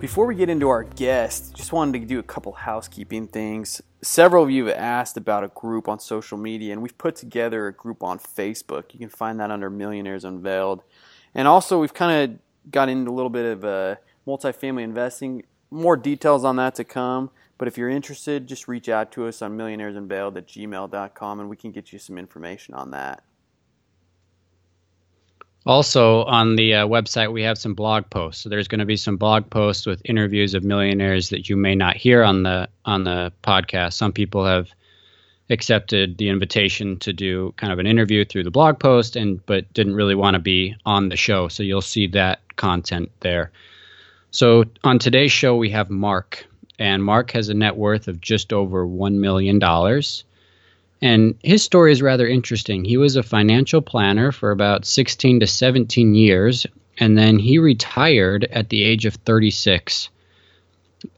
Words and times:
Before 0.00 0.24
we 0.24 0.34
get 0.34 0.48
into 0.48 0.70
our 0.70 0.84
guest, 0.84 1.54
just 1.54 1.74
wanted 1.74 2.00
to 2.00 2.06
do 2.06 2.18
a 2.18 2.22
couple 2.22 2.52
housekeeping 2.52 3.28
things. 3.28 3.82
Several 4.00 4.42
of 4.42 4.50
you 4.50 4.64
have 4.64 4.76
asked 4.78 5.18
about 5.18 5.44
a 5.44 5.48
group 5.48 5.88
on 5.88 6.00
social 6.00 6.38
media, 6.38 6.72
and 6.72 6.80
we've 6.80 6.96
put 6.96 7.16
together 7.16 7.66
a 7.66 7.72
group 7.74 8.02
on 8.02 8.18
Facebook. 8.18 8.94
You 8.94 8.98
can 8.98 9.10
find 9.10 9.38
that 9.40 9.50
under 9.50 9.68
Millionaires 9.68 10.24
Unveiled. 10.24 10.82
And 11.34 11.46
also, 11.46 11.78
we've 11.78 11.92
kind 11.92 12.32
of 12.32 12.70
got 12.70 12.88
into 12.88 13.10
a 13.10 13.12
little 13.12 13.28
bit 13.28 13.44
of 13.44 13.62
uh, 13.62 13.96
multifamily 14.26 14.84
investing. 14.84 15.44
More 15.70 15.98
details 15.98 16.46
on 16.46 16.56
that 16.56 16.76
to 16.76 16.84
come. 16.84 17.30
But 17.58 17.68
if 17.68 17.76
you're 17.76 17.90
interested, 17.90 18.46
just 18.46 18.68
reach 18.68 18.88
out 18.88 19.12
to 19.12 19.26
us 19.26 19.42
on 19.42 19.58
millionairesunveiled 19.58 20.34
at 20.34 20.48
gmail.com 20.48 21.40
and 21.40 21.50
we 21.50 21.56
can 21.56 21.72
get 21.72 21.92
you 21.92 21.98
some 21.98 22.16
information 22.16 22.72
on 22.72 22.90
that. 22.92 23.22
Also, 25.66 26.24
on 26.24 26.56
the 26.56 26.74
uh, 26.74 26.86
website, 26.86 27.32
we 27.32 27.42
have 27.42 27.58
some 27.58 27.74
blog 27.74 28.08
posts. 28.08 28.42
So 28.42 28.48
there's 28.48 28.68
going 28.68 28.78
to 28.78 28.86
be 28.86 28.96
some 28.96 29.18
blog 29.18 29.50
posts 29.50 29.84
with 29.84 30.00
interviews 30.06 30.54
of 30.54 30.64
millionaires 30.64 31.28
that 31.28 31.50
you 31.50 31.56
may 31.56 31.74
not 31.74 31.96
hear 31.96 32.22
on 32.22 32.42
the 32.44 32.68
on 32.86 33.04
the 33.04 33.32
podcast. 33.42 33.92
Some 33.92 34.12
people 34.12 34.46
have 34.46 34.70
accepted 35.50 36.16
the 36.16 36.28
invitation 36.28 36.96
to 37.00 37.12
do 37.12 37.52
kind 37.56 37.72
of 37.72 37.78
an 37.78 37.86
interview 37.86 38.24
through 38.24 38.44
the 38.44 38.50
blog 38.50 38.78
post, 38.78 39.16
and 39.16 39.44
but 39.44 39.70
didn't 39.74 39.96
really 39.96 40.14
want 40.14 40.34
to 40.34 40.40
be 40.40 40.74
on 40.86 41.10
the 41.10 41.16
show. 41.16 41.48
So 41.48 41.62
you'll 41.62 41.82
see 41.82 42.06
that 42.08 42.40
content 42.56 43.10
there. 43.20 43.52
So 44.30 44.64
on 44.82 44.98
today's 44.98 45.32
show, 45.32 45.56
we 45.56 45.70
have 45.70 45.90
Marc, 45.90 46.46
and 46.78 47.04
Marc 47.04 47.32
has 47.32 47.50
a 47.50 47.54
net 47.54 47.76
worth 47.76 48.08
of 48.08 48.20
just 48.20 48.52
over 48.52 48.86
one 48.86 49.20
million 49.20 49.58
dollars. 49.58 50.24
And 51.02 51.34
his 51.42 51.62
story 51.62 51.92
is 51.92 52.02
rather 52.02 52.26
interesting. 52.26 52.84
He 52.84 52.96
was 52.96 53.16
a 53.16 53.22
financial 53.22 53.80
planner 53.80 54.32
for 54.32 54.50
about 54.50 54.84
16 54.84 55.40
to 55.40 55.46
17 55.46 56.14
years, 56.14 56.66
and 56.98 57.16
then 57.16 57.38
he 57.38 57.58
retired 57.58 58.44
at 58.44 58.68
the 58.68 58.84
age 58.84 59.06
of 59.06 59.14
36. 59.14 60.10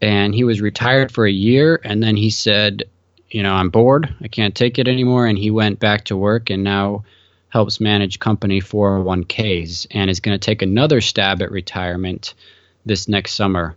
And 0.01 0.35
he 0.35 0.45
was 0.45 0.61
retired 0.61 1.11
for 1.11 1.27
a 1.27 1.33
year, 1.33 1.81
and 1.83 2.03
then 2.03 2.17
he 2.17 2.31
said, 2.31 2.85
You 3.31 3.43
know, 3.43 3.55
I'm 3.55 3.71
bored. 3.71 4.15
I 4.21 4.29
can't 4.29 4.55
take 4.55 4.79
it 4.79 4.87
anymore. 4.87 5.27
And 5.27 5.37
he 5.37 5.51
went 5.51 5.81
back 5.81 6.05
to 6.05 6.17
work 6.17 6.51
and 6.51 6.63
now 6.63 7.05
helps 7.49 7.81
manage 7.81 8.21
company 8.21 8.61
401ks 8.61 9.89
and 9.91 10.09
is 10.09 10.21
going 10.21 10.39
to 10.39 10.45
take 10.45 10.63
another 10.63 11.01
stab 11.01 11.43
at 11.43 11.51
retirement 11.51 12.35
this 12.87 13.09
next 13.09 13.35
summer 13.35 13.77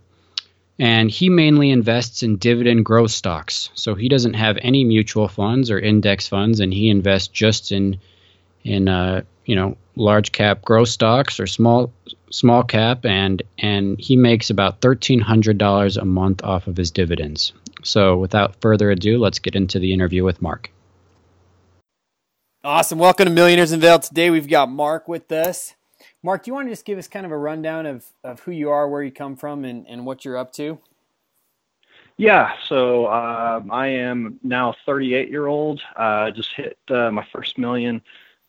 and 0.78 1.10
he 1.10 1.28
mainly 1.28 1.70
invests 1.70 2.22
in 2.22 2.36
dividend 2.36 2.84
growth 2.84 3.10
stocks. 3.10 3.70
So 3.74 3.94
he 3.94 4.08
doesn't 4.08 4.34
have 4.34 4.58
any 4.60 4.84
mutual 4.84 5.28
funds 5.28 5.70
or 5.70 5.78
index 5.78 6.28
funds, 6.28 6.60
and 6.60 6.72
he 6.72 6.90
invests 6.90 7.28
just 7.28 7.72
in 7.72 7.98
in 8.64 8.88
uh, 8.88 9.22
you 9.44 9.54
know 9.54 9.76
large 9.94 10.32
cap 10.32 10.62
growth 10.62 10.88
stocks 10.88 11.40
or 11.40 11.46
small 11.46 11.92
small 12.30 12.62
cap, 12.62 13.06
and 13.06 13.42
and 13.58 13.98
he 13.98 14.16
makes 14.16 14.50
about 14.50 14.80
thirteen 14.80 15.20
hundred 15.20 15.58
dollars 15.58 15.96
a 15.96 16.04
month 16.04 16.42
off 16.44 16.66
of 16.66 16.76
his 16.76 16.90
dividends. 16.90 17.52
So 17.82 18.16
without 18.16 18.60
further 18.60 18.90
ado, 18.90 19.18
let's 19.18 19.38
get 19.38 19.54
into 19.54 19.78
the 19.78 19.92
interview 19.92 20.24
with 20.24 20.42
Marc. 20.42 20.70
Awesome! 22.64 22.98
Welcome 22.98 23.26
to 23.26 23.30
Millionaires 23.30 23.72
Unveiled. 23.72 24.02
Today 24.02 24.28
we've 24.28 24.48
got 24.48 24.68
Marc 24.68 25.08
with 25.08 25.30
us. 25.30 25.75
Marc, 26.26 26.42
do 26.42 26.50
you 26.50 26.54
want 26.54 26.66
to 26.66 26.72
just 26.72 26.84
give 26.84 26.98
us 26.98 27.06
kind 27.06 27.24
of 27.24 27.30
a 27.30 27.38
rundown 27.38 27.86
of, 27.86 28.04
of 28.24 28.40
who 28.40 28.50
you 28.50 28.68
are, 28.68 28.88
where 28.88 29.00
you 29.00 29.12
come 29.12 29.36
from, 29.36 29.64
and, 29.64 29.86
and 29.86 30.04
what 30.04 30.24
you're 30.24 30.36
up 30.36 30.52
to? 30.54 30.76
Yeah, 32.16 32.52
so 32.66 33.06
uh, 33.06 33.62
I 33.70 33.86
am 33.86 34.40
now 34.42 34.74
38 34.84 35.30
year 35.30 35.46
old. 35.46 35.80
Uh, 35.94 36.32
just 36.32 36.52
hit 36.52 36.78
uh, 36.88 37.12
my 37.12 37.24
first 37.32 37.58
million 37.58 38.02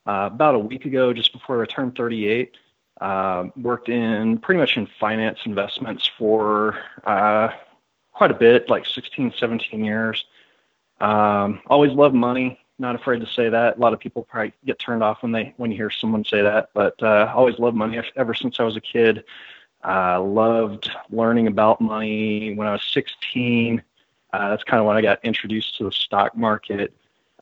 uh, 0.08 0.28
about 0.34 0.56
a 0.56 0.60
week 0.60 0.86
ago, 0.86 1.14
just 1.14 1.32
before 1.32 1.62
I 1.62 1.68
turned 1.68 1.96
38. 1.96 2.58
Uh, 3.00 3.50
worked 3.58 3.90
in 3.90 4.40
pretty 4.40 4.60
much 4.60 4.76
in 4.76 4.88
finance 5.00 5.38
investments 5.46 6.10
for 6.18 6.80
uh, 7.04 7.50
quite 8.12 8.32
a 8.32 8.34
bit, 8.34 8.72
like 8.72 8.88
16, 8.88 9.36
17 9.38 9.86
years. 9.86 10.26
Um, 11.00 11.62
always 11.68 11.92
loved 11.92 12.16
money 12.16 12.60
not 12.80 12.96
afraid 12.96 13.20
to 13.20 13.28
say 13.28 13.50
that. 13.50 13.78
A 13.78 13.80
lot 13.80 13.94
of 13.94 14.00
people 14.00 14.24
probably 14.24 14.54
get 14.66 14.80
turned 14.80 15.04
off 15.04 15.24
when 15.24 15.32
they 15.32 15.54
when 15.58 15.72
you 15.72 15.78
hear 15.78 15.90
someone 15.90 16.24
say 16.24 16.42
that, 16.42 16.70
but 16.74 17.02
uh, 17.02 17.32
always 17.36 17.60
loved 17.60 17.76
money 17.76 18.00
ever 18.16 18.34
since 18.34 18.60
I 18.60 18.64
was 18.64 18.76
a 18.76 18.82
kid. 18.82 19.24
I 19.84 20.16
uh, 20.16 20.22
loved 20.22 20.90
learning 21.12 21.48
about 21.48 21.80
money. 21.80 22.54
When 22.56 22.68
I 22.68 22.74
was 22.74 22.84
16, 22.92 23.82
uh, 24.34 24.50
that's 24.50 24.64
kind 24.64 24.80
of 24.80 24.88
when 24.88 24.98
I 24.98 25.02
got 25.02 25.24
introduced 25.24 25.78
to 25.78 25.86
the 25.86 25.92
stock 25.92 26.36
market 26.36 26.94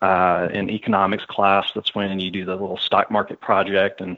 uh, 0.01 0.49
in 0.53 0.69
economics 0.69 1.25
class. 1.25 1.71
That's 1.73 1.95
when 1.95 2.19
you 2.19 2.29
do 2.29 2.45
the 2.45 2.55
little 2.55 2.77
stock 2.77 3.09
market 3.09 3.39
project. 3.41 4.01
And 4.01 4.17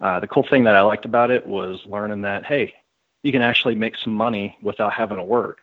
uh, 0.00 0.20
the 0.20 0.26
cool 0.26 0.46
thing 0.48 0.64
that 0.64 0.76
I 0.76 0.80
liked 0.80 1.04
about 1.04 1.30
it 1.30 1.46
was 1.46 1.80
learning 1.86 2.22
that 2.22 2.44
hey, 2.44 2.74
you 3.22 3.32
can 3.32 3.42
actually 3.42 3.74
make 3.74 3.96
some 3.96 4.14
money 4.14 4.56
without 4.62 4.92
having 4.92 5.18
to 5.18 5.24
work. 5.24 5.60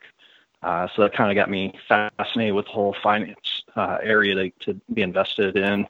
Uh, 0.62 0.88
so 0.96 1.04
that 1.04 1.14
kind 1.14 1.30
of 1.30 1.36
got 1.36 1.50
me 1.50 1.74
fascinated 1.88 2.56
with 2.56 2.66
the 2.66 2.72
whole 2.72 2.96
finance 3.04 3.65
uh, 3.76 3.98
area 4.02 4.36
to, 4.36 4.50
to, 4.60 4.82
be 4.94 5.02
invested 5.02 5.58
in 5.58 5.88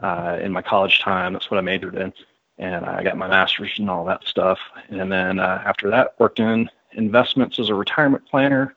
uh, 0.00 0.38
in 0.40 0.52
my 0.52 0.62
college 0.62 1.00
time. 1.00 1.32
That's 1.32 1.50
what 1.50 1.58
I 1.58 1.60
majored 1.60 1.96
in, 1.96 2.12
and 2.58 2.84
I 2.84 3.02
got 3.02 3.16
my 3.16 3.28
master's 3.28 3.78
and 3.78 3.90
all 3.90 4.04
that 4.06 4.24
stuff. 4.24 4.58
And 4.88 5.10
then 5.10 5.38
uh, 5.38 5.62
after 5.64 5.90
that, 5.90 6.14
worked 6.18 6.40
in 6.40 6.68
investments 6.92 7.58
as 7.58 7.68
a 7.68 7.74
retirement 7.74 8.24
planner, 8.28 8.76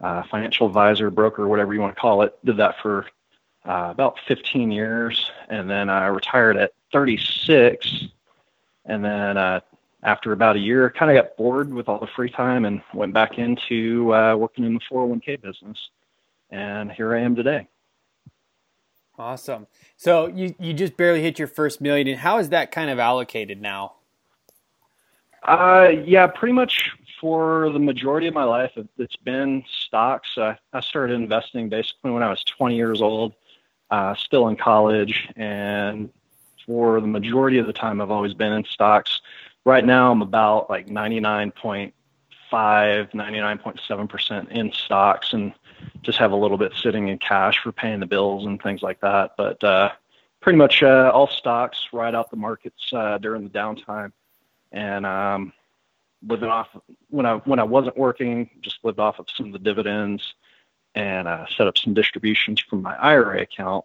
uh, 0.00 0.22
financial 0.30 0.66
advisor, 0.66 1.10
broker, 1.10 1.48
whatever 1.48 1.74
you 1.74 1.80
want 1.80 1.94
to 1.94 2.00
call 2.00 2.22
it. 2.22 2.38
Did 2.44 2.56
that 2.58 2.76
for 2.80 3.06
uh, 3.64 3.88
about 3.90 4.18
15 4.26 4.70
years, 4.70 5.30
and 5.48 5.68
then 5.68 5.90
I 5.90 6.06
retired 6.06 6.56
at 6.56 6.72
36. 6.92 8.04
And 8.84 9.04
then 9.04 9.36
after 10.06 10.32
about 10.32 10.54
a 10.54 10.60
year, 10.60 10.88
kind 10.90 11.10
of 11.10 11.22
got 11.22 11.36
bored 11.36 11.74
with 11.74 11.88
all 11.88 11.98
the 11.98 12.06
free 12.06 12.30
time 12.30 12.64
and 12.64 12.80
went 12.94 13.12
back 13.12 13.38
into 13.38 14.14
uh, 14.14 14.36
working 14.36 14.64
in 14.64 14.74
the 14.74 14.80
401k 14.80 15.42
business. 15.42 15.90
And 16.50 16.92
here 16.92 17.14
I 17.14 17.20
am 17.20 17.34
today. 17.34 17.66
Awesome. 19.18 19.66
So 19.96 20.26
you, 20.26 20.54
you 20.58 20.74
just 20.74 20.96
barely 20.96 21.22
hit 21.22 21.38
your 21.38 21.48
first 21.48 21.80
million. 21.80 22.18
How 22.18 22.38
is 22.38 22.50
that 22.50 22.70
kind 22.70 22.90
of 22.90 22.98
allocated 22.98 23.60
now? 23.60 23.94
Uh, 25.42 25.92
yeah, 26.04 26.26
pretty 26.26 26.52
much 26.52 26.90
for 27.20 27.70
the 27.70 27.78
majority 27.78 28.26
of 28.26 28.34
my 28.34 28.44
life, 28.44 28.72
it's 28.98 29.16
been 29.16 29.64
stocks. 29.70 30.36
Uh, 30.36 30.54
I 30.72 30.80
started 30.80 31.14
investing 31.14 31.68
basically 31.68 32.10
when 32.10 32.22
I 32.22 32.28
was 32.28 32.44
20 32.44 32.76
years 32.76 33.00
old, 33.00 33.34
uh, 33.90 34.14
still 34.14 34.48
in 34.48 34.56
college. 34.56 35.28
And 35.36 36.10
for 36.66 37.00
the 37.00 37.06
majority 37.06 37.58
of 37.58 37.66
the 37.66 37.72
time, 37.72 38.00
I've 38.00 38.10
always 38.10 38.34
been 38.34 38.52
in 38.52 38.64
stocks 38.64 39.20
right 39.66 39.84
now 39.84 40.12
I'm 40.12 40.22
about 40.22 40.70
like 40.70 40.88
99.5, 42.52 43.12
99.7% 43.12 44.50
in 44.50 44.72
stocks 44.72 45.32
and 45.32 45.52
just 46.02 46.18
have 46.18 46.32
a 46.32 46.36
little 46.36 46.58
bit 46.58 46.72
sitting 46.80 47.08
in 47.08 47.18
cash 47.18 47.58
for 47.62 47.72
paying 47.72 48.00
the 48.00 48.06
bills 48.06 48.46
and 48.46 48.62
things 48.62 48.82
like 48.82 49.00
that. 49.00 49.32
But 49.36 49.62
uh, 49.62 49.92
pretty 50.40 50.58
much 50.58 50.82
uh, 50.82 51.10
all 51.12 51.26
stocks 51.26 51.88
ride 51.92 52.14
out 52.14 52.30
the 52.30 52.36
markets 52.36 52.92
uh, 52.92 53.18
during 53.18 53.44
the 53.44 53.50
downtime. 53.50 54.12
And 54.72 55.06
um, 55.06 55.52
living 56.26 56.48
off 56.48 56.68
when 57.10 57.26
I 57.26 57.36
when 57.38 57.58
I 57.58 57.64
wasn't 57.64 57.96
working, 57.96 58.50
just 58.60 58.78
lived 58.82 58.98
off 58.98 59.18
of 59.18 59.26
some 59.34 59.46
of 59.46 59.52
the 59.52 59.58
dividends 59.58 60.34
and 60.94 61.28
uh, 61.28 61.46
set 61.56 61.66
up 61.66 61.78
some 61.78 61.94
distributions 61.94 62.60
from 62.60 62.82
my 62.82 62.96
IRA 62.96 63.42
account 63.42 63.84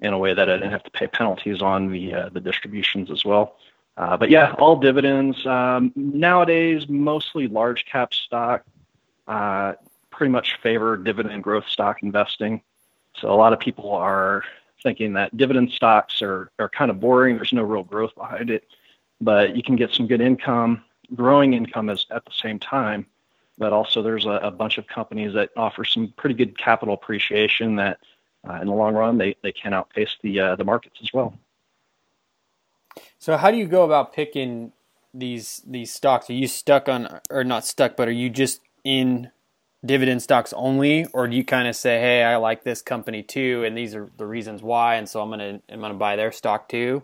in 0.00 0.12
a 0.12 0.18
way 0.18 0.34
that 0.34 0.48
I 0.48 0.54
didn't 0.54 0.70
have 0.70 0.84
to 0.84 0.90
pay 0.90 1.06
penalties 1.06 1.62
on 1.62 1.90
the 1.90 2.14
uh, 2.14 2.28
the 2.30 2.40
distributions 2.40 3.10
as 3.10 3.24
well. 3.24 3.56
Uh, 3.96 4.16
but 4.16 4.30
yeah, 4.30 4.54
all 4.58 4.76
dividends. 4.76 5.44
Um, 5.46 5.92
nowadays, 5.94 6.88
mostly 6.88 7.48
large 7.48 7.84
cap 7.84 8.14
stock. 8.14 8.64
Uh, 9.28 9.74
pretty 10.10 10.30
much 10.30 10.58
favor 10.62 10.96
dividend 10.96 11.42
growth 11.42 11.66
stock 11.68 12.02
investing. 12.02 12.62
So 13.14 13.32
a 13.32 13.34
lot 13.34 13.52
of 13.52 13.60
people 13.60 13.92
are 13.92 14.42
thinking 14.82 15.12
that 15.14 15.36
dividend 15.36 15.70
stocks 15.70 16.22
are, 16.22 16.50
are 16.58 16.68
kind 16.68 16.90
of 16.90 17.00
boring. 17.00 17.36
There's 17.36 17.52
no 17.52 17.62
real 17.62 17.82
growth 17.82 18.14
behind 18.14 18.50
it, 18.50 18.64
but 19.20 19.56
you 19.56 19.62
can 19.62 19.76
get 19.76 19.92
some 19.92 20.06
good 20.06 20.20
income, 20.20 20.82
growing 21.14 21.54
income 21.54 21.90
is 21.90 22.06
at 22.10 22.24
the 22.24 22.32
same 22.32 22.58
time. 22.58 23.06
But 23.58 23.74
also, 23.74 24.00
there's 24.00 24.24
a, 24.24 24.40
a 24.42 24.50
bunch 24.50 24.78
of 24.78 24.86
companies 24.86 25.34
that 25.34 25.50
offer 25.56 25.84
some 25.84 26.14
pretty 26.16 26.34
good 26.34 26.56
capital 26.56 26.94
appreciation 26.94 27.76
that, 27.76 27.98
uh, 28.48 28.54
in 28.54 28.68
the 28.68 28.72
long 28.72 28.94
run, 28.94 29.18
they, 29.18 29.36
they 29.42 29.52
can 29.52 29.74
outpace 29.74 30.16
the 30.22 30.40
uh, 30.40 30.56
the 30.56 30.64
markets 30.64 30.96
as 31.02 31.12
well. 31.12 31.34
So 33.18 33.36
how 33.36 33.50
do 33.50 33.56
you 33.56 33.66
go 33.66 33.84
about 33.84 34.12
picking 34.12 34.72
these 35.12 35.62
these 35.66 35.92
stocks? 35.92 36.30
Are 36.30 36.34
you 36.34 36.46
stuck 36.46 36.88
on 36.88 37.20
or 37.30 37.44
not 37.44 37.64
stuck, 37.66 37.96
but 37.96 38.08
are 38.08 38.12
you 38.12 38.30
just 38.30 38.60
in 38.84 39.30
dividend 39.84 40.22
stocks 40.22 40.52
only, 40.54 41.06
or 41.12 41.26
do 41.26 41.36
you 41.36 41.44
kind 41.44 41.68
of 41.68 41.76
say, 41.76 42.00
"Hey, 42.00 42.22
I 42.22 42.36
like 42.36 42.64
this 42.64 42.82
company 42.82 43.22
too, 43.22 43.64
and 43.64 43.76
these 43.76 43.94
are 43.94 44.10
the 44.16 44.26
reasons 44.26 44.62
why, 44.62 44.96
and 44.96 45.08
so 45.08 45.20
I'm 45.20 45.30
gonna 45.30 45.60
I'm 45.68 45.80
gonna 45.80 45.94
buy 45.94 46.16
their 46.16 46.32
stock 46.32 46.68
too"? 46.68 47.02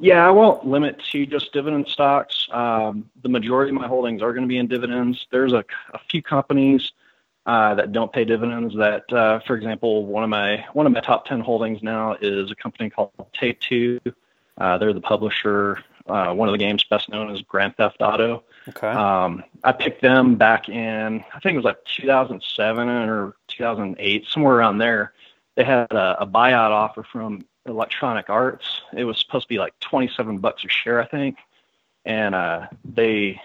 Yeah, 0.00 0.26
I 0.26 0.30
won't 0.30 0.64
limit 0.64 1.02
to 1.10 1.26
just 1.26 1.52
dividend 1.52 1.88
stocks. 1.88 2.46
Um, 2.52 3.10
the 3.22 3.28
majority 3.28 3.70
of 3.70 3.80
my 3.80 3.88
holdings 3.88 4.22
are 4.22 4.32
going 4.32 4.44
to 4.44 4.48
be 4.48 4.58
in 4.58 4.68
dividends. 4.68 5.26
There's 5.32 5.52
a, 5.52 5.64
a 5.92 5.98
few 6.08 6.22
companies 6.22 6.92
uh, 7.46 7.74
that 7.74 7.90
don't 7.90 8.12
pay 8.12 8.24
dividends. 8.24 8.76
That, 8.76 9.12
uh, 9.12 9.40
for 9.44 9.56
example, 9.56 10.06
one 10.06 10.22
of 10.22 10.30
my 10.30 10.64
one 10.72 10.86
of 10.86 10.92
my 10.92 11.00
top 11.00 11.24
ten 11.26 11.40
holdings 11.40 11.82
now 11.82 12.14
is 12.20 12.50
a 12.50 12.54
company 12.54 12.90
called 12.90 13.10
Take 13.32 13.60
Two. 13.60 13.98
Uh, 14.58 14.78
they're 14.78 14.92
the 14.92 15.00
publisher. 15.00 15.82
Uh, 16.06 16.32
one 16.32 16.48
of 16.48 16.52
the 16.52 16.58
games 16.58 16.84
best 16.88 17.08
known 17.10 17.30
as 17.30 17.42
Grand 17.42 17.76
Theft 17.76 17.98
Auto. 18.00 18.42
Okay. 18.68 18.88
Um, 18.88 19.44
I 19.62 19.72
picked 19.72 20.00
them 20.02 20.36
back 20.36 20.68
in 20.68 21.22
I 21.34 21.40
think 21.40 21.54
it 21.54 21.58
was 21.58 21.64
like 21.64 21.84
2007 21.84 22.88
or 22.88 23.36
2008, 23.48 24.26
somewhere 24.26 24.56
around 24.56 24.78
there. 24.78 25.12
They 25.56 25.64
had 25.64 25.90
a, 25.92 26.22
a 26.22 26.26
buyout 26.26 26.70
offer 26.70 27.02
from 27.02 27.44
Electronic 27.66 28.30
Arts. 28.30 28.80
It 28.96 29.04
was 29.04 29.18
supposed 29.18 29.44
to 29.44 29.48
be 29.48 29.58
like 29.58 29.78
27 29.80 30.38
bucks 30.38 30.64
a 30.64 30.68
share, 30.68 31.00
I 31.00 31.06
think, 31.06 31.36
and 32.04 32.34
uh, 32.34 32.68
they 32.84 33.40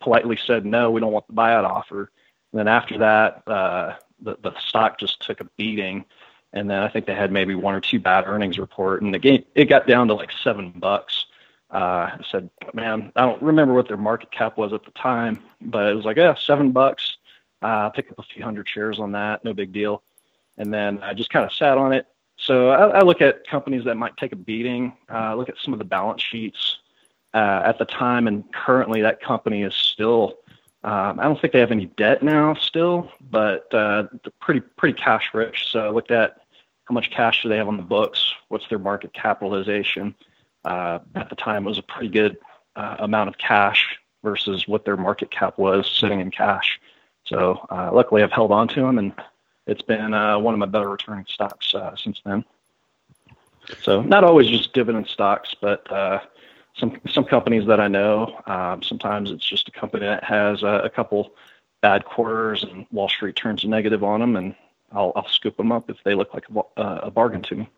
politely 0.00 0.38
said 0.46 0.64
no, 0.64 0.90
we 0.90 1.00
don't 1.00 1.12
want 1.12 1.26
the 1.26 1.34
buyout 1.34 1.64
offer. 1.64 2.10
And 2.52 2.58
then 2.58 2.68
after 2.68 2.98
that, 2.98 3.42
uh, 3.46 3.96
the 4.20 4.36
the 4.42 4.52
stock 4.58 4.98
just 4.98 5.20
took 5.20 5.40
a 5.40 5.48
beating, 5.56 6.04
and 6.52 6.68
then 6.70 6.82
I 6.82 6.88
think 6.88 7.06
they 7.06 7.14
had 7.14 7.32
maybe 7.32 7.54
one 7.54 7.74
or 7.74 7.80
two 7.80 8.00
bad 8.00 8.24
earnings 8.26 8.58
report, 8.58 9.02
and 9.02 9.12
the 9.12 9.18
game 9.18 9.44
it 9.54 9.66
got 9.66 9.86
down 9.86 10.08
to 10.08 10.14
like 10.14 10.30
seven 10.42 10.70
bucks. 10.70 11.26
Uh, 11.70 12.10
I 12.18 12.20
said, 12.30 12.48
man, 12.72 13.12
I 13.14 13.26
don't 13.26 13.42
remember 13.42 13.74
what 13.74 13.88
their 13.88 13.98
market 13.98 14.30
cap 14.30 14.56
was 14.56 14.72
at 14.72 14.84
the 14.84 14.90
time, 14.92 15.38
but 15.60 15.90
it 15.90 15.94
was 15.94 16.06
like, 16.06 16.16
yeah, 16.16 16.34
seven 16.34 16.72
bucks. 16.72 17.18
Uh, 17.60 17.90
pick 17.90 18.10
up 18.10 18.18
a 18.18 18.22
few 18.22 18.42
hundred 18.42 18.68
shares 18.68 18.98
on 18.98 19.12
that, 19.12 19.44
no 19.44 19.52
big 19.52 19.72
deal. 19.72 20.02
And 20.56 20.72
then 20.72 20.98
I 21.02 21.12
just 21.12 21.30
kind 21.30 21.44
of 21.44 21.52
sat 21.52 21.76
on 21.76 21.92
it, 21.92 22.06
so 22.38 22.70
I, 22.70 23.00
I 23.00 23.02
look 23.02 23.20
at 23.20 23.46
companies 23.46 23.84
that 23.84 23.96
might 23.96 24.16
take 24.16 24.32
a 24.32 24.36
beating. 24.36 24.92
Uh, 25.12 25.34
look 25.34 25.48
at 25.48 25.56
some 25.62 25.72
of 25.72 25.78
the 25.78 25.84
balance 25.84 26.22
sheets 26.22 26.78
uh, 27.34 27.62
at 27.64 27.78
the 27.78 27.84
time, 27.84 28.26
and 28.26 28.50
currently 28.52 29.02
that 29.02 29.20
company 29.20 29.62
is 29.62 29.74
still. 29.74 30.38
Um, 30.84 31.18
I 31.18 31.24
don't 31.24 31.40
think 31.40 31.52
they 31.52 31.60
have 31.60 31.72
any 31.72 31.86
debt 31.86 32.22
now, 32.22 32.54
still, 32.54 33.10
but 33.30 33.72
uh, 33.74 34.04
they're 34.22 34.32
pretty 34.40 34.60
pretty 34.60 34.98
cash 34.98 35.30
rich. 35.34 35.68
So 35.70 35.80
I 35.80 35.90
looked 35.90 36.10
at 36.10 36.38
how 36.84 36.94
much 36.94 37.10
cash 37.10 37.42
do 37.42 37.48
they 37.48 37.56
have 37.56 37.68
on 37.68 37.76
the 37.76 37.82
books, 37.82 38.32
what's 38.48 38.68
their 38.68 38.78
market 38.78 39.12
capitalization. 39.12 40.14
Uh, 40.64 41.00
at 41.14 41.28
the 41.30 41.36
time, 41.36 41.66
it 41.66 41.68
was 41.68 41.78
a 41.78 41.82
pretty 41.82 42.08
good 42.08 42.38
uh, 42.76 42.96
amount 43.00 43.28
of 43.28 43.38
cash 43.38 43.98
versus 44.22 44.66
what 44.68 44.84
their 44.84 44.96
market 44.96 45.30
cap 45.30 45.58
was 45.58 45.90
sitting 45.90 46.20
in 46.20 46.30
cash. 46.30 46.80
So 47.24 47.66
uh, 47.70 47.90
luckily, 47.92 48.22
I've 48.22 48.32
held 48.32 48.52
on 48.52 48.68
to 48.68 48.80
them 48.80 48.98
and 48.98 49.12
it's 49.66 49.82
been 49.82 50.14
uh, 50.14 50.38
one 50.38 50.54
of 50.54 50.60
my 50.60 50.66
better 50.66 50.88
returning 50.88 51.26
stocks 51.28 51.74
uh, 51.74 51.94
since 51.96 52.20
then. 52.24 52.44
So 53.82 54.00
not 54.02 54.24
always 54.24 54.48
just 54.48 54.72
dividend 54.72 55.08
stocks, 55.08 55.54
but 55.60 55.86
some 56.78 56.98
some 57.08 57.24
companies 57.24 57.66
that 57.66 57.80
I 57.80 57.88
know. 57.88 58.40
Um, 58.46 58.82
sometimes 58.82 59.30
it's 59.30 59.48
just 59.48 59.68
a 59.68 59.72
company 59.72 60.06
that 60.06 60.24
has 60.24 60.62
a, 60.62 60.82
a, 60.84 60.90
couple 60.90 61.32
bad 61.80 62.04
quarters 62.04 62.62
and 62.64 62.86
Wall 62.90 63.08
Street 63.08 63.36
turns 63.36 63.64
negative 63.64 64.04
on 64.04 64.20
them, 64.20 64.36
and 64.36 64.54
I'll, 64.92 65.12
I'll 65.16 65.28
scoop 65.28 65.56
them 65.56 65.72
up 65.72 65.90
if 65.90 65.96
they 66.04 66.14
look 66.14 66.32
like 66.34 66.44
a, 66.76 66.82
a 66.82 67.10
bargain 67.10 67.42
to 67.42 67.56
me. 67.56 67.68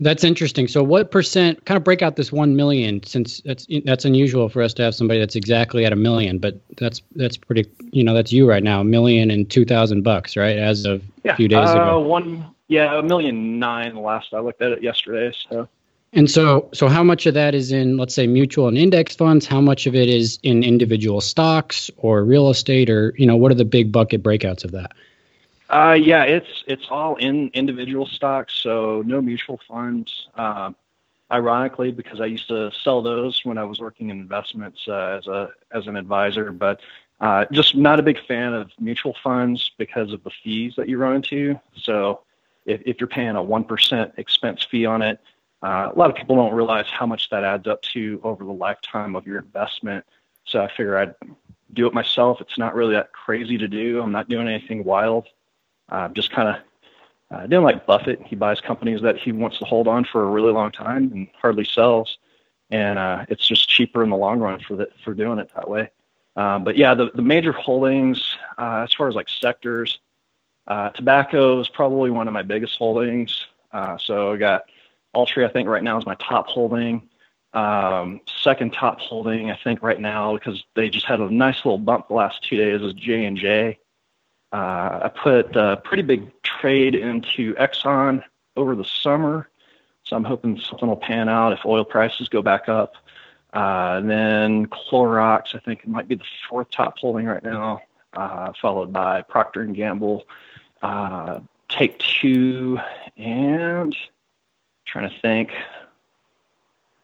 That's 0.00 0.24
interesting. 0.24 0.66
So, 0.66 0.82
what 0.82 1.12
percent? 1.12 1.64
Kind 1.64 1.76
of 1.76 1.84
break 1.84 2.02
out 2.02 2.16
this 2.16 2.32
one 2.32 2.56
million, 2.56 3.02
since 3.04 3.40
that's 3.42 3.66
that's 3.84 4.04
unusual 4.04 4.48
for 4.48 4.60
us 4.60 4.74
to 4.74 4.82
have 4.82 4.94
somebody 4.94 5.20
that's 5.20 5.36
exactly 5.36 5.84
at 5.84 5.92
a 5.92 5.96
million. 5.96 6.38
But 6.38 6.60
that's 6.76 7.02
that's 7.14 7.36
pretty. 7.36 7.70
You 7.92 8.02
know, 8.02 8.12
that's 8.12 8.32
you 8.32 8.48
right 8.48 8.64
now, 8.64 8.80
a 8.80 8.84
million 8.84 9.30
and 9.30 9.48
two 9.48 9.64
thousand 9.64 10.02
bucks, 10.02 10.36
right? 10.36 10.56
As 10.56 10.84
of 10.86 11.04
yeah, 11.22 11.34
a 11.34 11.36
few 11.36 11.46
days 11.46 11.68
uh, 11.68 11.72
ago. 11.72 12.00
One, 12.00 12.44
yeah, 12.66 12.98
a 12.98 13.02
million 13.02 13.60
nine. 13.60 13.94
Last 13.94 14.34
I 14.34 14.40
looked 14.40 14.60
at 14.60 14.72
it 14.72 14.82
yesterday. 14.82 15.32
So. 15.48 15.68
And 16.14 16.30
so, 16.30 16.68
so 16.74 16.88
how 16.88 17.02
much 17.02 17.24
of 17.24 17.34
that 17.34 17.54
is 17.54 17.72
in, 17.72 17.96
let's 17.96 18.14
say, 18.14 18.26
mutual 18.26 18.68
and 18.68 18.76
index 18.76 19.16
funds? 19.16 19.46
How 19.46 19.62
much 19.62 19.86
of 19.86 19.94
it 19.94 20.08
is 20.10 20.38
in 20.42 20.62
individual 20.62 21.22
stocks 21.22 21.90
or 21.96 22.22
real 22.22 22.50
estate, 22.50 22.90
or 22.90 23.14
you 23.16 23.26
know, 23.26 23.36
what 23.36 23.50
are 23.50 23.56
the 23.56 23.64
big 23.64 23.90
bucket 23.90 24.22
breakouts 24.22 24.62
of 24.64 24.72
that? 24.72 24.92
Uh, 25.70 25.94
yeah, 25.94 26.24
it's 26.24 26.64
it's 26.66 26.86
all 26.90 27.16
in 27.16 27.48
individual 27.54 28.04
stocks, 28.04 28.52
so 28.52 29.02
no 29.06 29.22
mutual 29.22 29.58
funds. 29.66 30.28
Um, 30.34 30.76
ironically, 31.30 31.92
because 31.92 32.20
I 32.20 32.26
used 32.26 32.48
to 32.48 32.70
sell 32.72 33.00
those 33.00 33.40
when 33.44 33.56
I 33.56 33.64
was 33.64 33.80
working 33.80 34.10
in 34.10 34.20
investments 34.20 34.86
uh, 34.86 35.18
as 35.18 35.26
a 35.28 35.48
as 35.70 35.86
an 35.86 35.96
advisor, 35.96 36.52
but 36.52 36.80
uh, 37.22 37.46
just 37.52 37.74
not 37.74 37.98
a 37.98 38.02
big 38.02 38.22
fan 38.26 38.52
of 38.52 38.70
mutual 38.78 39.16
funds 39.24 39.70
because 39.78 40.12
of 40.12 40.22
the 40.24 40.30
fees 40.44 40.74
that 40.76 40.90
you 40.90 40.98
run 40.98 41.16
into. 41.16 41.58
So 41.74 42.20
if, 42.66 42.82
if 42.84 43.00
you're 43.00 43.08
paying 43.08 43.36
a 43.36 43.42
one 43.42 43.64
percent 43.64 44.12
expense 44.18 44.62
fee 44.62 44.84
on 44.84 45.00
it, 45.00 45.20
uh, 45.62 45.90
a 45.94 45.98
lot 45.98 46.10
of 46.10 46.16
people 46.16 46.36
don't 46.36 46.54
realize 46.54 46.86
how 46.88 47.06
much 47.06 47.30
that 47.30 47.44
adds 47.44 47.66
up 47.66 47.82
to 47.82 48.20
over 48.24 48.44
the 48.44 48.52
lifetime 48.52 49.14
of 49.14 49.26
your 49.26 49.38
investment. 49.38 50.04
So 50.44 50.62
I 50.62 50.68
figure 50.68 50.98
I'd 50.98 51.14
do 51.72 51.86
it 51.86 51.94
myself. 51.94 52.40
It's 52.40 52.58
not 52.58 52.74
really 52.74 52.94
that 52.94 53.12
crazy 53.12 53.56
to 53.58 53.68
do. 53.68 54.02
I'm 54.02 54.12
not 54.12 54.28
doing 54.28 54.48
anything 54.48 54.84
wild 54.84 55.28
uh, 55.92 56.08
just 56.08 56.30
kind 56.32 56.48
of 56.48 56.56
uh, 57.30 57.46
doing 57.46 57.62
like 57.62 57.86
Buffett. 57.86 58.20
He 58.24 58.34
buys 58.34 58.60
companies 58.60 59.02
that 59.02 59.18
he 59.18 59.30
wants 59.30 59.58
to 59.58 59.64
hold 59.64 59.86
on 59.86 60.04
for 60.04 60.24
a 60.24 60.26
really 60.26 60.52
long 60.52 60.72
time 60.72 61.10
and 61.12 61.28
hardly 61.40 61.64
sells, 61.64 62.18
and 62.70 62.98
uh, 62.98 63.24
it's 63.28 63.46
just 63.46 63.68
cheaper 63.68 64.02
in 64.02 64.10
the 64.10 64.16
long 64.16 64.40
run 64.40 64.58
for 64.60 64.74
the, 64.74 64.88
for 65.04 65.14
doing 65.14 65.38
it 65.38 65.50
that 65.54 65.68
way. 65.68 65.90
Um, 66.34 66.64
but 66.64 66.76
yeah, 66.76 66.94
the, 66.94 67.10
the 67.14 67.22
major 67.22 67.52
holdings 67.52 68.36
uh, 68.58 68.84
as 68.84 68.94
far 68.94 69.06
as 69.06 69.14
like 69.14 69.28
sectors, 69.28 70.00
uh, 70.66 70.88
tobacco 70.90 71.60
is 71.60 71.68
probably 71.68 72.10
one 72.10 72.26
of 72.26 72.34
my 72.34 72.42
biggest 72.42 72.76
holdings. 72.78 73.46
Uh, 73.70 73.98
so 73.98 74.32
I 74.32 74.36
got 74.36 74.62
Altria. 75.14 75.48
I 75.48 75.52
think 75.52 75.68
right 75.68 75.82
now 75.82 75.98
is 75.98 76.06
my 76.06 76.16
top 76.16 76.46
holding. 76.46 77.08
Um, 77.54 78.20
second 78.42 78.72
top 78.72 78.98
holding, 78.98 79.50
I 79.50 79.58
think 79.62 79.82
right 79.82 80.00
now 80.00 80.34
because 80.34 80.64
they 80.74 80.88
just 80.88 81.04
had 81.04 81.20
a 81.20 81.30
nice 81.30 81.56
little 81.56 81.78
bump 81.78 82.08
the 82.08 82.14
last 82.14 82.42
two 82.42 82.56
days 82.56 82.80
is 82.80 82.94
J 82.94 83.26
and 83.26 83.36
J. 83.36 83.78
Uh, 84.52 85.00
I 85.04 85.08
put 85.08 85.54
a 85.56 85.80
pretty 85.84 86.02
big 86.02 86.30
trade 86.42 86.94
into 86.94 87.54
Exxon 87.54 88.22
over 88.56 88.74
the 88.74 88.84
summer, 88.84 89.48
so 90.04 90.16
I'm 90.16 90.24
hoping 90.24 90.58
something 90.58 90.88
will 90.88 90.96
pan 90.96 91.28
out 91.28 91.52
if 91.52 91.64
oil 91.64 91.84
prices 91.84 92.28
go 92.28 92.42
back 92.42 92.68
up. 92.68 92.94
Uh, 93.54 93.96
and 93.98 94.10
then 94.10 94.66
Clorox, 94.66 95.54
I 95.54 95.58
think 95.58 95.86
might 95.86 96.08
be 96.08 96.14
the 96.14 96.24
fourth 96.48 96.70
top 96.70 96.98
holding 96.98 97.26
right 97.26 97.44
now, 97.44 97.82
uh, 98.14 98.52
followed 98.60 98.92
by 98.92 99.22
Procter 99.22 99.60
and 99.60 99.74
Gamble, 99.74 100.24
uh, 100.80 101.40
Take 101.68 101.98
Two, 101.98 102.78
and 103.18 103.94
trying 104.92 105.08
to 105.08 105.18
think. 105.20 105.50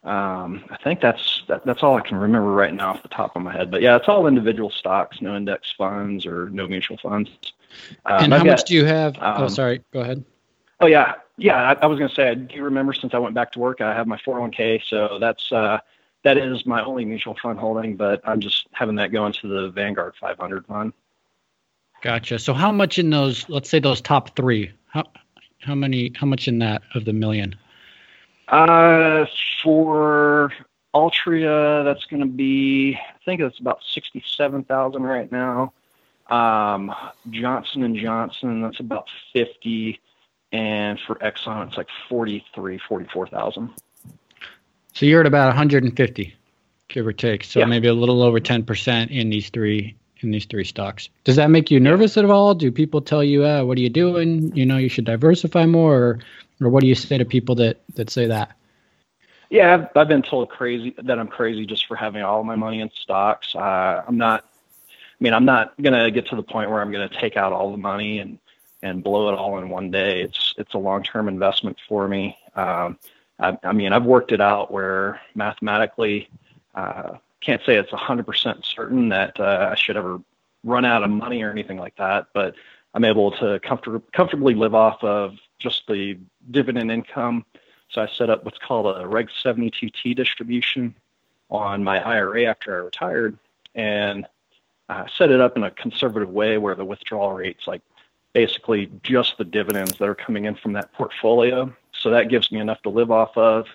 Um, 0.04 0.64
I 0.70 0.76
think 0.82 1.00
that's 1.00 1.42
that, 1.48 1.64
that's 1.66 1.82
all 1.82 1.96
I 1.96 2.00
can 2.00 2.18
remember 2.18 2.52
right 2.52 2.72
now 2.72 2.90
off 2.90 3.02
the 3.02 3.08
top 3.08 3.34
of 3.34 3.42
my 3.42 3.52
head. 3.52 3.70
But 3.70 3.82
yeah, 3.82 3.96
it's 3.96 4.08
all 4.08 4.26
individual 4.26 4.70
stocks, 4.70 5.20
no 5.20 5.36
index 5.36 5.72
funds 5.76 6.24
or 6.24 6.50
no 6.50 6.68
mutual 6.68 6.98
funds. 6.98 7.30
Um, 8.06 8.24
and 8.24 8.32
how 8.32 8.40
I've 8.40 8.46
much 8.46 8.60
got, 8.60 8.66
do 8.66 8.74
you 8.74 8.84
have? 8.84 9.16
Oh, 9.20 9.26
um, 9.26 9.42
oh, 9.42 9.48
sorry. 9.48 9.82
Go 9.92 10.00
ahead. 10.00 10.24
Oh 10.80 10.86
yeah, 10.86 11.14
yeah. 11.36 11.56
I, 11.56 11.72
I 11.84 11.86
was 11.86 11.98
going 11.98 12.08
to 12.08 12.14
say, 12.14 12.34
do 12.34 12.54
you 12.54 12.62
remember 12.62 12.92
since 12.92 13.12
I 13.12 13.18
went 13.18 13.34
back 13.34 13.52
to 13.52 13.58
work, 13.58 13.80
I 13.80 13.92
have 13.94 14.06
my 14.06 14.16
401k, 14.18 14.82
so 14.86 15.18
that's 15.20 15.50
uh, 15.50 15.78
that 16.22 16.38
is 16.38 16.64
my 16.64 16.84
only 16.84 17.04
mutual 17.04 17.36
fund 17.42 17.58
holding. 17.58 17.96
But 17.96 18.20
I'm 18.24 18.40
just 18.40 18.68
having 18.72 18.94
that 18.96 19.10
go 19.10 19.26
into 19.26 19.48
the 19.48 19.70
Vanguard 19.70 20.14
500 20.20 20.66
fund. 20.66 20.92
Gotcha. 22.02 22.38
So 22.38 22.54
how 22.54 22.70
much 22.70 22.98
in 22.98 23.10
those? 23.10 23.48
Let's 23.48 23.68
say 23.68 23.80
those 23.80 24.00
top 24.00 24.36
three. 24.36 24.70
How 24.86 25.04
how 25.60 25.74
many? 25.74 26.12
How 26.14 26.26
much 26.26 26.46
in 26.46 26.60
that 26.60 26.82
of 26.94 27.04
the 27.04 27.12
million? 27.12 27.56
Uh, 28.48 29.26
for 29.62 30.52
Altria, 30.94 31.84
that's 31.84 32.06
going 32.06 32.20
to 32.20 32.26
be, 32.26 32.94
I 32.94 33.24
think 33.24 33.40
it's 33.40 33.58
about 33.58 33.80
sixty-seven 33.92 34.64
thousand 34.64 35.02
right 35.02 35.30
now. 35.30 35.72
Um, 36.28 36.94
Johnson 37.30 37.82
and 37.82 37.96
Johnson, 37.96 38.62
that's 38.62 38.80
about 38.80 39.08
fifty, 39.32 40.00
and 40.52 40.98
for 41.00 41.16
Exxon, 41.16 41.68
it's 41.68 41.76
like 41.76 41.88
43, 42.08 42.78
44,000. 42.78 43.70
So 44.94 45.06
you're 45.06 45.20
at 45.20 45.26
about 45.26 45.48
150, 45.48 46.34
give 46.88 47.06
or 47.06 47.12
take. 47.12 47.44
So 47.44 47.60
yeah. 47.60 47.66
maybe 47.66 47.88
a 47.88 47.94
little 47.94 48.22
over 48.22 48.40
10% 48.40 49.10
in 49.10 49.30
these 49.30 49.50
three 49.50 49.94
in 50.20 50.30
these 50.30 50.46
three 50.46 50.64
stocks. 50.64 51.08
Does 51.24 51.36
that 51.36 51.50
make 51.50 51.70
you 51.70 51.80
nervous 51.80 52.16
at 52.16 52.24
all? 52.24 52.54
Do 52.54 52.70
people 52.72 53.00
tell 53.00 53.22
you, 53.22 53.44
uh, 53.44 53.64
"What 53.64 53.78
are 53.78 53.80
you 53.80 53.90
doing? 53.90 54.54
You 54.56 54.66
know, 54.66 54.76
you 54.76 54.88
should 54.88 55.04
diversify 55.04 55.66
more," 55.66 55.94
or, 55.94 56.18
or 56.60 56.68
what 56.68 56.80
do 56.80 56.86
you 56.86 56.94
say 56.94 57.18
to 57.18 57.24
people 57.24 57.54
that 57.56 57.80
that 57.94 58.10
say 58.10 58.26
that? 58.26 58.52
Yeah, 59.50 59.74
I've, 59.74 59.96
I've 59.96 60.08
been 60.08 60.22
told 60.22 60.50
crazy 60.50 60.94
that 61.02 61.18
I'm 61.18 61.28
crazy 61.28 61.64
just 61.64 61.86
for 61.86 61.96
having 61.96 62.22
all 62.22 62.44
my 62.44 62.56
money 62.56 62.80
in 62.80 62.90
stocks. 62.90 63.54
Uh, 63.54 64.02
I'm 64.06 64.18
not. 64.18 64.44
I 64.90 65.24
mean, 65.24 65.32
I'm 65.32 65.44
not 65.44 65.74
gonna 65.80 66.10
get 66.10 66.26
to 66.28 66.36
the 66.36 66.42
point 66.42 66.70
where 66.70 66.80
I'm 66.80 66.92
gonna 66.92 67.08
take 67.08 67.36
out 67.36 67.52
all 67.52 67.70
the 67.70 67.78
money 67.78 68.18
and 68.18 68.38
and 68.82 69.02
blow 69.02 69.28
it 69.30 69.38
all 69.38 69.58
in 69.58 69.68
one 69.68 69.90
day. 69.90 70.22
It's 70.22 70.54
it's 70.58 70.74
a 70.74 70.78
long 70.78 71.02
term 71.02 71.28
investment 71.28 71.78
for 71.88 72.06
me. 72.06 72.38
Um, 72.54 72.98
I, 73.38 73.56
I 73.62 73.72
mean, 73.72 73.92
I've 73.92 74.04
worked 74.04 74.32
it 74.32 74.40
out 74.40 74.70
where 74.70 75.20
mathematically, 75.34 76.28
uh, 76.74 77.14
can't 77.40 77.62
say 77.64 77.76
it's 77.76 77.92
100% 77.92 78.64
certain 78.64 79.08
that 79.10 79.38
uh, 79.38 79.68
I 79.72 79.74
should 79.74 79.96
ever 79.96 80.20
run 80.64 80.84
out 80.84 81.02
of 81.02 81.10
money 81.10 81.42
or 81.42 81.50
anything 81.50 81.78
like 81.78 81.96
that, 81.96 82.28
but 82.34 82.54
I'm 82.94 83.04
able 83.04 83.30
to 83.32 83.60
comfort- 83.60 84.12
comfortably 84.12 84.54
live 84.54 84.74
off 84.74 85.02
of 85.04 85.36
just 85.58 85.86
the 85.86 86.18
dividend 86.50 86.90
income. 86.90 87.44
So 87.90 88.02
I 88.02 88.08
set 88.08 88.30
up 88.30 88.44
what's 88.44 88.58
called 88.58 88.96
a 88.98 89.06
Reg 89.06 89.28
72T 89.28 90.14
distribution 90.16 90.94
on 91.50 91.82
my 91.82 92.02
IRA 92.02 92.44
after 92.44 92.74
I 92.74 92.78
retired, 92.84 93.38
and 93.74 94.26
uh, 94.88 95.06
set 95.16 95.30
it 95.30 95.40
up 95.40 95.56
in 95.56 95.62
a 95.62 95.70
conservative 95.70 96.30
way 96.30 96.58
where 96.58 96.74
the 96.74 96.84
withdrawal 96.84 97.32
rate's 97.32 97.66
like 97.66 97.82
basically 98.32 98.90
just 99.02 99.38
the 99.38 99.44
dividends 99.44 99.96
that 99.98 100.08
are 100.08 100.14
coming 100.14 100.44
in 100.44 100.54
from 100.54 100.72
that 100.72 100.92
portfolio. 100.92 101.72
So 101.92 102.10
that 102.10 102.28
gives 102.28 102.52
me 102.52 102.60
enough 102.60 102.82
to 102.82 102.90
live 102.90 103.10
off 103.10 103.36
of. 103.36 103.66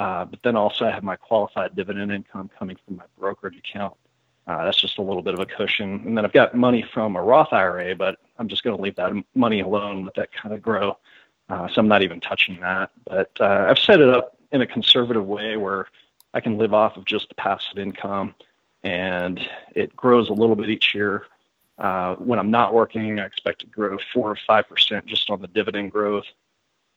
Uh, 0.00 0.24
but 0.24 0.42
then 0.42 0.56
also 0.56 0.86
I 0.86 0.90
have 0.90 1.02
my 1.02 1.14
qualified 1.14 1.76
dividend 1.76 2.10
income 2.10 2.48
coming 2.58 2.78
from 2.86 2.96
my 2.96 3.04
brokerage 3.18 3.58
account. 3.58 3.92
Uh, 4.46 4.64
that's 4.64 4.80
just 4.80 4.96
a 4.96 5.02
little 5.02 5.20
bit 5.20 5.34
of 5.34 5.40
a 5.40 5.46
cushion. 5.46 6.02
And 6.06 6.16
then 6.16 6.24
I've 6.24 6.32
got 6.32 6.54
money 6.54 6.82
from 6.94 7.16
a 7.16 7.22
Roth 7.22 7.52
IRA, 7.52 7.94
but 7.94 8.16
I'm 8.38 8.48
just 8.48 8.64
going 8.64 8.74
to 8.74 8.82
leave 8.82 8.96
that 8.96 9.12
money 9.34 9.60
alone, 9.60 10.06
let 10.06 10.14
that 10.14 10.32
kind 10.32 10.54
of 10.54 10.62
grow. 10.62 10.96
Uh, 11.50 11.68
so 11.68 11.80
I'm 11.82 11.88
not 11.88 12.00
even 12.00 12.18
touching 12.18 12.58
that. 12.60 12.90
But 13.04 13.30
uh, 13.40 13.66
I've 13.68 13.78
set 13.78 14.00
it 14.00 14.08
up 14.08 14.38
in 14.52 14.62
a 14.62 14.66
conservative 14.66 15.26
way 15.26 15.58
where 15.58 15.88
I 16.32 16.40
can 16.40 16.56
live 16.56 16.72
off 16.72 16.96
of 16.96 17.04
just 17.04 17.28
the 17.28 17.34
passive 17.34 17.78
income 17.78 18.34
and 18.82 19.38
it 19.74 19.94
grows 19.94 20.30
a 20.30 20.32
little 20.32 20.56
bit 20.56 20.70
each 20.70 20.94
year. 20.94 21.26
Uh, 21.76 22.14
when 22.14 22.38
I'm 22.38 22.50
not 22.50 22.72
working, 22.72 23.20
I 23.20 23.26
expect 23.26 23.60
to 23.60 23.66
grow 23.66 23.98
four 24.14 24.30
or 24.30 24.38
five 24.46 24.66
percent 24.66 25.04
just 25.04 25.28
on 25.28 25.42
the 25.42 25.48
dividend 25.48 25.92
growth. 25.92 26.26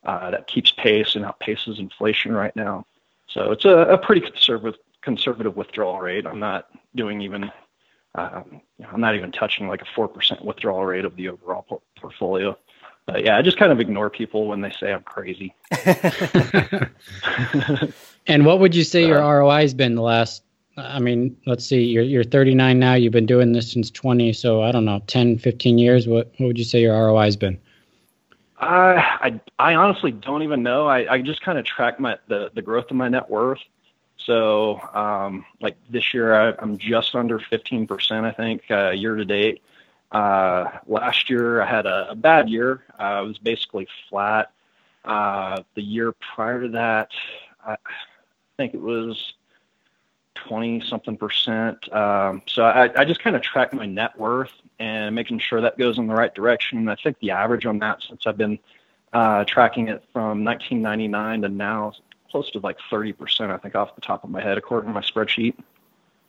Uh, 0.04 0.30
that 0.30 0.46
keeps 0.46 0.70
pace 0.70 1.16
and 1.16 1.24
outpaces 1.26 1.78
inflation 1.78 2.32
right 2.32 2.56
now. 2.56 2.86
So 3.34 3.50
it's 3.50 3.64
a, 3.64 3.70
a 3.70 3.98
pretty 3.98 4.20
conservative 4.20 4.78
conservative 5.02 5.56
withdrawal 5.56 6.00
rate. 6.00 6.24
I'm 6.24 6.38
not 6.38 6.68
doing 6.94 7.20
even 7.20 7.50
um, 8.14 8.60
I'm 8.88 9.00
not 9.00 9.16
even 9.16 9.32
touching 9.32 9.66
like 9.66 9.82
a 9.82 9.86
four 9.94 10.06
percent 10.06 10.44
withdrawal 10.44 10.86
rate 10.86 11.04
of 11.04 11.16
the 11.16 11.28
overall 11.28 11.66
por- 11.68 11.82
portfolio. 12.00 12.56
But 13.06 13.24
yeah, 13.24 13.36
I 13.36 13.42
just 13.42 13.58
kind 13.58 13.72
of 13.72 13.80
ignore 13.80 14.08
people 14.08 14.46
when 14.46 14.60
they 14.60 14.70
say 14.70 14.92
I'm 14.92 15.02
crazy. 15.02 15.52
and 18.26 18.46
what 18.46 18.60
would 18.60 18.74
you 18.74 18.84
say 18.84 19.04
your 19.04 19.18
ROI 19.18 19.62
has 19.62 19.74
been 19.74 19.96
the 19.96 20.02
last 20.02 20.44
I 20.76 20.98
mean, 20.98 21.36
let's 21.46 21.64
see, 21.64 21.84
you're, 21.84 22.02
you're 22.02 22.24
39 22.24 22.78
now. 22.78 22.94
You've 22.94 23.12
been 23.12 23.26
doing 23.26 23.52
this 23.52 23.72
since 23.72 23.90
20. 23.90 24.32
So 24.32 24.62
I 24.62 24.72
don't 24.72 24.84
know, 24.84 25.02
10, 25.06 25.38
15 25.38 25.78
years. 25.78 26.08
What, 26.08 26.32
what 26.38 26.46
would 26.46 26.58
you 26.58 26.64
say 26.64 26.80
your 26.80 26.94
ROI 26.94 27.24
has 27.24 27.36
been? 27.36 27.60
I, 28.64 29.40
I 29.58 29.74
honestly 29.74 30.12
don't 30.12 30.42
even 30.42 30.62
know. 30.62 30.86
I, 30.86 31.14
I 31.14 31.22
just 31.22 31.40
kind 31.42 31.58
of 31.58 31.64
track 31.64 32.00
my, 32.00 32.18
the, 32.28 32.50
the 32.54 32.62
growth 32.62 32.90
of 32.90 32.96
my 32.96 33.08
net 33.08 33.28
worth. 33.28 33.60
So, 34.16 34.80
um, 34.94 35.44
like 35.60 35.76
this 35.90 36.14
year, 36.14 36.34
I, 36.34 36.54
I'm 36.58 36.78
just 36.78 37.14
under 37.14 37.38
15%, 37.38 38.24
I 38.24 38.32
think, 38.32 38.62
uh, 38.70 38.90
year 38.90 39.16
to 39.16 39.24
date. 39.24 39.62
Uh, 40.12 40.70
last 40.86 41.28
year, 41.28 41.60
I 41.60 41.66
had 41.66 41.86
a, 41.86 42.10
a 42.10 42.14
bad 42.14 42.48
year. 42.48 42.84
Uh, 42.98 43.22
it 43.24 43.28
was 43.28 43.38
basically 43.38 43.88
flat. 44.08 44.52
Uh, 45.04 45.62
the 45.74 45.82
year 45.82 46.12
prior 46.12 46.62
to 46.62 46.68
that, 46.68 47.10
I 47.66 47.76
think 48.56 48.74
it 48.74 48.80
was 48.80 49.34
20 50.48 50.82
something 50.82 51.16
percent. 51.16 51.92
Um, 51.92 52.42
so 52.46 52.64
I, 52.64 52.90
I 53.00 53.04
just 53.04 53.20
kind 53.20 53.36
of 53.36 53.42
track 53.42 53.72
my 53.72 53.86
net 53.86 54.18
worth 54.18 54.52
and 54.78 55.14
making 55.14 55.38
sure 55.38 55.60
that 55.60 55.78
goes 55.78 55.98
in 55.98 56.06
the 56.06 56.14
right 56.14 56.34
direction. 56.34 56.88
I 56.88 56.96
think 56.96 57.18
the 57.20 57.30
average 57.30 57.66
on 57.66 57.78
that 57.78 58.02
since 58.06 58.26
I've 58.26 58.36
been 58.36 58.58
uh, 59.12 59.44
tracking 59.44 59.88
it 59.88 60.02
from 60.12 60.44
1999 60.44 61.42
to 61.42 61.48
now 61.48 61.92
close 62.30 62.50
to 62.50 62.58
like 62.60 62.76
30 62.90 63.12
percent. 63.12 63.50
I 63.52 63.56
think 63.58 63.74
off 63.74 63.94
the 63.94 64.00
top 64.00 64.24
of 64.24 64.30
my 64.30 64.42
head, 64.42 64.58
according 64.58 64.90
to 64.90 64.94
my 64.94 65.02
spreadsheet. 65.02 65.54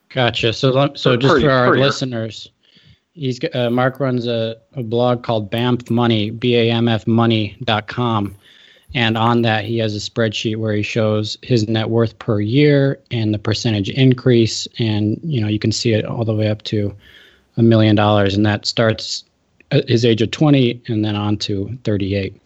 Gotcha. 0.10 0.54
So, 0.54 0.94
so 0.94 1.18
just 1.18 1.42
for 1.42 1.50
our 1.50 1.76
listeners, 1.76 2.52
he's 3.14 3.40
uh, 3.54 3.70
Marc 3.70 4.00
runs 4.00 4.28
a, 4.28 4.58
a 4.74 4.84
blog 4.84 5.24
called 5.24 5.52
BAMF 5.52 5.90
Money, 5.90 6.30
B 6.30 6.56
A 6.56 6.72
M 6.72 6.88
F 6.88 7.08
Money.com 7.08 8.36
and 8.96 9.18
on 9.18 9.42
that, 9.42 9.66
he 9.66 9.78
has 9.80 9.94
a 9.94 10.00
spreadsheet 10.00 10.56
where 10.56 10.74
he 10.74 10.82
shows 10.82 11.38
his 11.42 11.68
net 11.68 11.90
worth 11.90 12.18
per 12.18 12.40
year 12.40 12.98
and 13.12 13.34
the 13.34 13.38
percentage 13.38 13.90
increase. 13.90 14.70
And, 14.80 15.20
you 15.22 15.42
know, 15.42 15.50
you 15.50 15.60
can 15.60 15.74
see 15.74 15.92
it 15.92 16.06
all 16.06 16.24
the 16.24 16.34
way 16.34 16.48
up 16.48 16.64
to 16.64 16.96
a 17.58 17.62
million 17.62 17.98
dollars. 17.98 18.36
And 18.36 18.46
that 18.46 18.66
starts 18.66 19.26
at 19.72 19.88
his 19.90 20.06
age 20.06 20.22
of 20.22 20.32
20 20.32 20.82
and 20.88 21.04
then 21.04 21.18
on 21.18 21.36
to 21.40 21.78
38. 21.84 22.42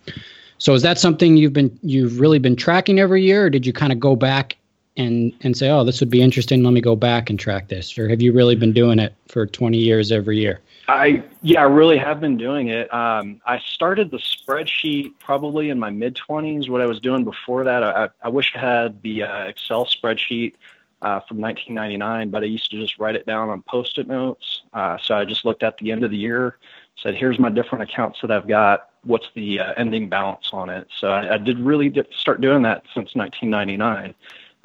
So 0.58 0.74
is 0.74 0.82
that 0.82 0.98
something 0.98 1.38
you've 1.38 1.53
been, 1.53 1.77
you've 1.84 2.20
really 2.20 2.39
been 2.39 2.56
tracking 2.56 3.00
every 3.00 3.22
year? 3.22 3.46
Or 3.46 3.50
did 3.51 3.68
you 3.68 3.72
kind 3.72 3.94
of 3.94 4.00
go 4.00 4.15
back 4.15 4.58
and, 4.98 5.32
and 5.41 5.56
say, 5.56 5.70
oh, 5.70 5.84
this 5.84 6.00
would 6.00 6.10
be 6.10 6.24
interesting. 6.24 6.63
Let 6.63 6.74
me 6.74 6.82
go 6.82 6.96
back 6.96 7.29
and 7.29 7.39
track 7.39 7.68
this. 7.68 7.96
Or 7.96 8.10
have 8.10 8.24
you 8.24 8.34
really 8.34 8.56
been 8.56 8.74
doing 8.74 8.98
it 8.98 9.13
for 9.27 9.46
20 9.46 9.77
years 9.77 10.12
every 10.12 10.39
year? 10.39 10.60
I 10.89 11.24
yeah, 11.41 11.62
I 11.62 11.65
really 11.65 11.98
have 11.98 12.19
been 12.19 12.38
doing 12.38 12.69
it. 12.69 12.93
Um, 12.93 13.41
I 13.46 13.60
started 13.60 14.12
the 14.12 14.17
spreadsheet 14.17 15.13
probably 15.19 15.69
in 15.69 15.79
my 15.79 15.89
mid 15.89 16.15
twenties. 16.15 16.69
What 16.69 16.81
I 16.81 16.86
was 16.86 17.00
doing 17.00 17.24
before 17.24 17.63
that, 17.63 17.84
I, 17.84 18.10
I 18.22 18.29
wish 18.29 18.53
I 18.55 18.60
had 18.60 19.01
the 19.01 19.24
uh, 19.24 19.43
Excel 19.46 19.86
spreadsheet 19.86 20.53
uh, 21.01 21.22
from 21.22 21.39
1999, 21.39 22.29
but 22.29 22.43
I 22.43 22.48
used 22.48 22.72
to 22.72 22.79
just 22.79 23.00
write 23.00 23.15
it 23.15 23.25
down 23.25 23.50
on 23.50 23.62
post-it 23.62 24.08
notes. 24.08 24.63
Uh, 24.74 24.98
so 25.01 25.15
I 25.15 25.25
just 25.25 25.46
looked 25.46 25.63
at 25.63 25.77
the 25.77 25.91
end 25.91 26.03
of 26.03 26.12
the 26.12 26.17
year, 26.17 26.58
said, 26.96 27.15
"Here's 27.15 27.39
my 27.39 27.50
different 27.50 27.84
accounts 27.84 28.19
that 28.22 28.31
I've 28.31 28.48
got. 28.48 28.89
What's 29.03 29.27
the 29.34 29.60
uh, 29.60 29.74
ending 29.77 30.10
balance 30.10 30.50
on 30.51 30.69
it?" 30.69 30.88
So 31.00 31.12
I, 31.12 31.36
I 31.36 31.38
did 31.38 31.60
really 31.60 31.93
start 32.12 32.41
doing 32.41 32.63
that 32.63 32.84
since 32.93 33.15
1999. 33.15 34.13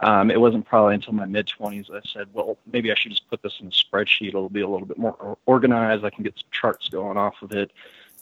Um, 0.00 0.30
it 0.30 0.40
wasn't 0.40 0.66
probably 0.66 0.94
until 0.94 1.14
my 1.14 1.24
mid 1.24 1.46
20s 1.46 1.94
I 1.94 2.00
said, 2.12 2.28
well, 2.32 2.58
maybe 2.72 2.90
I 2.90 2.94
should 2.94 3.12
just 3.12 3.28
put 3.30 3.42
this 3.42 3.60
in 3.60 3.68
a 3.68 3.70
spreadsheet. 3.70 4.28
It'll 4.28 4.48
be 4.48 4.62
a 4.62 4.68
little 4.68 4.86
bit 4.86 4.98
more 4.98 5.38
organized. 5.46 6.04
I 6.04 6.10
can 6.10 6.24
get 6.24 6.36
some 6.36 6.48
charts 6.50 6.88
going 6.88 7.16
off 7.16 7.40
of 7.42 7.52
it. 7.52 7.70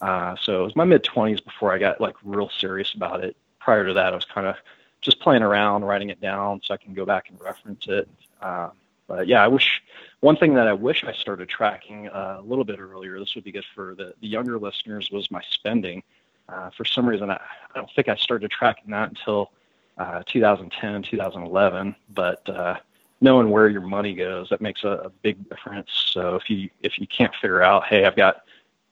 Uh, 0.00 0.34
so 0.40 0.62
it 0.62 0.64
was 0.64 0.76
my 0.76 0.84
mid 0.84 1.02
20s 1.02 1.42
before 1.42 1.72
I 1.72 1.78
got 1.78 2.00
like 2.00 2.16
real 2.24 2.50
serious 2.50 2.92
about 2.94 3.24
it. 3.24 3.36
Prior 3.58 3.86
to 3.86 3.94
that, 3.94 4.12
I 4.12 4.16
was 4.16 4.24
kind 4.24 4.46
of 4.46 4.56
just 5.00 5.20
playing 5.20 5.42
around, 5.42 5.84
writing 5.84 6.10
it 6.10 6.20
down 6.20 6.60
so 6.62 6.74
I 6.74 6.76
can 6.76 6.92
go 6.92 7.06
back 7.06 7.30
and 7.30 7.40
reference 7.40 7.86
it. 7.88 8.08
Uh, 8.40 8.70
but 9.06 9.26
yeah, 9.26 9.42
I 9.42 9.48
wish 9.48 9.82
one 10.20 10.36
thing 10.36 10.54
that 10.54 10.68
I 10.68 10.72
wish 10.72 11.04
I 11.04 11.12
started 11.12 11.48
tracking 11.48 12.08
uh, 12.08 12.38
a 12.40 12.42
little 12.42 12.64
bit 12.64 12.80
earlier. 12.80 13.18
This 13.18 13.34
would 13.34 13.44
be 13.44 13.52
good 13.52 13.64
for 13.74 13.94
the, 13.94 14.14
the 14.20 14.28
younger 14.28 14.58
listeners. 14.58 15.10
Was 15.10 15.30
my 15.30 15.42
spending. 15.50 16.02
Uh, 16.48 16.70
for 16.70 16.84
some 16.84 17.08
reason, 17.08 17.30
I, 17.30 17.34
I 17.34 17.76
don't 17.76 17.90
think 17.94 18.08
I 18.08 18.16
started 18.16 18.50
tracking 18.50 18.90
that 18.90 19.08
until 19.08 19.52
uh, 19.98 20.22
2010, 20.26 21.02
2011. 21.02 21.94
But 22.14 22.48
uh, 22.48 22.76
knowing 23.20 23.50
where 23.50 23.68
your 23.68 23.80
money 23.80 24.14
goes, 24.14 24.48
that 24.50 24.60
makes 24.60 24.84
a, 24.84 24.88
a 24.88 25.10
big 25.10 25.48
difference. 25.48 25.90
So 26.12 26.36
if 26.36 26.50
you 26.50 26.70
if 26.82 26.98
you 26.98 27.06
can't 27.06 27.34
figure 27.34 27.62
out, 27.62 27.84
hey, 27.84 28.04
I've 28.04 28.16
got 28.16 28.42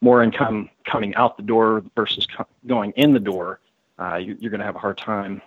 more 0.01 0.23
income 0.23 0.71
coming 0.85 1.15
out 1.15 1.37
the 1.37 1.43
door 1.43 1.83
versus 1.95 2.27
co- 2.27 2.47
going 2.67 2.93
in 2.93 3.13
the 3.13 3.21
door, 3.21 3.61
uh, 3.99 4.17
you, 4.17 4.33
are 4.33 4.51
going 4.51 4.61
to 4.61 4.65
have 4.65 4.77
a 4.77 4.81
hard 4.81 4.97
time 4.97 5.43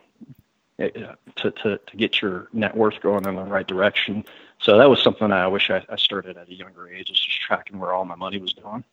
uh, 0.80 0.88
to, 1.36 1.52
to, 1.52 1.78
to 1.78 1.98
get 1.98 2.22
your 2.22 2.50
net 2.54 2.76
worth 2.76 3.00
going 3.02 3.26
in 3.26 3.36
the 3.36 3.44
right 3.44 3.68
direction. 3.68 4.24
So 4.60 4.78
that 4.78 4.90
was 4.90 5.02
something 5.02 5.32
I 5.32 5.48
wish 5.48 5.70
I, 5.70 5.84
I 5.90 5.96
started 5.96 6.38
at 6.38 6.48
a 6.48 6.54
younger 6.54 6.88
age, 6.88 7.10
is 7.10 7.20
just 7.20 7.42
tracking 7.42 7.80
where 7.80 7.94
all 7.94 8.06
my 8.06 8.16
money 8.16 8.38
was 8.38 8.54
going. 8.54 8.84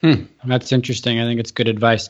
Hmm, 0.00 0.24
that's 0.44 0.70
interesting. 0.70 1.18
I 1.18 1.24
think 1.24 1.40
it's 1.40 1.50
good 1.50 1.68
advice. 1.68 2.08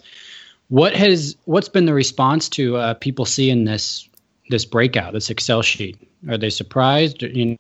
What 0.68 0.94
has 0.94 1.37
what's 1.44 1.68
been 1.68 1.87
the 1.87 1.94
response 1.94 2.48
to 2.50 2.76
uh, 2.76 2.94
people 2.94 3.25
seeing 3.25 3.64
this 3.64 4.08
this 4.50 4.64
breakout, 4.64 5.12
this 5.14 5.30
Excel 5.30 5.62
sheet? 5.62 5.98
Are 6.28 6.38
they 6.38 6.50
surprised? 6.50 7.22
You? 7.22 7.56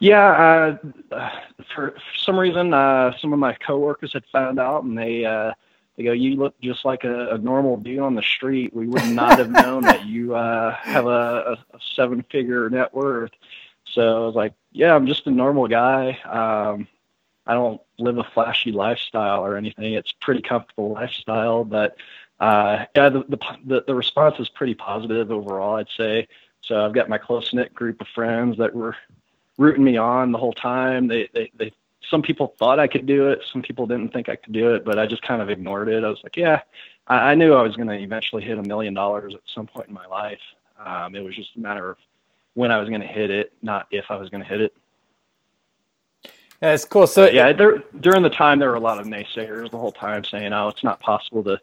Yeah, 0.00 0.78
uh, 1.10 1.22
for, 1.72 1.92
for, 1.92 1.94
some 2.16 2.36
reason, 2.36 2.74
uh, 2.74 3.16
some 3.18 3.32
of 3.32 3.38
my 3.38 3.54
coworkers 3.54 4.12
had 4.12 4.24
found 4.32 4.58
out, 4.58 4.82
and 4.82 4.98
they 4.98 5.24
uh, 5.24 5.52
they 5.96 6.02
go, 6.02 6.10
"You 6.10 6.34
look 6.34 6.60
just 6.60 6.84
like 6.84 7.04
a, 7.04 7.34
a, 7.34 7.38
normal 7.38 7.76
dude 7.76 8.00
on 8.00 8.16
the 8.16 8.22
street. 8.22 8.74
We 8.74 8.88
would 8.88 9.06
not 9.06 9.38
have 9.38 9.50
known 9.62 9.82
that 9.82 10.04
you 10.06 10.34
uh, 10.34 10.74
have 10.74 11.06
a, 11.06 11.56
a 11.72 11.78
seven-figure 11.94 12.68
net 12.70 12.92
worth." 12.92 13.30
So 13.92 14.24
I 14.24 14.26
was 14.26 14.34
like, 14.34 14.54
"Yeah, 14.72 14.92
I'm 14.92 15.06
just 15.06 15.28
a 15.28 15.30
normal 15.30 15.68
guy. 15.68 16.18
Um, 16.24 16.88
I 17.46 17.54
don't 17.54 17.80
live 17.98 18.18
a 18.18 18.24
flashy 18.24 18.72
lifestyle 18.72 19.44
or 19.44 19.56
anything. 19.56 19.94
It's 19.94 20.12
pretty 20.12 20.42
comfortable 20.42 20.92
lifestyle, 20.92 21.64
but 21.64 21.96
uh, 22.40 22.86
yeah, 22.96 23.08
the, 23.08 23.24
the, 23.64 23.84
the 23.86 23.94
response 23.94 24.38
is 24.38 24.48
pretty 24.48 24.74
positive 24.74 25.30
overall, 25.30 25.76
I'd 25.76 25.88
say. 25.96 26.28
So 26.62 26.84
I've 26.84 26.92
got 26.92 27.08
my 27.08 27.18
close 27.18 27.52
knit 27.52 27.74
group 27.74 28.00
of 28.00 28.08
friends 28.08 28.58
that 28.58 28.74
were 28.74 28.96
rooting 29.58 29.84
me 29.84 29.96
on 29.96 30.32
the 30.32 30.38
whole 30.38 30.52
time. 30.52 31.08
They, 31.08 31.28
they, 31.34 31.50
they, 31.56 31.72
some 32.08 32.22
people 32.22 32.54
thought 32.58 32.78
I 32.78 32.86
could 32.86 33.06
do 33.06 33.28
it. 33.28 33.42
Some 33.52 33.62
people 33.62 33.86
didn't 33.86 34.12
think 34.12 34.28
I 34.28 34.36
could 34.36 34.52
do 34.52 34.74
it, 34.74 34.84
but 34.84 34.98
I 34.98 35.06
just 35.06 35.22
kind 35.22 35.42
of 35.42 35.50
ignored 35.50 35.88
it. 35.88 36.04
I 36.04 36.08
was 36.08 36.20
like, 36.22 36.36
yeah, 36.36 36.60
I, 37.06 37.32
I 37.32 37.34
knew 37.34 37.54
I 37.54 37.62
was 37.62 37.76
going 37.76 37.88
to 37.88 37.98
eventually 37.98 38.42
hit 38.42 38.58
a 38.58 38.62
million 38.62 38.94
dollars 38.94 39.34
at 39.34 39.40
some 39.52 39.66
point 39.66 39.88
in 39.88 39.94
my 39.94 40.06
life. 40.06 40.40
Um, 40.84 41.14
it 41.14 41.22
was 41.22 41.36
just 41.36 41.56
a 41.56 41.60
matter 41.60 41.90
of 41.90 41.98
when 42.54 42.70
I 42.70 42.78
was 42.78 42.88
going 42.88 43.00
to 43.00 43.06
hit 43.06 43.30
it, 43.30 43.52
not 43.62 43.86
if 43.90 44.06
I 44.10 44.16
was 44.16 44.28
going 44.30 44.42
to 44.42 44.48
hit 44.48 44.60
it. 44.60 44.74
Yeah, 46.62 46.74
it's 46.74 46.84
cool. 46.84 47.08
So 47.08 47.28
yeah, 47.28 47.52
there, 47.52 47.82
during 47.98 48.22
the 48.22 48.30
time 48.30 48.60
there 48.60 48.68
were 48.68 48.76
a 48.76 48.80
lot 48.80 49.00
of 49.00 49.06
naysayers 49.06 49.72
the 49.72 49.78
whole 49.78 49.90
time 49.90 50.22
saying, 50.22 50.52
"Oh, 50.52 50.68
it's 50.68 50.84
not 50.84 51.00
possible 51.00 51.42
to 51.42 51.60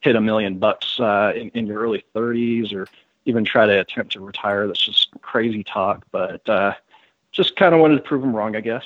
hit 0.00 0.14
a 0.14 0.20
million 0.20 0.58
bucks 0.58 1.00
uh, 1.00 1.32
in, 1.34 1.48
in 1.50 1.66
your 1.66 1.80
early 1.80 2.04
30s, 2.14 2.74
or 2.74 2.86
even 3.24 3.46
try 3.46 3.64
to 3.64 3.80
attempt 3.80 4.12
to 4.12 4.20
retire." 4.20 4.66
That's 4.66 4.84
just 4.84 5.08
crazy 5.22 5.64
talk. 5.64 6.04
But 6.10 6.46
uh, 6.50 6.74
just 7.32 7.56
kind 7.56 7.74
of 7.74 7.80
wanted 7.80 7.96
to 7.96 8.02
prove 8.02 8.20
them 8.20 8.36
wrong, 8.36 8.54
I 8.54 8.60
guess. 8.60 8.84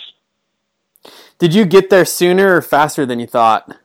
Did 1.40 1.52
you 1.52 1.64
get 1.64 1.90
there 1.90 2.04
sooner 2.04 2.56
or 2.56 2.62
faster 2.62 3.04
than 3.04 3.18
you 3.18 3.26
thought? 3.26 3.76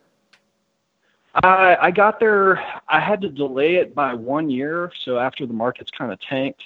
I 1.34 1.78
I 1.82 1.90
got 1.90 2.20
there. 2.20 2.64
I 2.88 3.00
had 3.00 3.22
to 3.22 3.30
delay 3.30 3.78
it 3.78 3.96
by 3.96 4.14
one 4.14 4.52
year. 4.52 4.92
So 5.04 5.18
after 5.18 5.48
the 5.48 5.54
markets 5.54 5.90
kind 5.90 6.12
of 6.12 6.22
tanked 6.22 6.62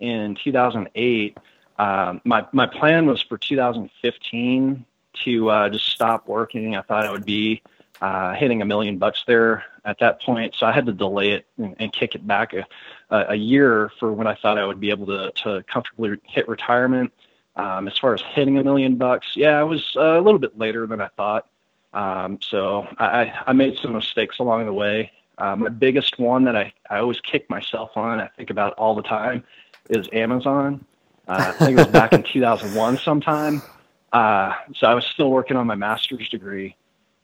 in 0.00 0.36
2008, 0.44 1.38
um, 1.78 2.20
my 2.24 2.46
my 2.52 2.66
plan 2.66 3.06
was 3.06 3.22
for 3.22 3.38
2015 3.38 4.84
to 5.24 5.50
uh, 5.50 5.68
just 5.68 5.86
stop 5.86 6.28
working. 6.28 6.76
I 6.76 6.82
thought 6.82 7.06
I 7.06 7.10
would 7.10 7.24
be 7.24 7.62
uh, 8.00 8.34
hitting 8.34 8.62
a 8.62 8.64
million 8.64 8.98
bucks 8.98 9.24
there 9.26 9.64
at 9.84 9.98
that 10.00 10.20
point, 10.22 10.54
so 10.56 10.66
I 10.66 10.72
had 10.72 10.86
to 10.86 10.92
delay 10.92 11.30
it 11.30 11.46
and, 11.56 11.74
and 11.78 11.92
kick 11.92 12.14
it 12.14 12.26
back 12.26 12.52
a, 12.52 12.66
a 13.10 13.34
year 13.34 13.90
for 13.98 14.12
when 14.12 14.26
I 14.26 14.34
thought 14.34 14.58
I 14.58 14.66
would 14.66 14.80
be 14.80 14.90
able 14.90 15.06
to 15.06 15.32
to 15.42 15.62
comfortably 15.64 16.18
hit 16.24 16.48
retirement. 16.48 17.12
Um, 17.56 17.88
as 17.88 17.98
far 17.98 18.14
as 18.14 18.22
hitting 18.22 18.56
a 18.58 18.62
million 18.62 18.96
bucks, 18.96 19.34
yeah, 19.34 19.58
I 19.58 19.64
was 19.64 19.96
a 19.96 20.20
little 20.20 20.38
bit 20.38 20.56
later 20.56 20.86
than 20.86 21.00
I 21.00 21.08
thought. 21.16 21.48
Um, 21.92 22.38
so 22.40 22.86
I, 22.98 23.32
I 23.46 23.52
made 23.52 23.78
some 23.78 23.94
mistakes 23.94 24.38
along 24.38 24.66
the 24.66 24.72
way. 24.72 25.10
Uh, 25.38 25.56
my 25.56 25.68
biggest 25.68 26.18
one 26.18 26.44
that 26.44 26.54
I, 26.54 26.72
I 26.90 26.98
always 26.98 27.20
kick 27.20 27.48
myself 27.50 27.96
on, 27.96 28.20
I 28.20 28.28
think 28.36 28.50
about 28.50 28.74
all 28.74 28.94
the 28.94 29.02
time, 29.02 29.42
is 29.88 30.08
Amazon. 30.12 30.84
Uh, 31.28 31.52
I 31.60 31.64
think 31.64 31.78
it 31.78 31.82
was 31.82 31.86
back 31.88 32.12
in 32.12 32.22
2001 32.22 32.98
sometime. 32.98 33.62
Uh, 34.12 34.54
so 34.74 34.86
I 34.86 34.94
was 34.94 35.04
still 35.04 35.30
working 35.30 35.56
on 35.56 35.66
my 35.66 35.74
master's 35.74 36.28
degree, 36.30 36.74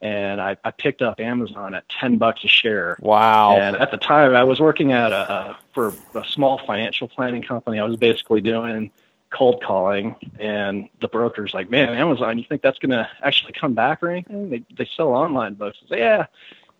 and 0.02 0.40
I, 0.40 0.56
I 0.62 0.70
picked 0.70 1.00
up 1.00 1.18
Amazon 1.18 1.74
at 1.74 1.88
10 1.88 2.18
bucks 2.18 2.44
a 2.44 2.48
share. 2.48 2.98
Wow! 3.00 3.56
And 3.56 3.76
at 3.76 3.90
the 3.90 3.96
time, 3.96 4.34
I 4.34 4.44
was 4.44 4.60
working 4.60 4.92
at 4.92 5.12
a, 5.12 5.32
a 5.32 5.58
for 5.72 5.94
a 6.14 6.24
small 6.26 6.58
financial 6.66 7.08
planning 7.08 7.42
company. 7.42 7.78
I 7.78 7.84
was 7.84 7.96
basically 7.96 8.42
doing 8.42 8.90
cold 9.30 9.62
calling, 9.62 10.14
and 10.38 10.88
the 11.00 11.08
broker's 11.08 11.54
like, 11.54 11.70
"Man, 11.70 11.88
Amazon, 11.88 12.38
you 12.38 12.44
think 12.46 12.60
that's 12.60 12.78
going 12.78 12.90
to 12.90 13.08
actually 13.22 13.54
come 13.54 13.72
back 13.72 14.02
or 14.02 14.10
anything? 14.10 14.50
They 14.50 14.62
they 14.76 14.88
sell 14.94 15.08
online 15.08 15.54
books." 15.54 15.78
Say, 15.88 16.00
"Yeah, 16.00 16.26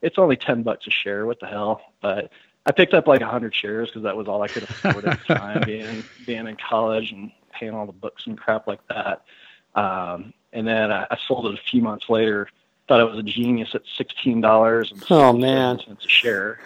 it's 0.02 0.18
only 0.18 0.36
10 0.36 0.62
bucks 0.62 0.86
a 0.86 0.90
share. 0.90 1.24
What 1.24 1.40
the 1.40 1.46
hell?" 1.46 1.80
But 2.02 2.30
I 2.66 2.72
picked 2.72 2.94
up 2.94 3.06
like 3.06 3.20
a 3.20 3.24
100 3.24 3.54
shares 3.54 3.88
because 3.88 4.02
that 4.04 4.16
was 4.16 4.26
all 4.26 4.42
I 4.42 4.48
could 4.48 4.62
afford 4.62 5.04
at 5.04 5.20
the 5.26 5.34
time, 5.34 5.62
being 5.66 6.02
being 6.26 6.46
in 6.46 6.56
college 6.56 7.12
and 7.12 7.30
paying 7.52 7.74
all 7.74 7.86
the 7.86 7.92
books 7.92 8.26
and 8.26 8.38
crap 8.38 8.66
like 8.66 8.80
that. 8.88 9.22
Um, 9.74 10.32
and 10.52 10.66
then 10.66 10.90
I, 10.90 11.06
I 11.10 11.18
sold 11.26 11.46
it 11.46 11.54
a 11.58 11.62
few 11.70 11.82
months 11.82 12.08
later. 12.08 12.48
Thought 12.88 13.00
I 13.00 13.04
was 13.04 13.18
a 13.18 13.22
genius 13.22 13.74
at 13.74 13.82
sixteen 13.96 14.40
dollars 14.40 14.92
and 14.92 15.04
oh 15.10 15.32
man 15.32 15.78
cents 15.78 16.04
a 16.04 16.08
share. 16.08 16.60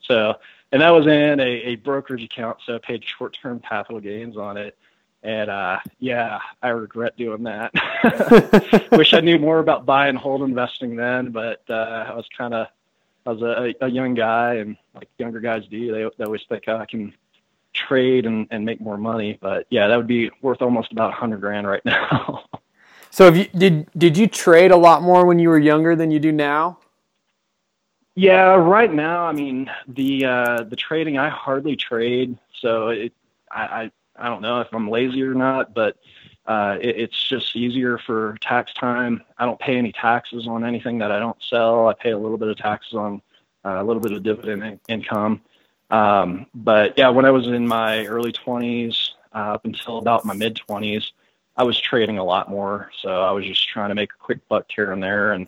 So, 0.00 0.34
and 0.72 0.82
that 0.82 0.90
was 0.90 1.06
in 1.06 1.40
a, 1.40 1.42
a 1.42 1.76
brokerage 1.76 2.24
account, 2.24 2.58
so 2.66 2.74
I 2.74 2.78
paid 2.78 3.04
short-term 3.04 3.60
capital 3.60 4.00
gains 4.00 4.36
on 4.36 4.56
it. 4.56 4.76
And 5.22 5.48
uh, 5.48 5.78
yeah, 6.00 6.40
I 6.62 6.70
regret 6.70 7.16
doing 7.16 7.44
that. 7.44 7.72
Wish 8.92 9.14
I 9.14 9.20
knew 9.20 9.38
more 9.38 9.60
about 9.60 9.86
buy 9.86 10.08
and 10.08 10.18
hold 10.18 10.42
investing 10.42 10.96
then, 10.96 11.30
but 11.30 11.62
uh, 11.70 12.06
I 12.08 12.14
was 12.14 12.26
kind 12.36 12.54
of 12.54 12.66
I 13.26 13.30
was 13.30 13.42
a, 13.42 13.74
a 13.84 13.88
young 13.88 14.14
guy, 14.14 14.54
and 14.54 14.76
like 14.94 15.08
younger 15.18 15.40
guys 15.40 15.62
do, 15.70 15.92
they, 15.92 16.08
they 16.18 16.24
always 16.24 16.42
think 16.48 16.64
oh, 16.68 16.76
I 16.76 16.86
can 16.86 17.12
trade 17.72 18.26
and, 18.26 18.46
and 18.50 18.64
make 18.64 18.80
more 18.80 18.98
money. 18.98 19.38
But 19.40 19.66
yeah, 19.70 19.88
that 19.88 19.96
would 19.96 20.06
be 20.06 20.30
worth 20.40 20.62
almost 20.62 20.92
about 20.92 21.10
a 21.10 21.16
hundred 21.16 21.40
grand 21.40 21.66
right 21.66 21.82
now. 21.84 22.44
so, 23.10 23.32
you 23.32 23.46
did 23.56 23.88
did 23.96 24.16
you 24.16 24.26
trade 24.26 24.70
a 24.70 24.76
lot 24.76 25.02
more 25.02 25.26
when 25.26 25.38
you 25.38 25.48
were 25.48 25.58
younger 25.58 25.96
than 25.96 26.10
you 26.10 26.18
do 26.18 26.32
now? 26.32 26.78
Yeah, 28.14 28.54
right 28.54 28.92
now, 28.92 29.24
I 29.24 29.32
mean 29.32 29.70
the 29.88 30.24
uh, 30.24 30.62
the 30.64 30.76
trading 30.76 31.18
I 31.18 31.28
hardly 31.28 31.76
trade, 31.76 32.36
so 32.60 32.88
it 32.88 33.12
I, 33.50 33.62
I 33.62 33.90
I 34.16 34.28
don't 34.28 34.42
know 34.42 34.60
if 34.60 34.68
I'm 34.72 34.90
lazy 34.90 35.22
or 35.22 35.34
not, 35.34 35.74
but 35.74 35.96
uh, 36.46 36.76
it, 36.80 36.96
it's 36.96 37.28
just 37.28 37.54
easier 37.56 37.98
for 37.98 38.36
tax 38.40 38.72
time. 38.74 39.22
I 39.38 39.44
don't 39.44 39.60
pay 39.60 39.76
any 39.76 39.92
taxes 39.92 40.46
on 40.46 40.64
anything 40.64 40.98
that 40.98 41.12
I 41.12 41.18
don't 41.18 41.40
sell. 41.42 41.88
I 41.88 41.94
pay 41.94 42.10
a 42.10 42.18
little 42.18 42.38
bit 42.38 42.48
of 42.48 42.56
taxes 42.56 42.94
on 42.94 43.22
uh, 43.64 43.80
a 43.80 43.84
little 43.84 44.02
bit 44.02 44.12
of 44.12 44.22
dividend 44.22 44.62
in- 44.64 44.80
income. 44.88 45.40
Um, 45.90 46.46
but 46.54 46.94
yeah, 46.96 47.10
when 47.10 47.24
I 47.24 47.30
was 47.30 47.46
in 47.46 47.66
my 47.66 48.06
early 48.06 48.32
20s 48.32 49.10
uh, 49.34 49.54
up 49.54 49.64
until 49.64 49.98
about 49.98 50.24
my 50.24 50.34
mid 50.34 50.60
20s, 50.68 51.04
I 51.56 51.64
was 51.64 51.78
trading 51.78 52.18
a 52.18 52.24
lot 52.24 52.50
more. 52.50 52.90
So 53.00 53.22
I 53.22 53.30
was 53.30 53.44
just 53.44 53.68
trying 53.68 53.90
to 53.90 53.94
make 53.94 54.10
a 54.10 54.24
quick 54.24 54.46
buck 54.48 54.66
here 54.74 54.92
and 54.92 55.02
there. 55.02 55.32
And 55.32 55.46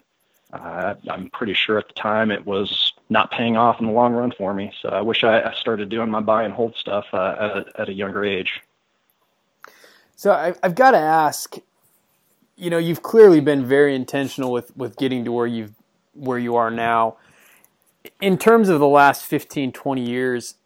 uh, 0.52 0.94
I'm 1.08 1.30
pretty 1.30 1.54
sure 1.54 1.78
at 1.78 1.88
the 1.88 1.94
time 1.94 2.30
it 2.30 2.44
was 2.44 2.92
not 3.08 3.30
paying 3.30 3.56
off 3.56 3.80
in 3.80 3.86
the 3.86 3.92
long 3.92 4.12
run 4.12 4.32
for 4.36 4.54
me. 4.54 4.72
So 4.80 4.90
I 4.90 5.00
wish 5.00 5.24
I, 5.24 5.42
I 5.42 5.54
started 5.54 5.88
doing 5.88 6.10
my 6.10 6.20
buy 6.20 6.44
and 6.44 6.54
hold 6.54 6.76
stuff 6.76 7.06
uh, 7.12 7.36
at, 7.38 7.56
a, 7.56 7.80
at 7.80 7.88
a 7.88 7.92
younger 7.92 8.24
age. 8.24 8.60
So 10.16 10.32
I, 10.32 10.54
I've 10.62 10.74
got 10.74 10.92
to 10.92 10.98
ask, 10.98 11.56
you 12.56 12.70
know, 12.70 12.78
you've 12.78 13.02
clearly 13.02 13.40
been 13.40 13.64
very 13.64 13.94
intentional 13.94 14.52
with, 14.52 14.76
with 14.76 14.96
getting 14.96 15.24
to 15.24 15.32
where 15.32 15.46
you've 15.46 15.72
where 16.14 16.38
you 16.38 16.54
are 16.54 16.70
now 16.70 17.16
in 18.20 18.38
terms 18.38 18.68
of 18.68 18.80
the 18.80 18.88
last 18.88 19.24
15, 19.24 19.72
20 19.72 20.08
years, 20.08 20.56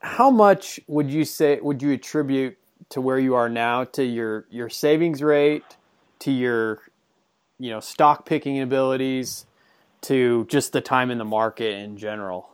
how 0.00 0.30
much 0.30 0.80
would 0.86 1.10
you 1.10 1.24
say 1.24 1.58
would 1.60 1.82
you 1.82 1.92
attribute 1.92 2.56
to 2.90 3.00
where 3.00 3.18
you 3.18 3.34
are 3.34 3.48
now 3.48 3.84
to 3.84 4.04
your 4.04 4.46
your 4.50 4.68
savings 4.68 5.22
rate, 5.22 5.76
to 6.20 6.30
your 6.30 6.80
you 7.58 7.70
know 7.70 7.80
stock 7.80 8.26
picking 8.26 8.60
abilities, 8.60 9.46
to 10.02 10.46
just 10.48 10.72
the 10.72 10.80
time 10.80 11.10
in 11.10 11.18
the 11.18 11.24
market 11.24 11.74
in 11.74 11.96
general? 11.96 12.50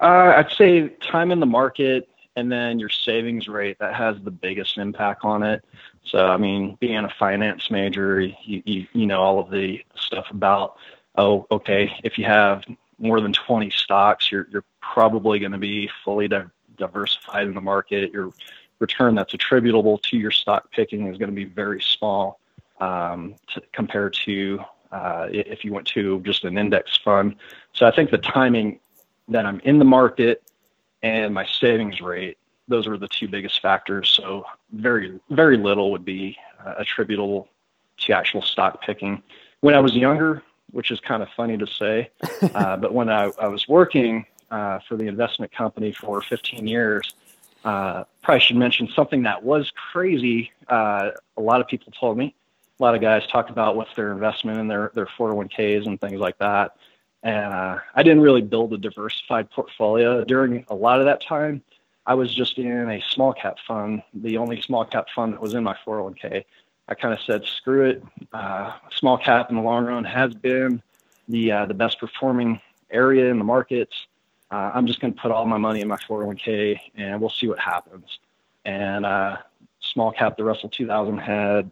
Uh, 0.00 0.34
I'd 0.36 0.52
say 0.56 0.88
time 1.10 1.32
in 1.32 1.40
the 1.40 1.46
market 1.46 2.08
and 2.38 2.52
then 2.52 2.78
your 2.78 2.88
savings 2.88 3.48
rate 3.48 3.78
that 3.80 3.94
has 3.94 4.16
the 4.22 4.30
biggest 4.30 4.78
impact 4.78 5.24
on 5.24 5.42
it. 5.42 5.64
So, 6.04 6.26
I 6.26 6.36
mean, 6.36 6.78
being 6.78 7.04
a 7.04 7.12
finance 7.18 7.68
major, 7.68 8.20
you, 8.20 8.62
you, 8.64 8.86
you 8.92 9.06
know 9.06 9.20
all 9.20 9.40
of 9.40 9.50
the 9.50 9.84
stuff 9.96 10.26
about, 10.30 10.76
oh, 11.16 11.48
okay, 11.50 11.92
if 12.04 12.16
you 12.16 12.24
have 12.26 12.62
more 13.00 13.20
than 13.20 13.32
20 13.32 13.70
stocks, 13.70 14.30
you're, 14.30 14.46
you're 14.52 14.64
probably 14.80 15.40
going 15.40 15.50
to 15.50 15.58
be 15.58 15.90
fully 16.04 16.28
di- 16.28 16.44
diversified 16.76 17.48
in 17.48 17.54
the 17.54 17.60
market. 17.60 18.12
Your 18.12 18.32
return 18.78 19.16
that's 19.16 19.34
attributable 19.34 19.98
to 19.98 20.16
your 20.16 20.30
stock 20.30 20.70
picking 20.70 21.08
is 21.08 21.18
going 21.18 21.30
to 21.30 21.36
be 21.36 21.44
very 21.44 21.82
small 21.82 22.38
um, 22.80 23.34
to, 23.52 23.60
compared 23.72 24.14
to 24.24 24.60
uh, 24.92 25.26
if 25.30 25.64
you 25.64 25.72
went 25.72 25.88
to 25.88 26.20
just 26.20 26.44
an 26.44 26.56
index 26.56 26.96
fund. 26.98 27.34
So 27.72 27.84
I 27.84 27.90
think 27.90 28.12
the 28.12 28.18
timing 28.18 28.78
that 29.26 29.44
I'm 29.44 29.58
in 29.64 29.80
the 29.80 29.84
market 29.84 30.44
and 31.02 31.32
my 31.34 31.46
savings 31.46 32.00
rate, 32.00 32.38
those 32.66 32.86
were 32.86 32.98
the 32.98 33.08
two 33.08 33.28
biggest 33.28 33.60
factors. 33.60 34.10
So 34.10 34.44
very, 34.72 35.18
very 35.30 35.56
little 35.56 35.90
would 35.92 36.04
be 36.04 36.36
uh, 36.64 36.74
attributable 36.78 37.48
to 37.98 38.12
actual 38.12 38.42
stock 38.42 38.82
picking. 38.82 39.22
When 39.60 39.74
I 39.74 39.80
was 39.80 39.94
younger, 39.94 40.42
which 40.72 40.90
is 40.90 41.00
kind 41.00 41.22
of 41.22 41.28
funny 41.36 41.56
to 41.58 41.66
say. 41.66 42.10
Uh, 42.54 42.76
but 42.76 42.94
when 42.94 43.08
I, 43.08 43.30
I 43.40 43.48
was 43.48 43.66
working 43.68 44.24
uh, 44.50 44.78
for 44.88 44.96
the 44.96 45.06
investment 45.06 45.50
company 45.52 45.92
for 45.92 46.22
15 46.22 46.66
years, 46.66 47.14
uh, 47.64 48.04
probably 48.22 48.40
should 48.40 48.56
mention 48.56 48.88
something 48.94 49.24
that 49.24 49.42
was 49.42 49.72
crazy. 49.92 50.52
Uh, 50.68 51.10
a 51.36 51.40
lot 51.40 51.60
of 51.60 51.66
people 51.66 51.92
told 51.92 52.16
me. 52.16 52.34
A 52.78 52.82
lot 52.82 52.94
of 52.94 53.00
guys 53.00 53.26
talked 53.26 53.50
about 53.50 53.74
what's 53.74 53.94
their 53.96 54.12
investment 54.12 54.58
in 54.58 54.68
their, 54.68 54.92
their 54.94 55.06
401ks 55.06 55.86
and 55.86 56.00
things 56.00 56.20
like 56.20 56.38
that. 56.38 56.76
And 57.22 57.52
uh, 57.52 57.78
I 57.94 58.02
didn't 58.02 58.22
really 58.22 58.42
build 58.42 58.72
a 58.72 58.78
diversified 58.78 59.50
portfolio. 59.50 60.24
During 60.24 60.64
a 60.68 60.74
lot 60.74 61.00
of 61.00 61.06
that 61.06 61.22
time, 61.22 61.62
I 62.06 62.14
was 62.14 62.34
just 62.34 62.58
in 62.58 62.88
a 62.88 63.02
small 63.10 63.32
cap 63.32 63.58
fund, 63.66 64.02
the 64.14 64.38
only 64.38 64.60
small 64.62 64.84
cap 64.84 65.08
fund 65.14 65.34
that 65.34 65.42
was 65.42 65.54
in 65.54 65.64
my 65.64 65.76
401k. 65.86 66.44
I 66.88 66.94
kind 66.94 67.12
of 67.12 67.20
said, 67.20 67.44
screw 67.44 67.84
it. 67.84 68.02
Uh, 68.32 68.72
small 68.90 69.18
cap 69.18 69.50
in 69.50 69.56
the 69.56 69.62
long 69.62 69.84
run 69.84 70.04
has 70.04 70.32
been 70.32 70.82
the 71.28 71.52
uh, 71.52 71.66
the 71.66 71.74
best 71.74 72.00
performing 72.00 72.60
area 72.90 73.30
in 73.30 73.38
the 73.38 73.44
markets. 73.44 74.06
Uh, 74.50 74.70
I'm 74.72 74.86
just 74.86 75.00
going 75.00 75.12
to 75.12 75.20
put 75.20 75.30
all 75.30 75.44
my 75.44 75.58
money 75.58 75.82
in 75.82 75.88
my 75.88 75.98
401k 75.98 76.80
and 76.96 77.20
we'll 77.20 77.28
see 77.28 77.48
what 77.48 77.58
happens. 77.58 78.18
And 78.64 79.04
uh, 79.04 79.36
small 79.80 80.10
cap, 80.10 80.38
the 80.38 80.44
Russell 80.44 80.70
2000 80.70 81.18
had 81.18 81.70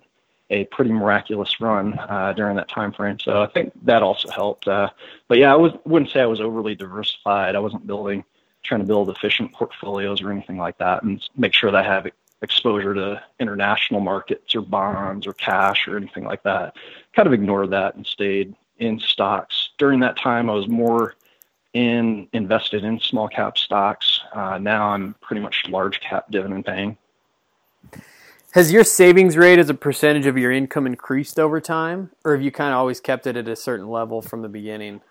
a 0.50 0.64
pretty 0.66 0.92
miraculous 0.92 1.61
run 1.61 1.98
uh, 1.98 2.32
during 2.35 2.56
that 2.56 2.68
time 2.68 2.92
frame. 2.92 3.18
So 3.18 3.42
I 3.42 3.46
think 3.46 3.72
that 3.85 4.02
also 4.02 4.28
helped. 4.30 4.68
Uh, 4.68 4.90
but 5.28 5.38
yeah, 5.38 5.52
I 5.52 5.56
was, 5.56 5.72
wouldn't 5.85 6.11
say 6.11 6.20
I 6.20 6.26
was 6.26 6.40
overly 6.40 6.74
diversified. 6.74 7.56
I 7.56 7.59
wasn't 7.59 7.87
building, 7.87 8.24
trying 8.62 8.80
to 8.80 8.87
build 8.87 9.11
efficient 9.11 9.52
portfolios 9.52 10.22
or 10.22 10.30
anything 10.30 10.59
like 10.59 10.78
that, 10.78 11.02
and 11.02 11.22
make 11.37 11.52
sure 11.52 11.70
that 11.70 11.85
I 11.85 11.94
have 11.94 12.06
exposure 12.42 12.94
to 12.94 13.22
international 13.40 14.00
markets 14.00 14.54
or 14.54 14.61
bonds 14.61 15.26
or 15.26 15.32
cash 15.32 15.88
or 15.88 15.96
anything 15.96 16.24
like 16.24 16.42
that. 16.44 16.76
Kind 17.14 17.26
of 17.26 17.32
ignored 17.32 17.70
that 17.70 17.96
and 17.96 18.06
stayed 18.06 18.54
in 18.78 19.00
stocks. 19.00 19.70
During 19.78 20.00
that 20.00 20.16
time, 20.16 20.50
I 20.50 20.54
was 20.54 20.68
more 20.68 21.14
in 21.72 22.28
invested 22.32 22.85
in 22.85 23.00
small 23.00 23.28
cap 23.28 23.59
stocks. 23.59 24.20
Uh, 24.32 24.59
now 24.59 24.88
I'm 24.88 25.14
pretty 25.20 25.42
much 25.42 25.64
large 25.68 26.00
cap 26.00 26.30
dividend 26.30 26.64
paying. 26.64 26.96
Has 28.56 28.72
your 28.72 28.84
savings 28.84 29.36
rate 29.36 29.58
as 29.58 29.68
a 29.68 29.74
percentage 29.74 30.24
of 30.24 30.38
your 30.38 30.50
income 30.50 30.86
increased 30.86 31.38
over 31.38 31.60
time, 31.60 32.10
or 32.24 32.32
have 32.32 32.42
you 32.42 32.50
kind 32.50 32.72
of 32.72 32.78
always 32.78 33.00
kept 33.00 33.26
it 33.26 33.36
at 33.36 33.48
a 33.48 33.54
certain 33.54 33.86
level 33.90 34.22
from 34.22 34.40
the 34.40 34.48
beginning? 34.48 35.02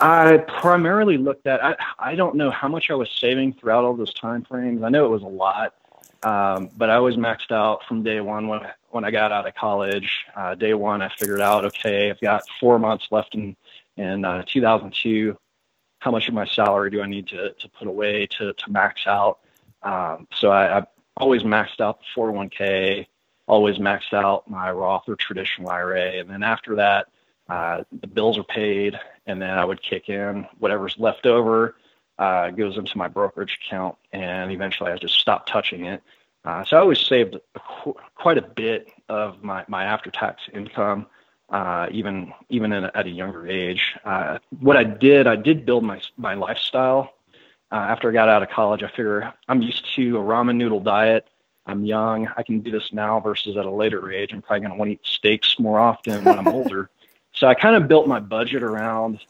I 0.00 0.38
primarily 0.38 1.18
looked 1.18 1.46
at. 1.46 1.64
I 1.64 1.76
I 2.00 2.16
don't 2.16 2.34
know 2.34 2.50
how 2.50 2.68
much 2.68 2.90
I 2.90 2.94
was 2.94 3.10
saving 3.12 3.54
throughout 3.54 3.84
all 3.84 3.94
those 3.96 4.12
time 4.14 4.42
frames. 4.42 4.82
I 4.82 4.88
know 4.90 5.06
it 5.06 5.10
was 5.10 5.22
a 5.22 5.26
lot, 5.26 5.74
Um, 6.24 6.70
but 6.76 6.90
I 6.90 6.96
always 6.96 7.16
maxed 7.16 7.52
out 7.52 7.84
from 7.86 8.02
day 8.02 8.20
one 8.20 8.48
when 8.48 8.60
I, 8.60 8.72
when 8.90 9.04
I 9.04 9.12
got 9.12 9.32
out 9.32 9.46
of 9.48 9.54
college. 9.54 10.26
Uh, 10.36 10.56
day 10.56 10.74
one, 10.74 11.02
I 11.02 11.10
figured 11.10 11.40
out, 11.42 11.64
okay, 11.66 12.10
I've 12.10 12.20
got 12.20 12.42
four 12.60 12.78
months 12.80 13.08
left 13.12 13.36
in 13.36 13.56
in 13.98 14.24
uh, 14.24 14.42
2002. 14.46 15.38
How 16.00 16.10
much 16.10 16.28
of 16.28 16.34
my 16.34 16.46
salary 16.46 16.90
do 16.90 17.02
I 17.02 17.06
need 17.06 17.28
to 17.28 17.52
to 17.54 17.68
put 17.70 17.88
away 17.88 18.26
to 18.38 18.52
to 18.52 18.72
max 18.72 19.06
out? 19.06 19.38
Um, 19.84 20.28
so 20.34 20.50
I, 20.50 20.80
I 20.80 20.86
always 21.16 21.42
maxed 21.42 21.80
out 21.80 22.00
the 22.00 22.20
401k, 22.20 23.06
always 23.46 23.78
maxed 23.78 24.12
out 24.12 24.48
my 24.48 24.70
Roth 24.70 25.08
or 25.08 25.16
traditional 25.16 25.70
IRA, 25.70 26.12
and 26.12 26.28
then 26.28 26.42
after 26.42 26.76
that, 26.76 27.08
uh, 27.48 27.84
the 28.00 28.06
bills 28.06 28.38
are 28.38 28.44
paid, 28.44 28.98
and 29.26 29.40
then 29.40 29.50
I 29.50 29.64
would 29.64 29.82
kick 29.82 30.08
in 30.08 30.46
whatever's 30.58 30.98
left 30.98 31.26
over 31.26 31.76
uh, 32.18 32.50
goes 32.50 32.76
into 32.76 32.96
my 32.96 33.08
brokerage 33.08 33.58
account, 33.64 33.96
and 34.12 34.52
eventually 34.52 34.92
I 34.92 34.96
just 34.96 35.14
stopped 35.14 35.48
touching 35.48 35.86
it. 35.86 36.02
Uh, 36.44 36.64
so 36.64 36.76
I 36.76 36.80
always 36.80 37.00
saved 37.00 37.36
a, 37.54 37.60
quite 38.14 38.38
a 38.38 38.42
bit 38.42 38.88
of 39.08 39.42
my, 39.42 39.64
my 39.68 39.84
after-tax 39.84 40.42
income, 40.52 41.06
uh, 41.50 41.88
even 41.90 42.32
even 42.50 42.72
in, 42.72 42.84
at 42.84 43.06
a 43.06 43.10
younger 43.10 43.46
age. 43.46 43.94
Uh, 44.04 44.38
what 44.60 44.76
I 44.76 44.84
did, 44.84 45.26
I 45.26 45.36
did 45.36 45.64
build 45.64 45.84
my 45.84 46.00
my 46.16 46.34
lifestyle. 46.34 47.14
Uh, 47.72 47.76
after 47.76 48.10
I 48.10 48.12
got 48.12 48.28
out 48.28 48.42
of 48.42 48.50
college, 48.50 48.82
I 48.82 48.88
figure 48.88 49.32
I'm 49.48 49.62
used 49.62 49.94
to 49.94 50.16
a 50.18 50.20
ramen 50.20 50.56
noodle 50.56 50.80
diet. 50.80 51.28
I'm 51.66 51.84
young. 51.84 52.28
I 52.36 52.42
can 52.42 52.60
do 52.60 52.70
this 52.70 52.92
now 52.92 53.20
versus 53.20 53.56
at 53.56 53.64
a 53.64 53.70
later 53.70 54.12
age. 54.12 54.32
I'm 54.32 54.42
probably 54.42 54.60
going 54.60 54.72
to 54.72 54.78
want 54.78 54.88
to 54.90 54.92
eat 54.94 55.00
steaks 55.04 55.58
more 55.58 55.78
often 55.78 56.22
when 56.24 56.38
I'm 56.38 56.48
older. 56.54 56.90
So 57.32 57.46
I 57.46 57.54
kind 57.54 57.74
of 57.74 57.88
built 57.88 58.06
my 58.06 58.20
budget 58.20 58.62
around 58.62 59.20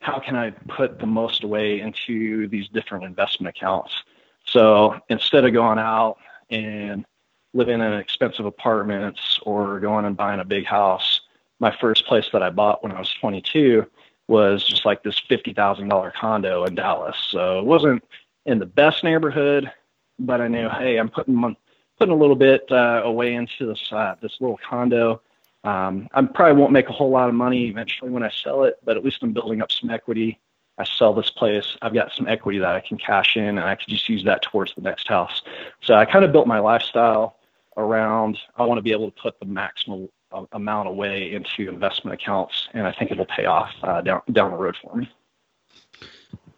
how 0.00 0.20
can 0.20 0.36
I 0.36 0.50
put 0.50 0.98
the 0.98 1.06
most 1.06 1.42
away 1.42 1.80
into 1.80 2.48
these 2.48 2.68
different 2.68 3.04
investment 3.04 3.56
accounts. 3.56 4.04
So 4.44 5.00
instead 5.08 5.44
of 5.44 5.52
going 5.52 5.78
out 5.78 6.18
and 6.50 7.04
living 7.52 7.80
in 7.80 7.92
expensive 7.94 8.46
apartments 8.46 9.40
or 9.42 9.80
going 9.80 10.04
and 10.04 10.16
buying 10.16 10.40
a 10.40 10.44
big 10.44 10.64
house, 10.64 11.22
my 11.58 11.74
first 11.76 12.06
place 12.06 12.28
that 12.32 12.42
I 12.42 12.50
bought 12.50 12.82
when 12.82 12.92
I 12.92 12.98
was 12.98 13.12
22 13.14 13.86
was 14.28 14.64
just 14.64 14.84
like 14.84 15.02
this 15.02 15.20
$50,000 15.30 16.12
condo 16.14 16.64
in 16.64 16.74
Dallas. 16.74 17.16
So 17.30 17.58
it 17.58 17.64
wasn't 17.64 18.04
in 18.44 18.58
the 18.58 18.66
best 18.66 19.04
neighborhood, 19.04 19.70
but 20.18 20.40
I 20.40 20.48
knew, 20.48 20.68
hey, 20.68 20.98
I'm 20.98 21.08
putting 21.08 21.56
putting 21.98 22.12
a 22.12 22.18
little 22.18 22.36
bit 22.36 22.70
uh, 22.70 23.00
away 23.04 23.34
into 23.34 23.66
this 23.66 23.92
uh, 23.92 24.16
this 24.20 24.36
little 24.40 24.58
condo 24.68 25.20
um, 25.66 26.08
I 26.12 26.22
probably 26.22 26.60
won't 26.60 26.72
make 26.72 26.88
a 26.88 26.92
whole 26.92 27.10
lot 27.10 27.28
of 27.28 27.34
money 27.34 27.66
eventually 27.66 28.10
when 28.10 28.22
I 28.22 28.30
sell 28.30 28.62
it, 28.62 28.78
but 28.84 28.96
at 28.96 29.04
least 29.04 29.22
I'm 29.22 29.32
building 29.32 29.60
up 29.60 29.72
some 29.72 29.90
equity. 29.90 30.38
I 30.78 30.84
sell 30.84 31.12
this 31.12 31.30
place, 31.30 31.76
I've 31.82 31.94
got 31.94 32.12
some 32.12 32.28
equity 32.28 32.58
that 32.58 32.74
I 32.74 32.80
can 32.80 32.98
cash 32.98 33.36
in, 33.36 33.44
and 33.44 33.60
I 33.60 33.74
can 33.74 33.88
just 33.88 34.08
use 34.08 34.22
that 34.24 34.42
towards 34.42 34.74
the 34.74 34.82
next 34.82 35.08
house. 35.08 35.42
So 35.80 35.94
I 35.94 36.04
kind 36.04 36.24
of 36.24 36.32
built 36.32 36.46
my 36.46 36.60
lifestyle 36.60 37.36
around 37.78 38.38
I 38.56 38.64
want 38.64 38.78
to 38.78 38.82
be 38.82 38.92
able 38.92 39.10
to 39.10 39.20
put 39.20 39.40
the 39.40 39.46
maximum 39.46 40.08
amount 40.52 40.88
away 40.88 41.32
into 41.32 41.68
investment 41.68 42.20
accounts, 42.20 42.68
and 42.74 42.86
I 42.86 42.92
think 42.92 43.10
it'll 43.10 43.26
pay 43.26 43.46
off 43.46 43.70
uh, 43.82 44.00
down 44.00 44.22
down 44.32 44.50
the 44.50 44.56
road 44.56 44.76
for 44.82 44.96
me. 44.96 45.08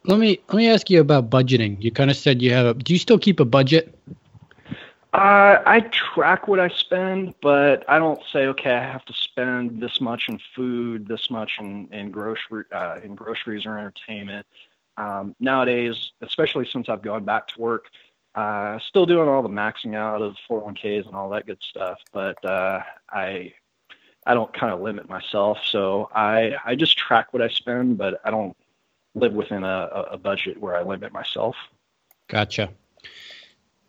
Let 0.05 0.19
me 0.19 0.41
let 0.49 0.57
me 0.57 0.69
ask 0.69 0.89
you 0.91 1.01
about 1.01 1.31
budgeting. 1.31 1.83
You 1.83 1.91
kind 1.91 2.11
of 2.11 2.17
said 2.17 2.41
you 2.41 2.53
have 2.53 2.67
a. 2.67 2.75
Do 2.75 2.93
you 2.93 2.99
still 2.99 3.19
keep 3.19 3.41
a 3.41 3.45
budget? 3.45 3.95
Uh, 5.15 5.63
I 5.65 5.81
track 5.91 6.49
what 6.49 6.61
I 6.61 6.69
spend, 6.69 7.35
but 7.41 7.83
I 7.89 7.99
don't 7.99 8.21
say, 8.31 8.47
okay, 8.49 8.73
I 8.73 8.83
have 8.83 9.07
to 9.07 9.15
spend 9.15 9.81
this 9.81 10.03
much 10.03 10.29
in 10.29 10.39
food, 10.55 11.09
this 11.09 11.31
much 11.31 11.57
in, 11.59 11.89
in 11.93 12.11
grocery 12.11 12.65
uh, 12.73 13.01
in 13.03 13.15
groceries 13.15 13.65
or 13.65 13.79
entertainment. 13.79 14.47
Um, 14.99 15.35
nowadays, 15.41 16.13
especially 16.21 16.67
since 16.71 16.89
I've 16.89 17.03
gone 17.03 17.25
back 17.25 17.49
to 17.49 17.61
work, 17.61 17.87
uh, 18.35 18.79
still 18.81 19.07
doing 19.07 19.29
all 19.29 19.43
the 19.43 19.49
maxing 19.49 19.95
out 19.95 20.23
of 20.23 20.37
401ks 20.49 21.07
and 21.07 21.15
all 21.15 21.31
that 21.31 21.47
good 21.47 21.59
stuff, 21.61 21.99
but 22.13 22.43
uh, 22.45 22.83
I 23.11 23.55
I 24.29 24.35
don't 24.35 24.53
kind 24.53 24.73
of 24.73 24.81
limit 24.81 25.09
myself, 25.09 25.59
so 25.65 26.11
I 26.15 26.55
I 26.65 26.75
just 26.75 26.99
track 26.99 27.33
what 27.33 27.43
I 27.43 27.49
spend, 27.49 27.97
but 27.97 28.21
I 28.25 28.31
don't 28.31 28.55
live 29.15 29.33
within 29.33 29.65
a, 29.65 30.07
a 30.13 30.19
budget 30.19 30.61
where 30.61 30.77
I 30.77 30.83
limit 30.83 31.13
myself. 31.13 31.57
Gotcha. 32.29 32.69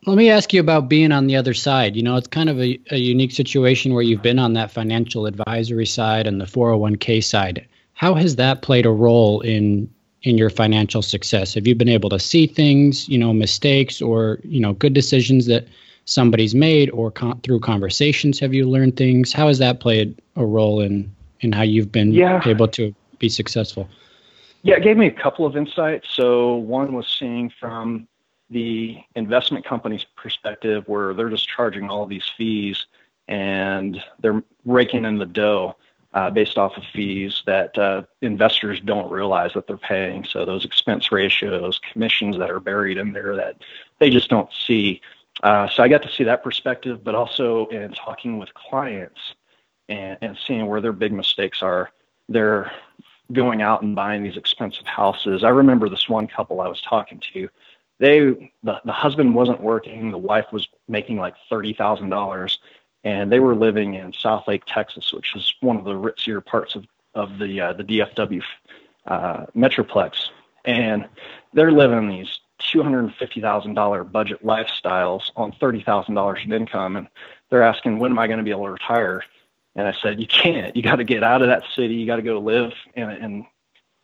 Let 0.06 0.17
me 0.17 0.30
ask 0.30 0.54
you 0.54 0.62
about 0.62 0.88
being 0.88 1.12
on 1.12 1.28
the 1.28 1.36
other 1.36 1.54
side. 1.54 1.97
You 1.97 2.04
know, 2.04 2.15
it's 2.15 2.28
kind 2.28 2.49
of 2.49 2.58
a, 2.58 2.80
a, 2.89 2.97
unique 2.97 3.34
situation 3.34 3.93
where 3.93 4.02
you've 4.02 4.21
been 4.21 4.39
on 4.39 4.54
that 4.54 4.71
financial 4.71 5.25
advisory 5.25 5.86
side 5.86 6.25
and 6.25 6.39
the 6.39 6.45
401k 6.45 7.21
side. 7.21 7.67
How 7.93 8.13
has 8.13 8.38
that 8.38 8.62
played 8.62 8.86
a 8.86 8.91
role 8.91 9.41
in 9.41 9.93
in 10.23 10.38
your 10.38 10.49
financial 10.49 11.02
success? 11.02 11.54
Have 11.54 11.67
you 11.67 11.75
been 11.75 11.89
able 11.89 12.10
to 12.12 12.19
see 12.19 12.47
things, 12.47 13.10
you 13.10 13.17
know, 13.17 13.34
mistakes 13.34 14.02
or 14.02 14.39
you 14.43 14.62
know, 14.62 14.71
good 14.71 14.93
decisions 14.93 15.47
that 15.47 15.67
somebody's 16.05 16.55
made, 16.55 16.89
or 16.91 17.12
con- 17.12 17.39
through 17.41 17.59
conversations 17.59 18.39
have 18.39 18.53
you 18.53 18.69
learned 18.69 18.97
things? 18.97 19.33
How 19.33 19.47
has 19.47 19.57
that 19.59 19.79
played 19.79 20.19
a 20.35 20.45
role 20.45 20.81
in 20.81 21.13
in 21.41 21.51
how 21.51 21.62
you've 21.62 21.91
been 21.91 22.13
yeah. 22.13 22.41
able 22.45 22.67
to 22.69 22.93
be 23.17 23.29
successful? 23.29 23.88
Yeah, 24.62 24.75
it 24.75 24.83
gave 24.83 24.97
me 24.97 25.07
a 25.07 25.12
couple 25.12 25.45
of 25.45 25.55
insights. 25.55 26.09
So 26.09 26.55
one 26.55 26.93
was 26.93 27.07
seeing 27.07 27.49
from 27.59 28.07
the 28.49 28.97
investment 29.15 29.63
company's 29.63 30.05
perspective 30.15 30.83
where 30.88 31.13
they're 31.13 31.29
just 31.29 31.47
charging 31.47 31.89
all 31.89 32.05
these 32.05 32.29
fees 32.38 32.88
and 33.27 34.01
they're 34.19 34.43
raking 34.65 35.05
in 35.05 35.17
the 35.17 35.25
dough 35.25 35.75
uh, 36.13 36.29
based 36.29 36.57
off 36.57 36.75
of 36.75 36.83
fees 36.91 37.43
that 37.45 37.77
uh, 37.77 38.01
investors 38.21 38.81
don't 38.83 39.12
realize 39.12 39.53
that 39.53 39.67
they're 39.67 39.77
paying. 39.77 40.25
So 40.25 40.43
those 40.43 40.65
expense 40.65 41.12
ratios, 41.12 41.79
commissions 41.91 42.38
that 42.39 42.49
are 42.49 42.59
buried 42.59 42.97
in 42.97 43.13
there 43.13 43.35
that 43.35 43.57
they 43.99 44.09
just 44.09 44.29
don't 44.29 44.49
see. 44.51 45.01
Uh, 45.41 45.69
so 45.69 45.84
I 45.84 45.88
got 45.88 46.02
to 46.04 46.12
see 46.12 46.23
that 46.25 46.43
perspective, 46.43 47.04
but 47.04 47.15
also 47.15 47.67
in 47.67 47.91
talking 47.93 48.38
with 48.38 48.54
clients 48.54 49.19
and, 49.88 50.17
and 50.21 50.38
seeing 50.45 50.67
where 50.67 50.82
their 50.82 50.93
big 50.93 51.13
mistakes 51.13 51.62
are. 51.62 51.91
They're 52.28 52.71
going 53.32 53.62
out 53.62 53.82
and 53.82 53.95
buying 53.95 54.23
these 54.23 54.38
expensive 54.38 54.86
houses. 54.86 55.43
I 55.43 55.49
remember 55.49 55.88
this 55.88 56.10
one 56.10 56.28
couple 56.28 56.62
I 56.62 56.67
was 56.67 56.82
talking 56.82 57.21
to 57.34 57.49
they 57.99 58.19
the, 58.63 58.82
the 58.86 58.91
husband 58.91 59.36
wasn't 59.36 59.62
working 59.62 60.12
the 60.12 60.17
wife 60.17 60.45
was 60.52 60.67
making 60.88 61.17
like 61.17 61.36
$30000 61.52 62.58
and 63.04 63.32
they 63.32 63.39
were 63.39 63.56
living 63.56 63.93
in 63.93 64.12
southlake 64.12 64.63
texas 64.65 65.13
which 65.13 65.36
is 65.36 65.54
one 65.62 65.78
of 65.78 65.86
the 65.86 65.93
ritzier 65.93 66.43
parts 66.43 66.75
of, 66.75 66.86
of 67.13 67.38
the 67.38 67.62
uh, 67.62 67.73
the 67.73 67.84
dfw 67.84 68.41
uh, 69.08 69.45
metroplex 69.56 70.30
and 70.65 71.08
they're 71.54 71.71
living 71.71 71.99
in 71.99 72.10
these 72.10 72.38
$250000 72.60 74.12
budget 74.12 74.43
lifestyles 74.45 75.32
on 75.36 75.52
$30000 75.54 76.45
in 76.45 76.54
income 76.54 76.95
and 76.95 77.08
they're 77.50 77.63
asking 77.63 78.00
when 78.00 78.12
am 78.12 78.19
i 78.19 78.28
going 78.28 78.38
to 78.38 78.43
be 78.43 78.52
able 78.52 78.65
to 78.65 78.72
retire 78.72 79.24
and 79.76 79.88
i 79.88 79.93
said 79.93 80.19
you 80.19 80.28
can't 80.28 80.76
you 80.76 80.82
got 80.82 80.98
to 80.98 81.04
get 81.04 81.24
out 81.24 81.41
of 81.41 81.48
that 81.48 81.63
city 81.76 81.95
you 81.95 82.06
got 82.06 82.17
to 82.17 82.22
go 82.22 82.39
live 82.39 82.74
in, 82.95 83.10
in 83.10 83.45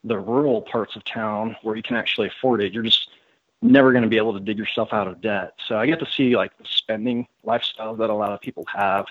the 0.04 0.18
rural 0.18 0.62
parts 0.62 0.96
of 0.96 1.04
town 1.04 1.56
where 1.64 1.76
you 1.76 1.84
can 1.84 1.96
actually 1.96 2.28
afford 2.28 2.62
it 2.62 2.74
you're 2.74 2.84
just 2.84 3.10
never 3.66 3.92
going 3.92 4.04
to 4.04 4.10
be 4.10 4.18
able 4.18 4.34
to 4.34 4.40
dig 4.40 4.58
yourself 4.58 4.94
out 4.94 5.08
of 5.08 5.22
debt. 5.22 5.54
So 5.68 5.78
I 5.78 5.86
get 5.86 6.00
to 6.00 6.06
see 6.06 6.36
like 6.36 6.58
the 6.58 6.66
spending 6.66 7.28
lifestyle 7.44 7.96
that 7.96 8.10
a 8.10 8.14
lot 8.14 8.32
of 8.32 8.42
people 8.42 8.66
have. 8.74 9.06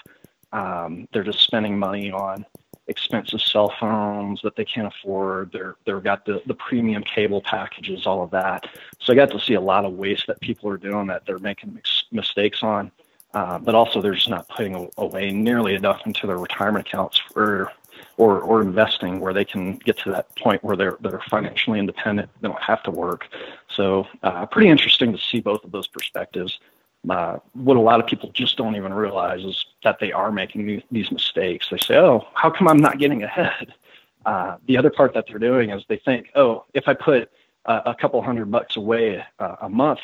Um, 0.52 1.09
they're 1.12 1.24
just 1.24 1.40
spending 1.40 1.78
money 1.78 2.12
on 2.12 2.46
expensive 2.86 3.40
cell 3.40 3.72
phones 3.80 4.42
that 4.42 4.56
they 4.56 4.64
can't 4.64 4.86
afford. 4.86 5.52
They're 5.52 5.76
they've 5.84 6.02
got 6.02 6.24
the, 6.24 6.42
the 6.46 6.54
premium 6.54 7.02
cable 7.02 7.40
packages, 7.40 8.06
all 8.06 8.22
of 8.22 8.30
that. 8.30 8.66
So 8.98 9.12
I 9.12 9.16
got 9.16 9.30
to 9.30 9.40
see 9.40 9.54
a 9.54 9.60
lot 9.60 9.84
of 9.84 9.92
waste 9.94 10.26
that 10.26 10.40
people 10.40 10.68
are 10.70 10.76
doing 10.76 11.06
that 11.06 11.24
they're 11.26 11.38
making 11.38 11.78
mistakes 12.12 12.62
on. 12.62 12.90
Uh, 13.32 13.58
but 13.58 13.74
also 13.74 14.00
they're 14.00 14.14
just 14.14 14.28
not 14.28 14.48
putting 14.48 14.88
away 14.96 15.32
nearly 15.32 15.74
enough 15.74 16.02
into 16.06 16.26
their 16.26 16.38
retirement 16.38 16.86
accounts 16.86 17.18
for 17.18 17.72
or 18.16 18.40
or 18.40 18.62
investing 18.62 19.18
where 19.18 19.32
they 19.32 19.44
can 19.44 19.76
get 19.78 19.98
to 19.98 20.10
that 20.10 20.34
point 20.36 20.62
where 20.62 20.76
they're 20.76 20.98
they're 21.00 21.22
financially 21.28 21.78
independent. 21.78 22.28
They 22.40 22.48
don't 22.48 22.62
have 22.62 22.82
to 22.84 22.90
work. 22.90 23.26
So 23.68 24.06
uh, 24.22 24.46
pretty 24.46 24.68
interesting 24.68 25.12
to 25.12 25.18
see 25.18 25.40
both 25.40 25.64
of 25.64 25.72
those 25.72 25.86
perspectives. 25.86 26.60
Uh, 27.08 27.38
what 27.52 27.76
a 27.76 27.80
lot 27.80 28.00
of 28.00 28.06
people 28.06 28.30
just 28.32 28.56
don't 28.56 28.76
even 28.76 28.92
realize 28.92 29.44
is 29.44 29.66
that 29.82 29.98
they 29.98 30.10
are 30.12 30.32
making 30.32 30.82
these 30.90 31.10
mistakes. 31.10 31.68
They 31.70 31.78
say, 31.78 31.96
"Oh, 31.96 32.26
how 32.34 32.50
come 32.50 32.68
I'm 32.68 32.78
not 32.78 32.98
getting 32.98 33.22
ahead?" 33.22 33.74
Uh, 34.26 34.56
the 34.66 34.74
other 34.78 34.88
part 34.88 35.12
that 35.12 35.26
they're 35.28 35.38
doing 35.38 35.68
is 35.68 35.84
they 35.86 35.98
think, 35.98 36.30
"Oh, 36.34 36.64
if 36.72 36.88
I 36.88 36.94
put 36.94 37.30
uh, 37.66 37.82
a 37.86 37.94
couple 37.94 38.22
hundred 38.22 38.50
bucks 38.50 38.76
away 38.76 39.22
uh, 39.38 39.56
a 39.60 39.68
month, 39.68 40.00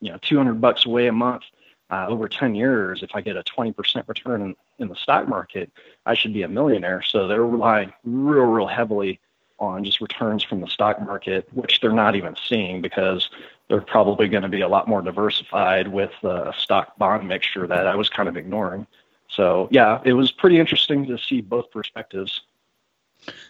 you 0.00 0.10
know, 0.10 0.18
200 0.22 0.60
bucks 0.60 0.86
away 0.86 1.06
a 1.06 1.12
month, 1.12 1.44
uh, 1.90 2.06
over 2.08 2.28
10 2.28 2.54
years, 2.54 3.02
if 3.02 3.10
I 3.14 3.20
get 3.20 3.36
a 3.36 3.42
20% 3.44 4.08
return 4.08 4.42
in, 4.42 4.56
in 4.78 4.88
the 4.88 4.96
stock 4.96 5.28
market, 5.28 5.70
I 6.06 6.14
should 6.14 6.32
be 6.32 6.42
a 6.42 6.48
millionaire. 6.48 7.02
So 7.02 7.28
they're 7.28 7.46
relying 7.46 7.92
real, 8.04 8.44
real 8.44 8.66
heavily 8.66 9.20
on 9.58 9.84
just 9.84 10.00
returns 10.00 10.42
from 10.42 10.60
the 10.60 10.66
stock 10.66 11.00
market, 11.00 11.48
which 11.52 11.80
they're 11.80 11.92
not 11.92 12.16
even 12.16 12.34
seeing 12.48 12.80
because 12.80 13.30
they're 13.68 13.80
probably 13.80 14.28
going 14.28 14.42
to 14.42 14.48
be 14.48 14.60
a 14.60 14.68
lot 14.68 14.88
more 14.88 15.02
diversified 15.02 15.88
with 15.88 16.12
a 16.22 16.52
stock 16.56 16.96
bond 16.98 17.26
mixture 17.26 17.66
that 17.66 17.86
I 17.86 17.94
was 17.94 18.08
kind 18.08 18.28
of 18.28 18.36
ignoring. 18.36 18.86
So, 19.28 19.68
yeah, 19.70 20.00
it 20.04 20.12
was 20.12 20.30
pretty 20.30 20.58
interesting 20.58 21.06
to 21.06 21.18
see 21.18 21.40
both 21.40 21.70
perspectives. 21.70 22.42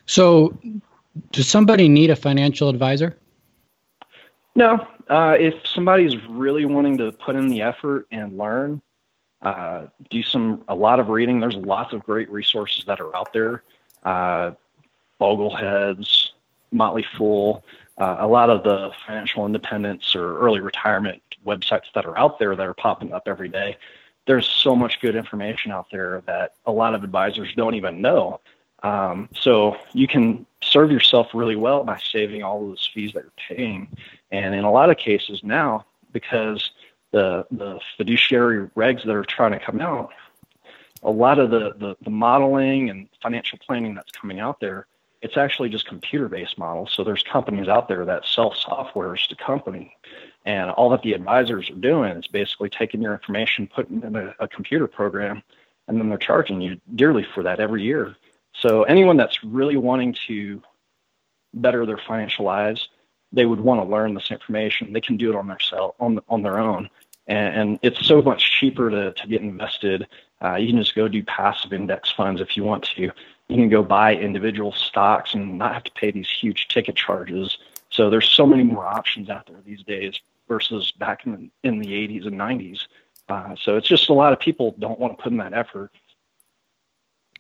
So, 0.07 0.57
does 1.33 1.49
somebody 1.49 1.89
need 1.89 2.11
a 2.11 2.17
financial 2.17 2.69
advisor? 2.69 3.19
No, 4.55 4.87
uh, 5.09 5.37
if 5.39 5.55
somebody's 5.67 6.17
really 6.29 6.65
wanting 6.65 6.97
to 6.99 7.11
put 7.13 7.35
in 7.35 7.49
the 7.49 7.61
effort 7.61 8.07
and 8.13 8.39
learn, 8.39 8.81
uh, 9.43 9.87
do 10.11 10.23
some 10.23 10.65
a 10.69 10.75
lot 10.75 11.01
of 11.01 11.09
reading. 11.09 11.41
There's 11.41 11.57
lots 11.57 11.93
of 11.93 12.03
great 12.05 12.31
resources 12.31 12.85
that 12.87 13.01
are 13.01 13.15
out 13.15 13.33
there. 13.33 13.65
Uh, 14.05 14.53
Bogleheads, 15.21 16.31
Motley 16.71 17.05
Fool, 17.17 17.65
uh, 17.99 18.17
a 18.21 18.27
lot 18.27 18.51
of 18.51 18.65
the 18.65 18.91
financial 19.07 19.47
independence 19.47 20.15
or 20.17 20.39
early 20.39 20.61
retirement 20.61 21.23
websites 21.47 21.93
that 21.95 22.07
are 22.07 22.19
out 22.19 22.39
there 22.39 22.57
that 22.57 22.67
are 22.67 22.75
popping 22.75 23.13
up 23.13 23.25
every 23.27 23.49
day. 23.49 23.77
There's 24.27 24.49
so 24.49 24.75
much 24.75 25.01
good 25.01 25.17
information 25.17 25.71
out 25.71 25.87
there 25.93 26.23
that 26.27 26.55
a 26.67 26.73
lot 26.73 26.95
of 26.95 27.05
advisors 27.05 27.53
don't 27.55 27.75
even 27.75 28.01
know. 28.01 28.41
Um, 28.83 29.29
so 29.35 29.77
you 29.93 30.07
can 30.07 30.47
serve 30.63 30.91
yourself 30.91 31.29
really 31.35 31.57
well 31.57 31.85
by 31.85 31.99
saving 31.99 32.43
all 32.43 32.67
those 32.67 32.89
fees 32.93 33.13
that 33.13 33.25
you're 33.25 33.57
paying. 33.57 33.89
And 34.31 34.55
in 34.55 34.65
a 34.65 34.71
lot 34.71 34.91
of 34.91 34.97
cases 34.97 35.41
now, 35.43 35.87
because 36.13 36.71
the 37.13 37.47
the 37.51 37.79
fiduciary 37.97 38.69
regs 38.77 39.05
that 39.05 39.15
are 39.15 39.25
trying 39.25 39.53
to 39.53 39.59
come 39.59 39.81
out, 39.81 40.11
a 41.03 41.11
lot 41.11 41.39
of 41.39 41.51
the, 41.51 41.75
the, 41.79 41.97
the 42.03 42.11
modeling 42.11 42.91
and 42.91 43.09
financial 43.23 43.59
planning 43.65 43.95
that's 43.95 44.11
coming 44.13 44.41
out 44.41 44.59
there, 44.59 44.87
it's 45.25 45.39
actually 45.39 45.71
just 45.71 45.87
computer 45.87 46.29
based 46.29 46.59
models. 46.59 46.93
So 46.93 47.03
there's 47.03 47.23
companies 47.23 47.67
out 47.67 47.89
there 47.89 48.05
that 48.05 48.27
sell 48.27 48.53
softwares 48.53 49.27
to 49.29 49.35
company. 49.35 49.97
And 50.45 50.71
all 50.73 50.91
that 50.91 51.01
the 51.01 51.15
advisors 51.15 51.71
are 51.71 51.77
doing 51.77 52.13
is 52.13 52.27
basically 52.27 52.69
taking 52.69 53.01
your 53.01 53.15
information, 53.15 53.67
putting 53.67 53.99
it 53.99 54.05
in 54.05 54.17
a, 54.17 54.35
a 54.39 54.47
computer 54.47 54.87
program, 54.87 55.43
and 55.89 55.99
then 55.99 56.11
they're 56.11 56.19
charging 56.19 56.61
you 56.61 56.79
dearly 56.95 57.27
for 57.35 57.43
that 57.43 57.59
every 57.59 57.83
year. 57.83 58.15
So 58.53 58.83
anyone 58.83 59.17
that's 59.17 59.43
really 59.43 59.79
wanting 59.79 60.15
to 60.27 60.63
better 61.55 61.87
their 61.87 61.97
financial 61.97 62.45
lives, 62.45 62.91
they 63.33 63.47
would 63.47 63.61
want 63.61 63.81
to 63.81 63.91
learn 63.91 64.13
this 64.13 64.31
information. 64.31 64.93
They 64.93 65.01
can 65.01 65.17
do 65.17 65.31
it 65.31 65.37
on 65.37 65.49
their 65.49 65.59
self, 65.59 65.95
on 66.01 66.21
on 66.29 66.43
their 66.43 66.59
own, 66.59 66.91
and, 67.27 67.57
and 67.57 67.79
it's 67.83 68.07
so 68.07 68.21
much 68.21 68.61
cheaper 68.61 68.91
to 68.91 69.13
to 69.13 69.27
get 69.27 69.41
invested. 69.41 70.07
Uh, 70.43 70.57
you 70.57 70.69
can 70.69 70.79
just 70.79 70.95
go 70.95 71.09
do 71.09 71.23
passive 71.25 71.73
index 71.73 72.11
funds 72.13 72.43
if 72.43 72.57
you 72.57 72.63
want 72.63 72.85
to. 72.97 73.11
You 73.49 73.57
can 73.57 73.69
go 73.69 73.83
buy 73.83 74.15
individual 74.15 74.73
stocks 74.73 75.35
and 75.35 75.59
not 75.59 75.75
have 75.75 75.85
to 75.85 75.93
pay 75.93 76.11
these 76.11 76.29
huge 76.29 76.69
ticket 76.69 76.97
charges. 76.97 77.59
So 77.91 78.11
there's 78.11 78.29
so 78.29 78.47
many 78.47 78.63
more 78.63 78.87
options 78.87 79.29
out 79.29 79.47
there 79.47 79.61
these 79.65 79.83
days 79.83 80.19
versus 80.49 80.93
back 80.93 81.27
in 81.27 81.33
the, 81.33 81.69
in 81.69 81.79
the 81.79 81.89
80s 81.89 82.27
and 82.27 82.37
90s. 82.37 82.81
Uh, 83.29 83.55
so 83.61 83.77
it's 83.77 83.89
just 83.89 84.09
a 84.09 84.13
lot 84.13 84.33
of 84.33 84.41
people 84.41 84.75
don't 84.79 84.99
want 84.99 85.17
to 85.17 85.23
put 85.23 85.33
in 85.33 85.39
that 85.39 85.53
effort. 85.53 85.91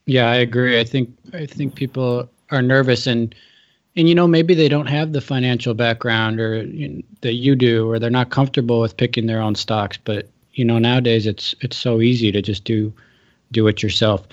Yeah, 0.06 0.30
I 0.30 0.36
agree. 0.36 0.78
I 0.78 0.84
think 0.84 1.16
I 1.32 1.46
think 1.46 1.74
people 1.74 2.28
are 2.50 2.62
nervous 2.62 3.06
and 3.06 3.34
and 3.96 4.08
you 4.08 4.14
know 4.14 4.26
maybe 4.26 4.54
they 4.54 4.68
don't 4.68 4.86
have 4.86 5.12
the 5.12 5.20
financial 5.20 5.74
background 5.74 6.40
or 6.40 6.62
you 6.62 6.88
know, 6.88 7.02
that 7.22 7.34
you 7.34 7.56
do 7.56 7.90
or 7.90 7.98
they're 7.98 8.10
not 8.10 8.30
comfortable 8.30 8.80
with 8.80 8.96
picking 8.96 9.26
their 9.26 9.40
own 9.40 9.54
stocks 9.54 9.96
but 9.96 10.28
you 10.52 10.64
know 10.64 10.78
nowadays 10.78 11.26
it's 11.26 11.54
it's 11.60 11.76
so 11.76 12.00
easy 12.00 12.30
to 12.30 12.42
just 12.42 12.64
do 12.64 12.92
do 13.52 13.66
it 13.66 13.82
yourself 13.82 14.26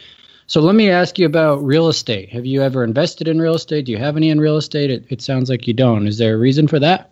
so 0.51 0.61
let 0.61 0.75
me 0.75 0.89
ask 0.89 1.17
you 1.17 1.25
about 1.25 1.63
real 1.63 1.87
estate 1.87 2.29
have 2.29 2.45
you 2.45 2.61
ever 2.61 2.83
invested 2.83 3.27
in 3.27 3.39
real 3.39 3.55
estate 3.55 3.85
do 3.85 3.91
you 3.91 3.97
have 3.97 4.17
any 4.17 4.29
in 4.29 4.39
real 4.39 4.57
estate 4.57 4.89
it, 4.89 5.05
it 5.09 5.21
sounds 5.21 5.49
like 5.49 5.67
you 5.67 5.73
don't 5.73 6.07
is 6.07 6.17
there 6.17 6.35
a 6.35 6.37
reason 6.37 6.67
for 6.67 6.79
that 6.79 7.11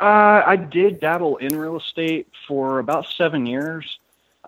uh, 0.00 0.42
i 0.46 0.56
did 0.56 1.00
dabble 1.00 1.36
in 1.36 1.58
real 1.58 1.76
estate 1.76 2.26
for 2.48 2.78
about 2.78 3.06
seven 3.06 3.46
years 3.46 3.98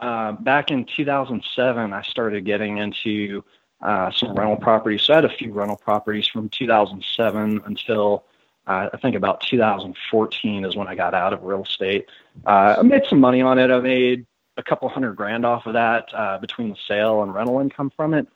uh, 0.00 0.32
back 0.32 0.70
in 0.70 0.84
2007 0.84 1.92
i 1.92 2.02
started 2.02 2.44
getting 2.44 2.78
into 2.78 3.42
uh, 3.82 4.10
some 4.10 4.34
rental 4.34 4.56
properties. 4.56 5.02
So 5.02 5.12
I 5.12 5.16
had 5.16 5.24
a 5.24 5.28
few 5.28 5.52
rental 5.52 5.76
properties 5.76 6.26
from 6.26 6.48
2007 6.48 7.62
until 7.66 8.24
uh, 8.66 8.88
I 8.92 8.96
think 8.96 9.14
about 9.14 9.40
2014 9.42 10.64
is 10.64 10.76
when 10.76 10.88
I 10.88 10.94
got 10.94 11.14
out 11.14 11.32
of 11.32 11.42
real 11.42 11.62
estate. 11.62 12.06
Uh, 12.46 12.76
I 12.78 12.82
made 12.82 13.04
some 13.08 13.20
money 13.20 13.42
on 13.42 13.58
it. 13.58 13.70
I 13.70 13.78
made 13.80 14.26
a 14.56 14.62
couple 14.62 14.88
hundred 14.88 15.16
grand 15.16 15.44
off 15.44 15.66
of 15.66 15.74
that 15.74 16.08
uh, 16.14 16.38
between 16.38 16.70
the 16.70 16.76
sale 16.88 17.22
and 17.22 17.34
rental 17.34 17.60
income 17.60 17.90
from 17.94 18.14
it. 18.14 18.26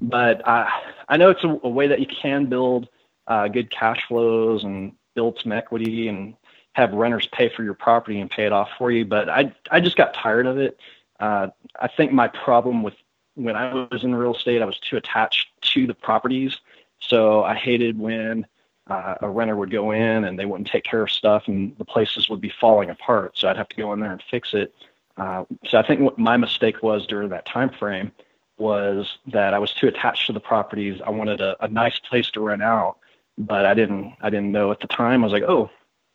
But 0.00 0.46
I, 0.46 0.70
I 1.08 1.16
know 1.16 1.30
it's 1.30 1.44
a, 1.44 1.60
a 1.62 1.68
way 1.68 1.86
that 1.86 2.00
you 2.00 2.06
can 2.06 2.46
build 2.46 2.88
uh, 3.26 3.48
good 3.48 3.70
cash 3.70 4.06
flows 4.08 4.64
and 4.64 4.92
build 5.14 5.38
some 5.40 5.52
equity 5.52 6.08
and 6.08 6.34
have 6.72 6.92
renters 6.92 7.28
pay 7.28 7.48
for 7.48 7.62
your 7.62 7.74
property 7.74 8.20
and 8.20 8.30
pay 8.30 8.44
it 8.44 8.52
off 8.52 8.68
for 8.76 8.90
you. 8.90 9.04
But 9.04 9.28
I, 9.28 9.54
I 9.70 9.80
just 9.80 9.96
got 9.96 10.14
tired 10.14 10.46
of 10.46 10.58
it. 10.58 10.78
Uh, 11.20 11.48
I 11.80 11.88
think 11.88 12.12
my 12.12 12.28
problem 12.28 12.82
with 12.82 12.94
when 13.36 13.56
I 13.56 13.86
was 13.90 14.04
in 14.04 14.14
real 14.14 14.34
estate, 14.34 14.62
I 14.62 14.64
was 14.64 14.78
too 14.78 14.96
attached 14.96 15.48
to 15.72 15.86
the 15.86 15.94
properties. 15.94 16.58
So 16.98 17.44
I 17.44 17.54
hated 17.54 17.98
when 17.98 18.46
uh, 18.88 19.14
a 19.20 19.28
renter 19.28 19.56
would 19.56 19.70
go 19.70 19.92
in 19.92 20.24
and 20.24 20.38
they 20.38 20.44
wouldn't 20.44 20.68
take 20.68 20.84
care 20.84 21.02
of 21.02 21.10
stuff 21.10 21.44
and 21.46 21.76
the 21.78 21.84
places 21.84 22.28
would 22.28 22.40
be 22.40 22.52
falling 22.60 22.90
apart. 22.90 23.32
So 23.36 23.48
I'd 23.48 23.56
have 23.56 23.68
to 23.68 23.76
go 23.76 23.92
in 23.92 24.00
there 24.00 24.12
and 24.12 24.22
fix 24.30 24.54
it. 24.54 24.74
Uh, 25.16 25.44
so 25.66 25.78
I 25.78 25.86
think 25.86 26.00
what 26.00 26.18
my 26.18 26.36
mistake 26.36 26.82
was 26.82 27.06
during 27.06 27.28
that 27.30 27.46
time 27.46 27.70
frame 27.70 28.12
was 28.58 29.18
that 29.26 29.54
I 29.54 29.58
was 29.58 29.72
too 29.72 29.88
attached 29.88 30.26
to 30.26 30.32
the 30.32 30.40
properties. 30.40 31.00
I 31.04 31.10
wanted 31.10 31.40
a, 31.40 31.62
a 31.64 31.68
nice 31.68 31.98
place 31.98 32.30
to 32.32 32.40
rent 32.40 32.62
out, 32.62 32.96
but 33.38 33.66
I 33.66 33.74
didn't. 33.74 34.14
I 34.20 34.30
didn't 34.30 34.52
know 34.52 34.70
at 34.70 34.80
the 34.80 34.86
time. 34.86 35.22
I 35.22 35.26
was 35.26 35.32
like, 35.32 35.48
oh, 35.48 35.70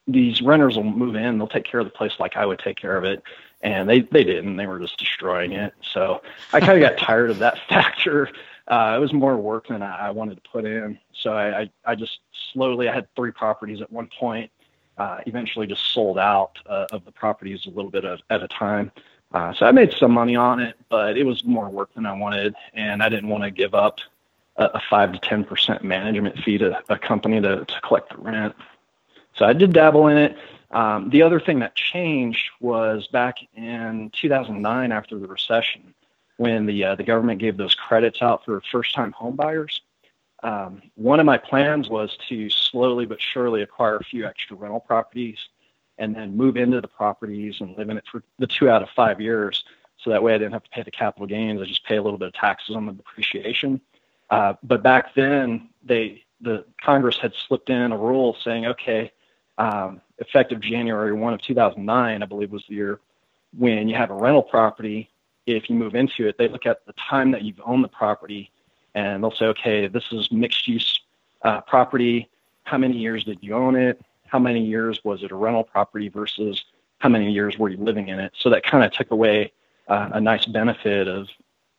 these 0.07 0.41
renters 0.41 0.75
will 0.75 0.83
move 0.83 1.15
in. 1.15 1.38
They'll 1.38 1.47
take 1.47 1.65
care 1.65 1.79
of 1.79 1.85
the 1.85 1.91
place 1.91 2.13
like 2.19 2.35
I 2.35 2.45
would 2.45 2.59
take 2.59 2.77
care 2.77 2.97
of 2.97 3.03
it 3.03 3.23
and 3.62 3.89
they 3.89 4.01
they 4.01 4.23
didn't. 4.23 4.57
They 4.57 4.67
were 4.67 4.79
just 4.79 4.97
destroying 4.97 5.51
it. 5.53 5.73
So 5.81 6.21
I 6.53 6.59
kind 6.59 6.81
of 6.81 6.89
got 6.89 6.97
tired 7.03 7.29
of 7.29 7.39
that 7.39 7.59
factor. 7.69 8.29
Uh, 8.67 8.93
it 8.95 8.99
was 8.99 9.13
more 9.13 9.35
work 9.35 9.67
than 9.67 9.81
I, 9.81 10.07
I 10.07 10.09
wanted 10.12 10.35
to 10.35 10.49
put 10.49 10.65
in. 10.65 10.99
So 11.13 11.33
I, 11.33 11.62
I, 11.62 11.69
I 11.85 11.95
just 11.95 12.19
slowly 12.53 12.88
I 12.88 12.93
had 12.93 13.07
three 13.15 13.31
properties 13.31 13.81
at 13.81 13.91
one 13.91 14.09
point. 14.19 14.51
Uh, 14.99 15.21
eventually, 15.25 15.65
just 15.65 15.93
sold 15.93 16.19
out 16.19 16.59
uh, 16.65 16.85
of 16.91 17.05
the 17.05 17.12
properties 17.12 17.65
a 17.65 17.69
little 17.69 17.89
bit 17.89 18.03
at, 18.03 18.19
at 18.29 18.43
a 18.43 18.47
time. 18.49 18.91
Uh, 19.31 19.53
so 19.53 19.65
I 19.65 19.71
made 19.71 19.93
some 19.93 20.12
money 20.12 20.35
on 20.35 20.59
it, 20.59 20.75
but 20.89 21.17
it 21.17 21.23
was 21.23 21.45
more 21.45 21.69
work 21.69 21.93
than 21.93 22.05
I 22.05 22.13
wanted, 22.13 22.53
and 22.73 23.01
I 23.01 23.09
didn't 23.09 23.29
want 23.29 23.43
to 23.43 23.51
give 23.51 23.73
up 23.73 23.99
a, 24.57 24.65
a 24.65 24.81
five 24.89 25.13
to 25.13 25.19
ten 25.19 25.45
percent 25.45 25.83
management 25.83 26.38
fee 26.39 26.57
to 26.57 26.81
a 26.89 26.97
company 26.97 27.39
to, 27.39 27.63
to 27.63 27.81
collect 27.81 28.09
the 28.09 28.21
rent. 28.21 28.55
So 29.35 29.45
I 29.45 29.53
did 29.53 29.71
dabble 29.71 30.07
in 30.07 30.17
it. 30.17 30.38
Um, 30.71 31.09
the 31.09 31.21
other 31.21 31.39
thing 31.39 31.59
that 31.59 31.75
changed 31.75 32.49
was 32.59 33.07
back 33.07 33.38
in 33.55 34.12
2009 34.13 34.91
after 34.91 35.17
the 35.17 35.27
recession, 35.27 35.93
when 36.38 36.65
the 36.65 36.83
uh, 36.83 36.95
the 36.95 37.03
government 37.03 37.39
gave 37.39 37.57
those 37.57 37.73
credits 37.73 38.21
out 38.21 38.43
for 38.45 38.62
first-time 38.71 39.13
home 39.13 39.35
buyers. 39.35 39.81
Um, 40.43 40.82
one 40.95 41.19
of 41.19 41.25
my 41.25 41.38
plans 41.38 41.89
was 41.89 42.17
to 42.30 42.49
slowly 42.49 43.06
but 43.06 43.21
surely 43.21 43.62
acquire 43.62 43.97
a 43.97 44.04
few 44.04 44.25
extra 44.25 44.56
rental 44.56 44.80
properties 44.80 45.38
and 45.97 46.15
then 46.15 46.36
move 46.36 46.56
into 46.56 46.80
the 46.80 46.88
properties 46.88 47.58
and 47.60 47.78
live 47.78 47.89
in 47.89 47.97
it 47.97 48.06
for 48.10 48.23
the 48.39 48.47
two 48.47 48.69
out 48.69 48.82
of 48.82 48.89
five 48.95 49.19
years. 49.19 49.65
So 49.97 50.10
that 50.10 50.23
way 50.23 50.34
I 50.34 50.38
didn't 50.38 50.54
have 50.54 50.63
to 50.63 50.69
pay 50.69 50.82
the 50.82 50.91
capital 50.91 51.28
gains. 51.28 51.62
I 51.62 51.65
just 51.65 51.84
pay 51.86 51.97
a 51.97 52.02
little 52.02 52.17
bit 52.17 52.30
of 52.30 52.34
taxes 52.34 52.75
on 52.75 52.86
the 52.86 52.93
depreciation. 52.93 53.82
Uh, 54.30 54.54
but 54.63 54.82
back 54.82 55.13
then, 55.13 55.69
they 55.84 56.23
the 56.41 56.63
Congress 56.82 57.17
had 57.17 57.34
slipped 57.47 57.69
in 57.69 57.91
a 57.91 57.97
rule 57.97 58.38
saying, 58.41 58.65
okay, 58.65 59.12
um, 59.58 59.99
effective 60.19 60.62
January 60.62 61.12
1 61.12 61.34
of 61.34 61.41
2009, 61.41 62.23
I 62.23 62.25
believe 62.25 62.52
was 62.52 62.63
the 62.69 62.75
year 62.75 63.02
when 63.58 63.89
you 63.89 63.95
have 63.95 64.10
a 64.10 64.13
rental 64.13 64.43
property. 64.43 65.10
If 65.45 65.69
you 65.69 65.75
move 65.75 65.95
into 65.95 66.28
it, 66.28 66.38
they 66.38 66.47
look 66.47 66.65
at 66.65 66.86
the 66.86 66.93
time 66.93 67.32
that 67.32 67.41
you've 67.41 67.60
owned 67.65 67.84
the 67.84 67.89
property 67.89 68.52
and 68.95 69.23
they'll 69.23 69.32
say, 69.32 69.45
okay, 69.45 69.88
this 69.88 70.06
is 70.12 70.32
mixed 70.32 70.67
use 70.67 71.02
uh, 71.43 71.62
property. 71.62 72.30
How 72.63 72.78
many 72.78 72.97
years 72.97 73.23
did 73.23 73.39
you 73.41 73.54
own 73.54 73.75
it? 73.75 74.02
How 74.28 74.39
many 74.39 74.63
years 74.63 75.04
was 75.04 75.23
it 75.23 75.32
a 75.32 75.36
rental 75.36 75.63
property 75.63 76.10
versus 76.10 76.63
how 76.99 77.10
many 77.10 77.32
years 77.32 77.58
were 77.58 77.69
you 77.69 77.78
living 77.78 78.10
in 78.10 78.19
it? 78.19 78.34
So 78.38 78.49
that 78.49 78.63
kind 78.63 78.84
of 78.84 78.91
took 78.91 79.12
away 79.12 79.52
uh, 79.88 80.10
a 80.13 80.21
nice 80.21 80.45
benefit 80.45 81.08
of 81.08 81.28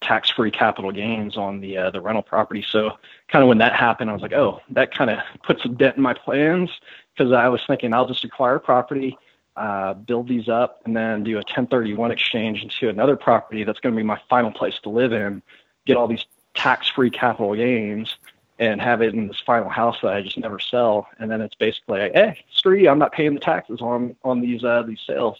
tax-free 0.00 0.50
capital 0.50 0.90
gains 0.90 1.36
on 1.36 1.60
the 1.60 1.76
uh, 1.76 1.90
the 1.90 2.00
rental 2.00 2.22
property. 2.22 2.64
So 2.68 2.98
kind 3.28 3.42
of 3.42 3.48
when 3.48 3.58
that 3.58 3.74
happened, 3.74 4.10
I 4.10 4.12
was 4.12 4.22
like, 4.22 4.32
oh, 4.32 4.60
that 4.70 4.92
kind 4.94 5.10
of 5.10 5.18
puts 5.42 5.64
a 5.64 5.68
dent 5.68 5.96
in 5.96 6.02
my 6.02 6.14
plans 6.14 6.70
because 7.16 7.32
I 7.32 7.48
was 7.48 7.60
thinking 7.66 7.92
I'll 7.92 8.08
just 8.08 8.24
acquire 8.24 8.58
property, 8.58 9.16
uh, 9.56 9.94
build 9.94 10.28
these 10.28 10.48
up, 10.48 10.80
and 10.84 10.96
then 10.96 11.22
do 11.22 11.32
a 11.32 11.36
1031 11.36 12.10
exchange 12.10 12.62
into 12.62 12.88
another 12.88 13.16
property 13.16 13.64
that's 13.64 13.80
going 13.80 13.94
to 13.94 13.96
be 13.96 14.02
my 14.04 14.20
final 14.28 14.50
place 14.50 14.78
to 14.82 14.88
live 14.88 15.12
in, 15.12 15.42
get 15.86 15.96
all 15.96 16.08
these 16.08 16.24
tax-free 16.54 17.10
capital 17.10 17.54
gains, 17.54 18.16
and 18.58 18.80
have 18.80 19.02
it 19.02 19.14
in 19.14 19.28
this 19.28 19.40
final 19.40 19.68
house 19.68 19.98
that 20.02 20.12
I 20.12 20.22
just 20.22 20.38
never 20.38 20.58
sell. 20.58 21.08
And 21.18 21.30
then 21.30 21.40
it's 21.40 21.54
basically, 21.54 22.00
like, 22.00 22.12
hey, 22.12 22.44
screw 22.52 22.76
you, 22.76 22.90
I'm 22.90 22.98
not 22.98 23.12
paying 23.12 23.34
the 23.34 23.40
taxes 23.40 23.80
on 23.80 24.16
on 24.24 24.40
these 24.40 24.64
uh, 24.64 24.82
these 24.82 25.00
sales 25.06 25.38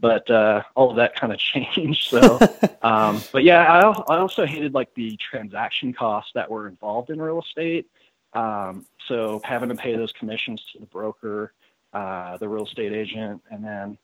but 0.00 0.30
uh, 0.30 0.62
all 0.74 0.90
of 0.90 0.96
that 0.96 1.14
kind 1.14 1.32
of 1.32 1.38
changed. 1.38 2.10
So, 2.10 2.38
um, 2.82 3.22
but 3.32 3.44
yeah, 3.44 3.60
I, 3.62 4.14
I 4.14 4.18
also 4.18 4.46
hated 4.46 4.74
like 4.74 4.92
the 4.94 5.16
transaction 5.16 5.92
costs 5.92 6.32
that 6.34 6.50
were 6.50 6.68
involved 6.68 7.10
in 7.10 7.20
real 7.20 7.40
estate. 7.40 7.86
Um, 8.32 8.86
so 9.06 9.40
having 9.44 9.70
to 9.70 9.74
pay 9.74 9.96
those 9.96 10.12
commissions 10.12 10.62
to 10.72 10.80
the 10.80 10.86
broker, 10.86 11.52
uh, 11.92 12.36
the 12.36 12.48
real 12.48 12.66
estate 12.66 12.92
agent, 12.92 13.42
and 13.50 13.64
then 13.64 13.98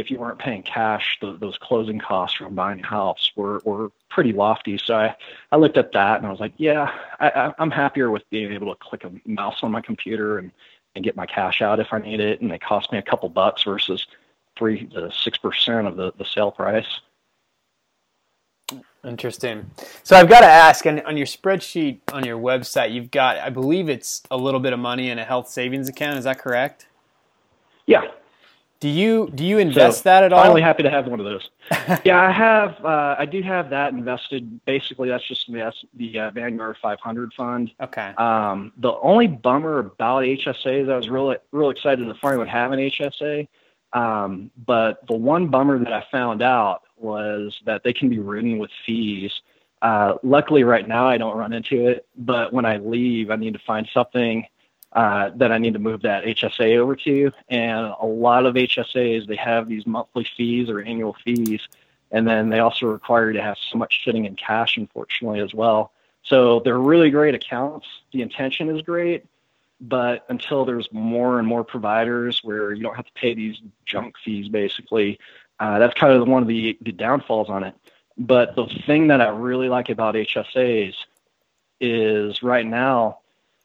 if 0.00 0.10
you 0.10 0.18
weren't 0.18 0.38
paying 0.38 0.62
cash, 0.62 1.18
the, 1.20 1.36
those 1.38 1.56
closing 1.58 1.98
costs 1.98 2.36
from 2.36 2.54
buying 2.54 2.80
a 2.80 2.86
house 2.86 3.32
were, 3.36 3.60
were 3.64 3.90
pretty 4.10 4.32
lofty. 4.32 4.78
So 4.78 4.94
I, 4.96 5.16
I 5.52 5.56
looked 5.56 5.78
at 5.78 5.92
that 5.92 6.18
and 6.18 6.26
I 6.26 6.30
was 6.30 6.40
like, 6.40 6.52
yeah, 6.56 6.90
I, 7.20 7.52
I'm 7.58 7.70
happier 7.70 8.10
with 8.10 8.28
being 8.30 8.52
able 8.52 8.74
to 8.74 8.78
click 8.80 9.04
a 9.04 9.12
mouse 9.24 9.58
on 9.62 9.70
my 9.70 9.80
computer 9.80 10.38
and 10.38 10.50
and 10.96 11.02
get 11.04 11.16
my 11.16 11.26
cash 11.26 11.60
out 11.60 11.80
if 11.80 11.92
I 11.92 11.98
need 11.98 12.20
it, 12.20 12.40
and 12.40 12.48
they 12.48 12.58
cost 12.58 12.92
me 12.92 12.98
a 12.98 13.02
couple 13.02 13.28
bucks 13.28 13.64
versus 13.64 14.06
three 14.56 14.86
to 14.86 15.10
six 15.10 15.36
percent 15.36 15.88
of 15.88 15.96
the, 15.96 16.12
the 16.18 16.24
sale 16.24 16.52
price. 16.52 17.00
Interesting. 19.04 19.68
So 20.04 20.14
I've 20.16 20.28
got 20.28 20.42
to 20.42 20.46
ask, 20.46 20.86
on, 20.86 21.00
on 21.00 21.16
your 21.16 21.26
spreadsheet 21.26 21.98
on 22.12 22.24
your 22.24 22.38
website, 22.38 22.92
you've 22.92 23.10
got, 23.10 23.38
I 23.38 23.50
believe 23.50 23.88
it's 23.88 24.22
a 24.30 24.36
little 24.36 24.60
bit 24.60 24.72
of 24.72 24.78
money 24.78 25.10
in 25.10 25.18
a 25.18 25.24
health 25.24 25.48
savings 25.48 25.88
account. 25.88 26.16
Is 26.16 26.24
that 26.24 26.38
correct? 26.38 26.86
Yeah. 27.86 28.02
Do 28.84 28.90
you 28.90 29.30
do 29.34 29.46
you 29.46 29.56
invest 29.56 30.00
so, 30.00 30.10
that 30.10 30.24
at 30.24 30.32
all? 30.34 30.42
Finally, 30.42 30.60
happy 30.60 30.82
to 30.82 30.90
have 30.90 31.06
one 31.06 31.18
of 31.18 31.24
those. 31.24 31.48
yeah, 32.04 32.20
I 32.20 32.30
have. 32.30 32.84
Uh, 32.84 33.16
I 33.18 33.24
do 33.24 33.40
have 33.40 33.70
that 33.70 33.94
invested. 33.94 34.62
Basically, 34.66 35.08
that's 35.08 35.26
just 35.26 35.50
the 35.50 35.72
the 35.94 36.18
uh, 36.18 36.30
Vanguard 36.32 36.76
500 36.82 37.32
fund. 37.32 37.70
Okay. 37.80 38.12
Um, 38.18 38.74
the 38.76 38.92
only 38.96 39.26
bummer 39.26 39.78
about 39.78 40.24
HSAs, 40.24 40.92
I 40.92 40.96
was 40.98 41.08
really 41.08 41.38
real 41.50 41.70
excited 41.70 42.04
to 42.04 42.14
finally 42.16 42.40
would 42.40 42.48
have 42.48 42.72
an 42.72 42.78
HSA. 42.78 43.48
Um, 43.94 44.50
but 44.66 45.06
the 45.06 45.16
one 45.16 45.48
bummer 45.48 45.78
that 45.78 45.92
I 45.94 46.04
found 46.10 46.42
out 46.42 46.82
was 46.98 47.58
that 47.64 47.84
they 47.84 47.94
can 47.94 48.10
be 48.10 48.18
ridden 48.18 48.58
with 48.58 48.70
fees. 48.84 49.32
Uh, 49.80 50.16
luckily, 50.22 50.62
right 50.62 50.86
now 50.86 51.08
I 51.08 51.16
don't 51.16 51.38
run 51.38 51.54
into 51.54 51.88
it, 51.88 52.06
but 52.18 52.52
when 52.52 52.66
I 52.66 52.76
leave, 52.76 53.30
I 53.30 53.36
need 53.36 53.54
to 53.54 53.60
find 53.66 53.88
something 53.94 54.44
uh, 54.94 55.30
that 55.34 55.50
I 55.50 55.58
need 55.58 55.72
to 55.72 55.78
move 55.78 56.02
that 56.02 56.24
HSA 56.24 56.78
over 56.78 56.94
to. 56.96 57.32
And 57.48 57.94
a 58.00 58.06
lot 58.06 58.46
of 58.46 58.54
HSAs, 58.54 59.26
they 59.26 59.36
have 59.36 59.68
these 59.68 59.86
monthly 59.86 60.26
fees 60.36 60.70
or 60.70 60.80
annual 60.80 61.16
fees. 61.24 61.60
And 62.12 62.28
then 62.28 62.48
they 62.48 62.60
also 62.60 62.86
require 62.86 63.28
you 63.28 63.32
to 63.38 63.42
have 63.42 63.56
so 63.58 63.76
much 63.76 64.04
sitting 64.04 64.24
in 64.24 64.36
cash, 64.36 64.76
unfortunately, 64.76 65.40
as 65.40 65.52
well. 65.52 65.92
So 66.22 66.60
they're 66.60 66.78
really 66.78 67.10
great 67.10 67.34
accounts. 67.34 67.86
The 68.12 68.22
intention 68.22 68.70
is 68.70 68.82
great, 68.82 69.26
but 69.80 70.24
until 70.28 70.64
there's 70.64 70.88
more 70.92 71.38
and 71.38 71.46
more 71.46 71.64
providers 71.64 72.40
where 72.44 72.72
you 72.72 72.82
don't 72.82 72.94
have 72.94 73.06
to 73.06 73.12
pay 73.14 73.34
these 73.34 73.60
junk 73.84 74.14
fees, 74.24 74.48
basically, 74.48 75.18
uh, 75.60 75.78
that's 75.78 75.94
kind 75.94 76.12
of 76.12 76.26
one 76.28 76.42
of 76.42 76.48
the, 76.48 76.78
the 76.82 76.92
downfalls 76.92 77.50
on 77.50 77.64
it. 77.64 77.74
But 78.16 78.54
the 78.54 78.66
thing 78.86 79.08
that 79.08 79.20
I 79.20 79.28
really 79.28 79.68
like 79.68 79.88
about 79.90 80.14
HSAs 80.14 80.94
is 81.80 82.42
right 82.42 82.64
now, 82.64 83.18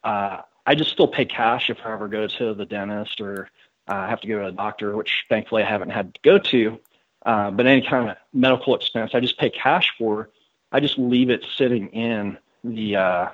uh, 0.04 0.42
I 0.70 0.76
just 0.76 0.92
still 0.92 1.08
pay 1.08 1.26
cash 1.26 1.72
if 1.72 1.80
I 1.84 1.94
ever 1.94 2.08
go 2.08 2.28
to 2.28 2.54
the 2.54 2.64
dentist 2.64 3.20
or 3.22 3.50
uh, 3.88 4.08
have 4.08 4.22
to 4.22 4.28
go 4.28 4.38
to 4.38 4.46
a 4.46 4.52
doctor, 4.52 4.96
which 4.96 5.26
thankfully 5.28 5.64
I 5.64 5.66
haven't 5.68 5.90
had 5.90 6.14
to 6.14 6.20
go 6.22 6.38
to. 6.38 6.80
Uh, 7.26 7.50
but 7.50 7.66
any 7.66 7.82
kind 7.82 8.08
of 8.08 8.18
medical 8.34 8.76
expense, 8.76 9.16
I 9.16 9.20
just 9.20 9.40
pay 9.40 9.50
cash 9.50 9.92
for. 9.98 10.30
I 10.72 10.80
just 10.80 11.00
leave 11.00 11.32
it 11.32 11.44
sitting 11.58 11.88
in 11.88 12.38
the 12.64 12.98
uh, 12.98 13.30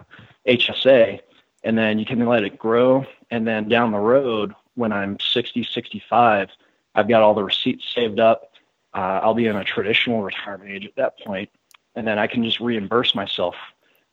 HSA, 0.48 1.20
and 1.66 1.78
then 1.78 2.00
you 2.00 2.06
can 2.06 2.26
let 2.26 2.46
it 2.46 2.58
grow. 2.58 3.06
And 3.30 3.46
then 3.46 3.68
down 3.68 3.92
the 3.92 4.00
road, 4.00 4.56
when 4.76 4.94
I'm 4.94 5.20
60, 5.20 5.62
65, 5.66 6.52
I've 6.96 7.10
got 7.10 7.22
all 7.22 7.34
the 7.34 7.44
receipts 7.44 7.94
saved 7.94 8.22
up. 8.22 8.54
Uh, 8.94 9.20
I'll 9.22 9.34
be 9.34 9.48
in 9.48 9.58
a 9.58 9.64
traditional 9.66 10.24
retirement 10.24 10.72
age 10.72 10.86
at 10.86 10.96
that 10.96 11.20
point, 11.20 11.50
and 11.96 12.08
then 12.08 12.18
I 12.18 12.28
can 12.28 12.46
just 12.46 12.62
reimburse 12.62 13.14
myself 13.14 13.56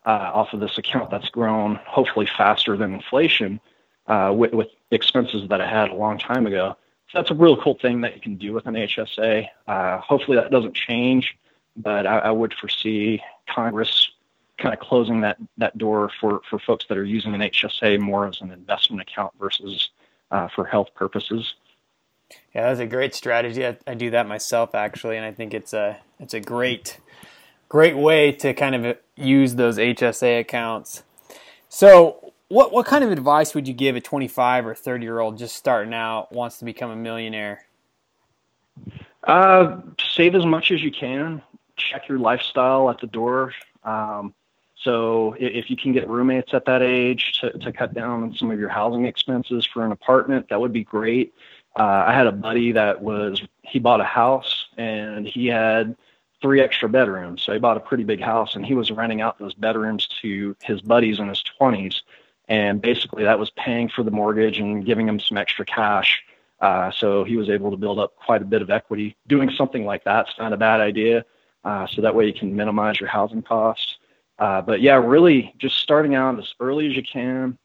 uh, 0.04 0.30
off 0.34 0.52
of 0.52 0.60
this 0.60 0.78
account 0.78 1.10
that's 1.10 1.28
grown 1.28 1.78
hopefully 1.86 2.26
faster 2.36 2.76
than 2.76 2.94
inflation 2.94 3.60
uh, 4.06 4.32
with, 4.34 4.52
with, 4.52 4.68
expenses 4.90 5.48
that 5.48 5.58
I 5.58 5.66
had 5.66 5.88
a 5.88 5.94
long 5.94 6.18
time 6.18 6.46
ago. 6.46 6.76
So 7.10 7.18
that's 7.18 7.30
a 7.30 7.34
real 7.34 7.56
cool 7.56 7.78
thing 7.80 8.02
that 8.02 8.14
you 8.14 8.20
can 8.20 8.36
do 8.36 8.52
with 8.52 8.66
an 8.66 8.74
HSA. 8.74 9.46
Uh, 9.66 9.98
hopefully 10.00 10.36
that 10.36 10.50
doesn't 10.50 10.74
change, 10.74 11.34
but 11.76 12.06
I, 12.06 12.18
I 12.18 12.30
would 12.30 12.52
foresee 12.52 13.22
Congress 13.48 14.10
kind 14.58 14.74
of 14.74 14.80
closing 14.80 15.22
that, 15.22 15.38
that 15.56 15.78
door 15.78 16.10
for, 16.20 16.42
for 16.50 16.58
folks 16.58 16.84
that 16.90 16.98
are 16.98 17.04
using 17.04 17.34
an 17.34 17.40
HSA 17.40 18.00
more 18.00 18.26
as 18.26 18.42
an 18.42 18.50
investment 18.50 19.00
account 19.00 19.32
versus 19.40 19.88
uh, 20.30 20.48
for 20.48 20.66
health 20.66 20.88
purposes. 20.94 21.54
Yeah, 22.54 22.68
that's 22.68 22.80
a 22.80 22.86
great 22.86 23.14
strategy. 23.14 23.66
I, 23.66 23.76
I, 23.86 23.94
do 23.94 24.10
that 24.10 24.26
myself 24.26 24.74
actually, 24.74 25.16
and 25.16 25.24
I 25.24 25.32
think 25.32 25.54
it's 25.54 25.72
a 25.72 25.98
it's 26.18 26.34
a 26.34 26.40
great 26.40 26.98
great 27.72 27.96
way 27.96 28.30
to 28.30 28.52
kind 28.52 28.74
of 28.74 28.98
use 29.16 29.54
those 29.54 29.78
HSA 29.78 30.40
accounts. 30.40 31.04
So, 31.70 32.34
what 32.48 32.70
what 32.70 32.84
kind 32.84 33.02
of 33.02 33.10
advice 33.10 33.54
would 33.54 33.66
you 33.66 33.72
give 33.72 33.96
a 33.96 34.00
25 34.00 34.66
or 34.66 34.74
30 34.74 35.02
year 35.02 35.20
old 35.20 35.38
just 35.38 35.56
starting 35.56 35.94
out 35.94 36.30
wants 36.32 36.58
to 36.58 36.66
become 36.66 36.90
a 36.90 36.96
millionaire? 36.96 37.64
Uh, 39.24 39.80
save 39.98 40.34
as 40.34 40.44
much 40.44 40.70
as 40.70 40.82
you 40.82 40.90
can. 40.90 41.40
Check 41.76 42.08
your 42.08 42.18
lifestyle 42.18 42.90
at 42.90 43.00
the 43.00 43.06
door. 43.06 43.54
Um, 43.84 44.34
so 44.76 45.34
if 45.40 45.70
you 45.70 45.76
can 45.78 45.94
get 45.94 46.10
roommates 46.10 46.52
at 46.52 46.66
that 46.66 46.82
age 46.82 47.40
to, 47.40 47.56
to 47.58 47.72
cut 47.72 47.94
down 47.94 48.22
on 48.22 48.34
some 48.34 48.50
of 48.50 48.58
your 48.58 48.68
housing 48.68 49.06
expenses 49.06 49.64
for 49.64 49.86
an 49.86 49.92
apartment, 49.92 50.50
that 50.50 50.60
would 50.60 50.74
be 50.74 50.84
great 50.84 51.32
uh, 51.76 52.04
I 52.06 52.12
had 52.12 52.26
a 52.26 52.32
buddy 52.32 52.72
that 52.72 53.00
was 53.00 53.42
he 53.62 53.78
bought 53.78 54.00
a 54.00 54.04
house 54.04 54.66
and 54.76 55.26
he 55.26 55.46
had 55.46 55.96
three 56.42 56.60
extra 56.60 56.88
bedrooms. 56.88 57.42
So 57.42 57.52
he 57.52 57.58
bought 57.58 57.76
a 57.76 57.80
pretty 57.80 58.04
big 58.04 58.20
house 58.20 58.56
and 58.56 58.66
he 58.66 58.74
was 58.74 58.90
renting 58.90 59.20
out 59.20 59.38
those 59.38 59.54
bedrooms 59.54 60.06
to 60.20 60.56
his 60.60 60.82
buddies 60.82 61.18
in 61.18 61.28
his 61.28 61.42
20s. 61.60 62.02
And 62.48 62.82
basically, 62.82 63.22
that 63.22 63.38
was 63.38 63.50
paying 63.50 63.88
for 63.88 64.02
the 64.02 64.10
mortgage 64.10 64.58
and 64.58 64.84
giving 64.84 65.08
him 65.08 65.20
some 65.20 65.38
extra 65.38 65.64
cash. 65.64 66.22
Uh, 66.60 66.90
so 66.90 67.24
he 67.24 67.36
was 67.36 67.48
able 67.48 67.70
to 67.70 67.76
build 67.76 67.98
up 67.98 68.14
quite 68.16 68.42
a 68.42 68.44
bit 68.44 68.62
of 68.62 68.70
equity. 68.70 69.16
Doing 69.26 69.50
something 69.50 69.84
like 69.84 70.04
that's 70.04 70.30
not 70.38 70.52
a 70.52 70.56
bad 70.56 70.80
idea. 70.80 71.24
Uh, 71.64 71.86
so 71.86 72.02
that 72.02 72.14
way 72.14 72.26
you 72.26 72.34
can 72.34 72.54
minimize 72.54 73.00
your 73.00 73.08
housing 73.08 73.42
costs. 73.42 73.98
Uh, 74.38 74.60
but 74.60 74.80
yeah, 74.80 74.94
really 74.94 75.54
just 75.58 75.78
starting 75.78 76.14
out 76.14 76.38
as 76.38 76.52
early 76.58 76.88
as 76.88 76.96
you 76.96 77.02
can, 77.02 77.56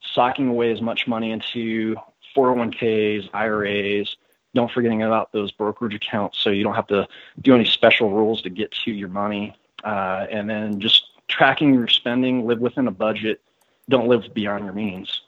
socking 0.00 0.48
away 0.48 0.72
as 0.72 0.82
much 0.82 1.06
money 1.06 1.30
into 1.30 1.96
401ks, 2.36 3.30
IRAs. 3.32 4.16
Don't 4.54 4.70
forgetting 4.70 5.02
about 5.02 5.32
those 5.32 5.50
brokerage 5.50 5.94
accounts 5.94 6.38
so 6.38 6.50
you 6.50 6.62
don't 6.62 6.74
have 6.74 6.86
to 6.88 7.08
do 7.40 7.54
any 7.54 7.64
special 7.64 8.10
rules 8.10 8.42
to 8.42 8.50
get 8.50 8.70
to 8.84 8.92
your 8.92 9.08
money. 9.08 9.56
Uh, 9.82 10.26
and 10.30 10.48
then 10.48 10.80
just 10.80 11.08
tracking 11.28 11.74
your 11.74 11.88
spending, 11.88 12.46
live 12.46 12.60
within 12.60 12.86
a 12.86 12.90
budget, 12.90 13.40
don't 13.88 14.08
live 14.08 14.32
beyond 14.32 14.64
your 14.64 14.72
means. 14.72 15.22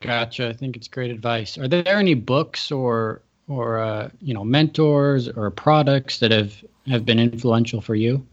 Gotcha. 0.00 0.48
I 0.48 0.52
think 0.52 0.76
it's 0.76 0.88
great 0.88 1.10
advice. 1.10 1.58
Are 1.58 1.68
there 1.68 1.96
any 1.96 2.14
books 2.14 2.70
or 2.70 3.22
or 3.48 3.80
uh, 3.80 4.08
you 4.20 4.32
know 4.32 4.44
mentors 4.44 5.28
or 5.28 5.50
products 5.50 6.20
that 6.20 6.30
have 6.30 6.64
have 6.86 7.04
been 7.04 7.18
influential 7.18 7.80
for 7.80 7.94
you? 7.94 8.24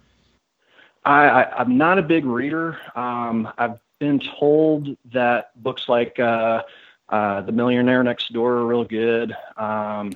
I, 1.04 1.62
am 1.62 1.78
not 1.78 1.98
a 1.98 2.02
big 2.02 2.26
reader. 2.26 2.78
Um, 2.96 3.48
I've 3.58 3.80
been 4.00 4.20
told 4.20 4.96
that 5.14 5.52
books 5.64 5.88
like 5.88 6.20
uh, 6.20 6.64
uh, 7.10 7.42
The 7.42 7.52
Millionaire 7.52 8.04
Next 8.04 8.32
Door 8.34 8.54
are 8.54 8.66
real 8.66 8.84
good. 8.84 9.32
Um, 9.56 10.14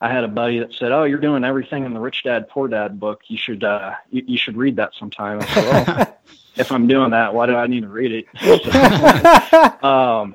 I 0.00 0.12
had 0.12 0.24
a 0.24 0.28
buddy 0.28 0.58
that 0.58 0.74
said, 0.74 0.92
"Oh, 0.92 1.04
you're 1.04 1.18
doing 1.18 1.44
everything 1.44 1.84
in 1.84 1.94
the 1.94 2.00
Rich 2.00 2.24
Dad 2.24 2.48
Poor 2.48 2.68
Dad 2.68 3.00
book. 3.00 3.22
You 3.28 3.38
should 3.38 3.64
uh, 3.64 3.94
you, 4.10 4.22
you 4.26 4.38
should 4.38 4.56
read 4.56 4.76
that 4.76 4.94
sometime." 4.94 5.40
I 5.40 5.46
said, 5.46 5.86
well, 5.86 6.18
if 6.56 6.72
I'm 6.72 6.86
doing 6.86 7.10
that, 7.10 7.34
why 7.34 7.46
do 7.46 7.56
I 7.56 7.66
need 7.66 7.82
to 7.82 7.88
read 7.88 8.12
it? 8.12 8.26
so, 9.80 9.88
um, 9.88 10.34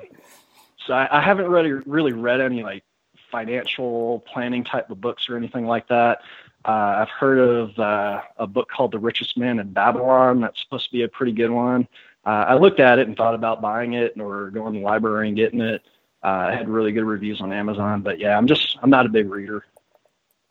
so 0.86 0.94
I, 0.94 1.18
I 1.18 1.20
haven't 1.20 1.48
really 1.48 1.72
really 1.72 2.12
read 2.12 2.40
any 2.40 2.62
like 2.62 2.84
financial 3.30 4.24
planning 4.32 4.64
type 4.64 4.90
of 4.90 5.00
books 5.00 5.28
or 5.28 5.36
anything 5.36 5.66
like 5.66 5.86
that. 5.88 6.22
Uh, 6.64 6.96
I've 6.98 7.10
heard 7.10 7.38
of 7.38 7.78
uh, 7.78 8.22
a 8.38 8.46
book 8.46 8.68
called 8.68 8.92
The 8.92 8.98
Richest 8.98 9.38
Man 9.38 9.60
in 9.60 9.72
Babylon. 9.72 10.40
That's 10.40 10.60
supposed 10.60 10.86
to 10.86 10.92
be 10.92 11.02
a 11.02 11.08
pretty 11.08 11.32
good 11.32 11.50
one 11.50 11.86
uh, 12.24 12.44
I 12.48 12.54
looked 12.54 12.80
at 12.80 12.98
it 12.98 13.08
and 13.08 13.16
thought 13.16 13.34
about 13.34 13.60
buying 13.60 13.94
it 13.94 14.18
or 14.20 14.50
going 14.50 14.74
to 14.74 14.80
the 14.80 14.84
library 14.84 15.28
and 15.28 15.36
getting 15.36 15.60
it. 15.60 15.82
Uh, 16.22 16.48
I 16.50 16.54
had 16.54 16.68
really 16.68 16.92
good 16.92 17.04
reviews 17.04 17.40
on 17.40 17.52
Amazon, 17.52 18.02
but 18.02 18.18
yeah, 18.18 18.36
I'm 18.36 18.46
just 18.46 18.78
I'm 18.82 18.90
not 18.90 19.06
a 19.06 19.08
big 19.08 19.30
reader. 19.30 19.64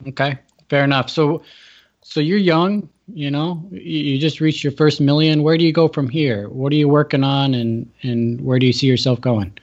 Okay, 0.08 0.40
fair 0.70 0.84
enough. 0.84 1.10
So, 1.10 1.44
so 2.02 2.20
you're 2.20 2.38
young, 2.38 2.90
you 3.14 3.30
know, 3.30 3.68
you 3.72 4.18
just 4.18 4.42
reached 4.42 4.64
your 4.64 4.72
first 4.72 5.02
million. 5.02 5.44
Where 5.44 5.58
do 5.58 5.66
you 5.66 5.74
go 5.74 5.88
from 5.88 6.10
here? 6.10 6.50
What 6.50 6.72
are 6.74 6.76
you 6.76 6.90
working 6.90 7.24
on, 7.24 7.54
and 7.54 7.92
and 8.02 8.42
where 8.42 8.58
do 8.58 8.66
you 8.66 8.74
see 8.74 8.88
yourself 8.88 9.22
going? 9.22 9.58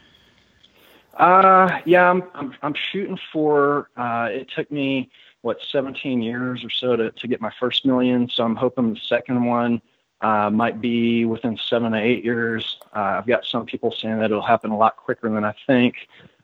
Uh, 1.15 1.81
yeah, 1.85 2.09
I'm 2.09 2.23
I'm, 2.35 2.55
I'm 2.63 2.75
shooting 2.75 3.19
for. 3.33 3.91
Uh, 3.97 4.29
it 4.31 4.49
took 4.55 4.71
me 4.71 5.11
what 5.43 5.59
17 5.71 6.23
years 6.23 6.65
or 6.65 6.71
so 6.71 6.95
to 6.97 7.11
to 7.11 7.29
get 7.29 7.41
my 7.41 7.53
first 7.59 7.85
million, 7.85 8.29
so 8.29 8.45
I'm 8.45 8.57
hoping 8.57 8.95
the 8.95 9.01
second 9.01 9.45
one 9.45 9.81
uh, 10.21 10.51
might 10.51 10.81
be 10.81 11.25
within 11.25 11.57
seven 11.57 11.93
to 11.93 11.99
eight 11.99 12.25
years. 12.25 12.79
Uh, 12.95 13.19
I've 13.19 13.27
got 13.27 13.45
some 13.45 13.67
people 13.67 13.93
saying 13.93 14.19
that 14.19 14.27
it'll 14.27 14.43
happen 14.43 14.71
a 14.71 14.77
lot 14.77 14.97
quicker 14.97 15.29
than 15.29 15.45
I 15.45 15.55
think. 15.67 15.95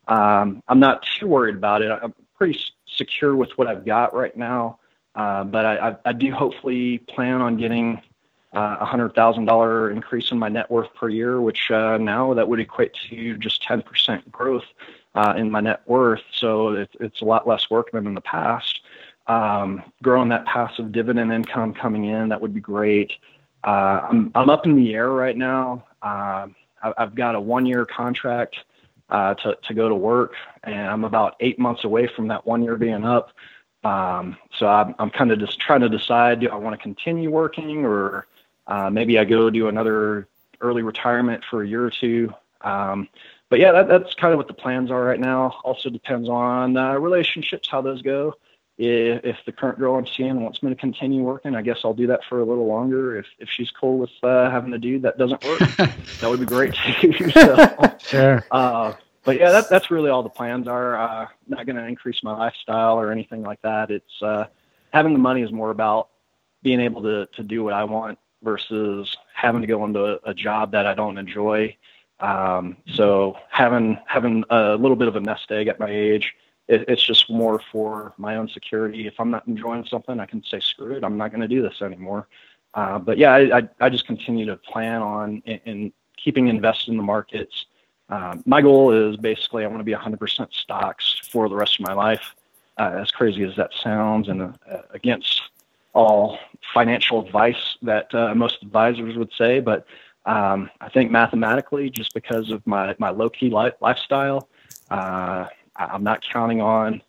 Um, 0.08 0.62
I'm 0.68 0.80
not 0.80 1.06
too 1.18 1.26
worried 1.26 1.56
about 1.56 1.82
it. 1.82 1.90
I'm 1.90 2.14
pretty 2.36 2.58
secure 2.86 3.36
with 3.36 3.50
what 3.56 3.68
I've 3.68 3.84
got 3.84 4.14
right 4.14 4.36
now, 4.36 4.78
uh, 5.14 5.44
but 5.44 5.64
I, 5.64 5.90
I, 5.90 5.96
I, 6.06 6.12
do 6.12 6.32
hopefully 6.32 6.98
plan 6.98 7.40
on 7.40 7.56
getting 7.56 8.00
uh, 8.52 8.78
a 8.80 8.84
hundred 8.84 9.14
thousand 9.14 9.44
dollar 9.44 9.90
increase 9.90 10.30
in 10.32 10.38
my 10.38 10.48
net 10.48 10.70
worth 10.70 10.92
per 10.94 11.08
year, 11.08 11.40
which 11.40 11.70
uh, 11.70 11.98
now 11.98 12.34
that 12.34 12.46
would 12.48 12.60
equate 12.60 12.92
to 13.08 13.36
just 13.38 13.62
10% 13.62 14.30
growth 14.30 14.64
uh, 15.14 15.34
in 15.36 15.50
my 15.50 15.60
net 15.60 15.82
worth. 15.86 16.22
So 16.32 16.70
it, 16.70 16.90
it's 17.00 17.22
a 17.22 17.24
lot 17.24 17.46
less 17.46 17.70
work 17.70 17.92
than 17.92 18.06
in 18.06 18.14
the 18.14 18.20
past. 18.20 18.80
Um, 19.28 19.82
growing 20.02 20.28
that 20.30 20.44
passive 20.46 20.90
dividend 20.90 21.32
income 21.32 21.72
coming 21.74 22.06
in, 22.06 22.28
that 22.30 22.40
would 22.40 22.52
be 22.52 22.60
great. 22.60 23.12
Uh, 23.64 24.06
I'm 24.10 24.32
I'm 24.34 24.50
up 24.50 24.66
in 24.66 24.76
the 24.76 24.94
air 24.94 25.10
right 25.10 25.36
now. 25.36 25.84
Uh, 26.02 26.48
I've 26.82 27.14
got 27.14 27.34
a 27.34 27.40
one 27.40 27.64
year 27.64 27.86
contract 27.86 28.56
uh, 29.08 29.34
to, 29.34 29.56
to 29.62 29.74
go 29.74 29.88
to 29.88 29.94
work, 29.94 30.34
and 30.64 30.88
I'm 30.88 31.04
about 31.04 31.36
eight 31.40 31.58
months 31.58 31.84
away 31.84 32.08
from 32.08 32.28
that 32.28 32.46
one 32.46 32.62
year 32.62 32.76
being 32.76 33.04
up. 33.04 33.30
Um, 33.84 34.36
so 34.58 34.66
I'm, 34.66 34.94
I'm 34.98 35.10
kind 35.10 35.32
of 35.32 35.38
just 35.38 35.58
trying 35.58 35.80
to 35.80 35.88
decide 35.88 36.40
do 36.40 36.48
I 36.48 36.54
want 36.54 36.74
to 36.74 36.82
continue 36.82 37.30
working 37.30 37.84
or 37.84 38.26
uh, 38.66 38.90
maybe 38.90 39.18
I 39.18 39.24
go 39.24 39.50
do 39.50 39.68
another 39.68 40.28
early 40.60 40.82
retirement 40.82 41.44
for 41.50 41.62
a 41.62 41.68
year 41.68 41.84
or 41.84 41.90
two. 41.90 42.32
Um, 42.60 43.08
but 43.48 43.58
yeah, 43.58 43.72
that, 43.72 43.88
that's 43.88 44.14
kind 44.14 44.32
of 44.32 44.38
what 44.38 44.46
the 44.46 44.54
plans 44.54 44.90
are 44.90 45.02
right 45.02 45.18
now. 45.18 45.56
Also 45.64 45.90
depends 45.90 46.28
on 46.28 46.76
uh, 46.76 46.94
relationships, 46.94 47.68
how 47.68 47.82
those 47.82 48.02
go. 48.02 48.34
If, 48.84 49.24
if, 49.24 49.36
the 49.46 49.52
current 49.52 49.78
girl 49.78 49.94
I'm 49.94 50.06
seeing 50.06 50.40
wants 50.40 50.62
me 50.62 50.70
to 50.70 50.74
continue 50.74 51.22
working, 51.22 51.54
I 51.54 51.62
guess 51.62 51.80
I'll 51.84 51.94
do 51.94 52.08
that 52.08 52.20
for 52.28 52.40
a 52.40 52.44
little 52.44 52.66
longer. 52.66 53.16
If 53.16 53.26
if 53.38 53.48
she's 53.48 53.70
cool 53.70 53.98
with 53.98 54.10
uh, 54.22 54.50
having 54.50 54.72
a 54.72 54.78
dude 54.78 55.02
that 55.02 55.18
doesn't 55.18 55.44
work, 55.44 55.58
that 55.76 56.24
would 56.28 56.40
be 56.40 56.46
great 56.46 56.74
too. 56.74 57.30
so, 57.30 57.96
sure. 57.98 58.44
Uh, 58.50 58.94
but 59.24 59.38
yeah, 59.38 59.52
that, 59.52 59.70
that's 59.70 59.90
really 59.90 60.10
all 60.10 60.24
the 60.24 60.28
plans 60.28 60.66
are. 60.66 60.96
Uh, 60.96 61.28
not 61.46 61.64
going 61.64 61.76
to 61.76 61.86
increase 61.86 62.24
my 62.24 62.36
lifestyle 62.36 62.98
or 62.98 63.12
anything 63.12 63.42
like 63.42 63.62
that. 63.62 63.92
It's 63.92 64.20
uh, 64.20 64.46
having 64.92 65.12
the 65.12 65.18
money 65.20 65.42
is 65.42 65.52
more 65.52 65.70
about 65.70 66.08
being 66.62 66.80
able 66.80 67.02
to 67.02 67.26
to 67.26 67.42
do 67.44 67.62
what 67.62 67.74
I 67.74 67.84
want 67.84 68.18
versus 68.42 69.16
having 69.32 69.60
to 69.60 69.68
go 69.68 69.84
into 69.84 70.04
a, 70.04 70.30
a 70.30 70.34
job 70.34 70.72
that 70.72 70.86
I 70.86 70.94
don't 70.94 71.18
enjoy. 71.18 71.76
Um, 72.18 72.76
so 72.94 73.36
having 73.48 73.98
having 74.06 74.44
a 74.50 74.76
little 74.76 74.96
bit 74.96 75.08
of 75.08 75.14
a 75.14 75.20
nest 75.20 75.50
egg 75.52 75.68
at 75.68 75.78
my 75.78 75.88
age, 75.88 76.34
it, 76.72 76.84
it's 76.88 77.02
just 77.02 77.30
more 77.30 77.60
for 77.70 78.14
my 78.16 78.36
own 78.36 78.48
security. 78.48 79.06
If 79.06 79.20
I'm 79.20 79.30
not 79.30 79.46
enjoying 79.46 79.84
something, 79.84 80.18
I 80.18 80.26
can 80.26 80.42
say 80.42 80.60
screw 80.60 80.92
it. 80.92 81.04
I'm 81.04 81.16
not 81.16 81.30
going 81.30 81.42
to 81.42 81.48
do 81.48 81.62
this 81.62 81.82
anymore. 81.82 82.28
Uh, 82.74 82.98
but 82.98 83.18
yeah, 83.18 83.32
I, 83.32 83.58
I, 83.58 83.68
I, 83.80 83.88
just 83.90 84.06
continue 84.06 84.46
to 84.46 84.56
plan 84.56 85.02
on 85.02 85.42
in 85.44 85.92
keeping 86.16 86.48
invested 86.48 86.90
in 86.90 86.96
the 86.96 87.02
markets. 87.02 87.66
Um, 88.08 88.42
my 88.46 88.62
goal 88.62 88.92
is 88.92 89.18
basically 89.18 89.64
I 89.64 89.66
want 89.66 89.80
to 89.80 89.84
be 89.84 89.92
100% 89.92 90.52
stocks 90.54 91.20
for 91.30 91.50
the 91.50 91.54
rest 91.54 91.78
of 91.78 91.86
my 91.86 91.92
life. 91.92 92.34
Uh, 92.78 93.00
as 93.02 93.10
crazy 93.10 93.44
as 93.44 93.54
that 93.56 93.70
sounds, 93.74 94.28
and 94.28 94.40
uh, 94.40 94.52
against 94.94 95.42
all 95.92 96.38
financial 96.72 97.20
advice 97.20 97.76
that 97.82 98.12
uh, 98.14 98.34
most 98.34 98.62
advisors 98.62 99.14
would 99.18 99.30
say, 99.36 99.60
but 99.60 99.86
um, 100.24 100.70
I 100.80 100.88
think 100.88 101.10
mathematically, 101.10 101.90
just 101.90 102.14
because 102.14 102.50
of 102.50 102.66
my, 102.66 102.94
my 102.98 103.10
low 103.10 103.28
key 103.28 103.50
li- 103.50 103.72
lifestyle, 103.82 104.48
uh, 104.90 105.46
I'm 105.76 106.02
not 106.02 106.22
counting 106.22 106.60
on 106.60 107.02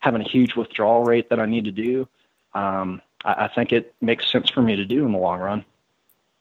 having 0.00 0.20
a 0.20 0.28
huge 0.28 0.54
withdrawal 0.54 1.04
rate 1.04 1.30
that 1.30 1.40
I 1.40 1.46
need 1.46 1.64
to 1.64 1.72
do. 1.72 2.08
Um, 2.54 3.02
I, 3.24 3.44
I, 3.44 3.48
think 3.48 3.72
it 3.72 3.94
makes 4.00 4.30
sense 4.30 4.50
for 4.50 4.62
me 4.62 4.76
to 4.76 4.84
do 4.84 5.04
in 5.04 5.12
the 5.12 5.18
long 5.18 5.40
run. 5.40 5.64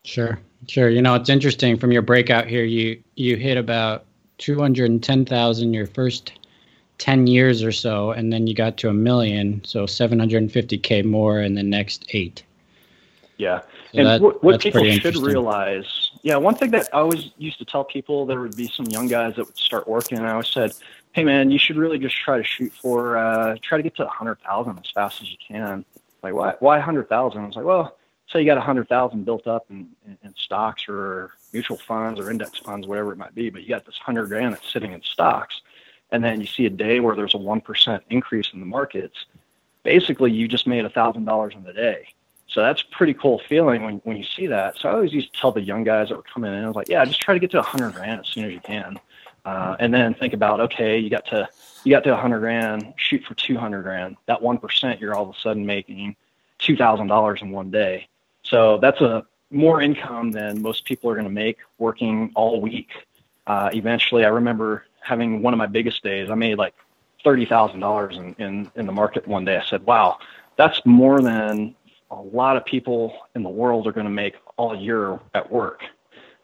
Sure, 0.03 0.39
sure. 0.67 0.89
You 0.89 1.01
know, 1.01 1.15
it's 1.15 1.29
interesting 1.29 1.77
from 1.77 1.91
your 1.91 2.03
breakout 2.03 2.47
here. 2.47 2.63
You 2.63 3.01
you 3.15 3.37
hit 3.37 3.57
about 3.57 4.05
two 4.37 4.59
hundred 4.59 4.91
and 4.91 5.03
ten 5.03 5.25
thousand 5.25 5.73
your 5.73 5.87
first 5.87 6.33
ten 6.99 7.27
years 7.27 7.63
or 7.63 7.71
so, 7.71 8.11
and 8.11 8.31
then 8.31 8.45
you 8.47 8.53
got 8.53 8.77
to 8.77 8.89
a 8.89 8.93
million, 8.93 9.61
so 9.65 9.85
seven 9.85 10.19
hundred 10.19 10.43
and 10.43 10.51
fifty 10.51 10.77
k 10.77 11.01
more 11.01 11.41
in 11.41 11.55
the 11.55 11.63
next 11.63 12.05
eight. 12.13 12.43
Yeah, 13.37 13.61
so 13.61 13.67
and 13.95 14.07
that, 14.07 14.21
what, 14.21 14.43
what 14.43 14.61
people 14.61 14.89
should 14.91 15.17
realize 15.17 16.05
yeah, 16.25 16.37
one 16.37 16.55
thing 16.55 16.71
that 16.71 16.89
I 16.91 17.01
always 17.01 17.29
used 17.37 17.59
to 17.59 17.65
tell 17.65 17.83
people, 17.83 18.25
there 18.25 18.39
would 18.39 18.57
be 18.57 18.67
some 18.67 18.87
young 18.87 19.05
guys 19.05 19.35
that 19.35 19.45
would 19.45 19.57
start 19.59 19.87
working, 19.87 20.17
and 20.17 20.25
I 20.25 20.31
always 20.31 20.47
said, 20.47 20.73
"Hey, 21.15 21.23
man, 21.23 21.49
you 21.49 21.57
should 21.57 21.77
really 21.77 21.97
just 21.97 22.15
try 22.15 22.37
to 22.37 22.43
shoot 22.43 22.73
for, 22.73 23.17
uh, 23.17 23.55
try 23.61 23.77
to 23.77 23.83
get 23.83 23.95
to 23.95 24.05
a 24.05 24.09
hundred 24.09 24.39
thousand 24.41 24.77
as 24.79 24.91
fast 24.91 25.21
as 25.21 25.31
you 25.31 25.37
can." 25.47 25.85
Like, 26.21 26.33
why, 26.33 26.55
why 26.59 26.77
a 26.77 26.81
hundred 26.81 27.07
thousand? 27.07 27.43
I 27.43 27.47
was 27.47 27.55
like, 27.55 27.65
well, 27.65 27.97
say 28.27 28.41
you 28.41 28.45
got 28.45 28.57
a 28.57 28.61
hundred 28.61 28.89
thousand 28.89 29.23
built 29.23 29.47
up 29.47 29.65
in, 29.69 29.87
in, 30.05 30.17
in 30.23 30.35
stocks 30.35 30.83
or 30.89 31.31
mutual 31.53 31.77
funds 31.77 32.19
or 32.19 32.29
index 32.29 32.59
funds, 32.59 32.85
whatever 32.85 33.13
it 33.13 33.17
might 33.17 33.33
be, 33.33 33.49
but 33.49 33.63
you 33.63 33.69
got 33.69 33.85
this 33.85 33.97
hundred 33.97 34.27
grand 34.27 34.53
that's 34.53 34.71
sitting 34.71 34.91
in 34.91 35.01
stocks, 35.03 35.61
and 36.11 36.23
then 36.23 36.41
you 36.41 36.47
see 36.47 36.65
a 36.65 36.69
day 36.69 36.99
where 36.99 37.15
there's 37.15 37.33
a 37.33 37.37
one 37.37 37.61
percent 37.61 38.03
increase 38.09 38.51
in 38.53 38.59
the 38.59 38.65
markets. 38.65 39.25
Basically, 39.83 40.31
you 40.31 40.47
just 40.47 40.67
made 40.67 40.83
a 40.83 40.89
thousand 40.89 41.25
dollars 41.25 41.53
in 41.55 41.63
the 41.63 41.73
day 41.73 42.07
so 42.47 42.61
that's 42.61 42.83
pretty 42.83 43.13
cool 43.13 43.39
feeling 43.49 43.83
when, 43.83 43.95
when 44.03 44.17
you 44.17 44.23
see 44.23 44.47
that. 44.47 44.77
So 44.77 44.89
I 44.89 44.93
always 44.93 45.13
used 45.13 45.33
to 45.33 45.39
tell 45.39 45.51
the 45.51 45.61
young 45.61 45.83
guys 45.83 46.09
that 46.09 46.15
were 46.15 46.23
coming 46.23 46.53
in, 46.53 46.63
I 46.63 46.67
was 46.67 46.75
like, 46.75 46.89
yeah, 46.89 47.03
just 47.05 47.19
try 47.19 47.33
to 47.33 47.39
get 47.39 47.51
to 47.51 47.57
100 47.57 47.93
grand 47.93 48.21
as 48.21 48.27
soon 48.27 48.45
as 48.45 48.53
you 48.53 48.59
can. 48.59 48.99
Uh, 49.45 49.75
and 49.79 49.93
then 49.93 50.13
think 50.15 50.33
about, 50.33 50.59
okay, 50.59 50.97
you 50.97 51.09
got 51.09 51.25
to 51.27 51.47
you 51.83 51.91
got 51.91 52.03
to 52.03 52.11
100 52.11 52.39
grand, 52.39 52.93
shoot 52.97 53.23
for 53.23 53.35
200 53.35 53.83
grand. 53.83 54.17
That 54.25 54.41
one 54.41 54.57
percent, 54.57 54.99
you're 54.99 55.13
all 55.13 55.29
of 55.29 55.35
a 55.35 55.39
sudden 55.39 55.65
making 55.65 56.15
two 56.57 56.75
thousand 56.75 57.07
dollars 57.07 57.41
in 57.41 57.51
one 57.51 57.69
day. 57.69 58.07
So 58.43 58.79
that's 58.79 59.01
a 59.01 59.25
more 59.51 59.81
income 59.81 60.31
than 60.31 60.61
most 60.61 60.85
people 60.85 61.09
are 61.09 61.13
going 61.13 61.27
to 61.27 61.31
make 61.31 61.57
working 61.77 62.31
all 62.35 62.59
week. 62.59 62.89
Uh, 63.45 63.69
eventually, 63.73 64.25
I 64.25 64.29
remember 64.29 64.85
having 64.99 65.43
one 65.43 65.53
of 65.53 65.59
my 65.59 65.67
biggest 65.67 66.03
days. 66.03 66.31
I 66.31 66.35
made 66.35 66.57
like 66.57 66.73
thirty 67.23 67.45
thousand 67.45 67.81
dollars 67.81 68.17
in, 68.17 68.33
in 68.39 68.71
in 68.75 68.85
the 68.87 68.91
market 68.91 69.27
one 69.27 69.45
day. 69.45 69.57
I 69.57 69.63
said, 69.63 69.85
wow, 69.85 70.17
that's 70.57 70.81
more 70.85 71.21
than 71.21 71.75
a 72.11 72.21
lot 72.21 72.57
of 72.57 72.65
people 72.65 73.15
in 73.35 73.43
the 73.43 73.49
world 73.49 73.87
are 73.87 73.91
going 73.91 74.05
to 74.05 74.11
make 74.11 74.35
all 74.57 74.75
year 74.75 75.19
at 75.33 75.51
work. 75.51 75.83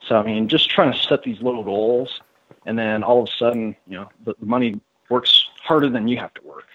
So, 0.08 0.18
I 0.18 0.24
mean, 0.24 0.48
just 0.48 0.70
trying 0.70 0.92
to 0.92 0.98
set 0.98 1.24
these 1.24 1.42
little 1.42 1.64
goals, 1.64 2.22
and 2.66 2.78
then 2.78 3.04
all 3.04 3.24
of 3.24 3.30
a 3.30 3.32
sudden, 3.38 3.76
you 3.88 3.98
know, 3.98 4.10
the, 4.26 4.36
the 4.40 4.46
money 4.46 4.80
works 5.10 5.46
harder 5.62 5.90
than 5.90 6.08
you 6.08 6.18
have 6.18 6.34
to 6.36 6.42
work. 6.44 6.68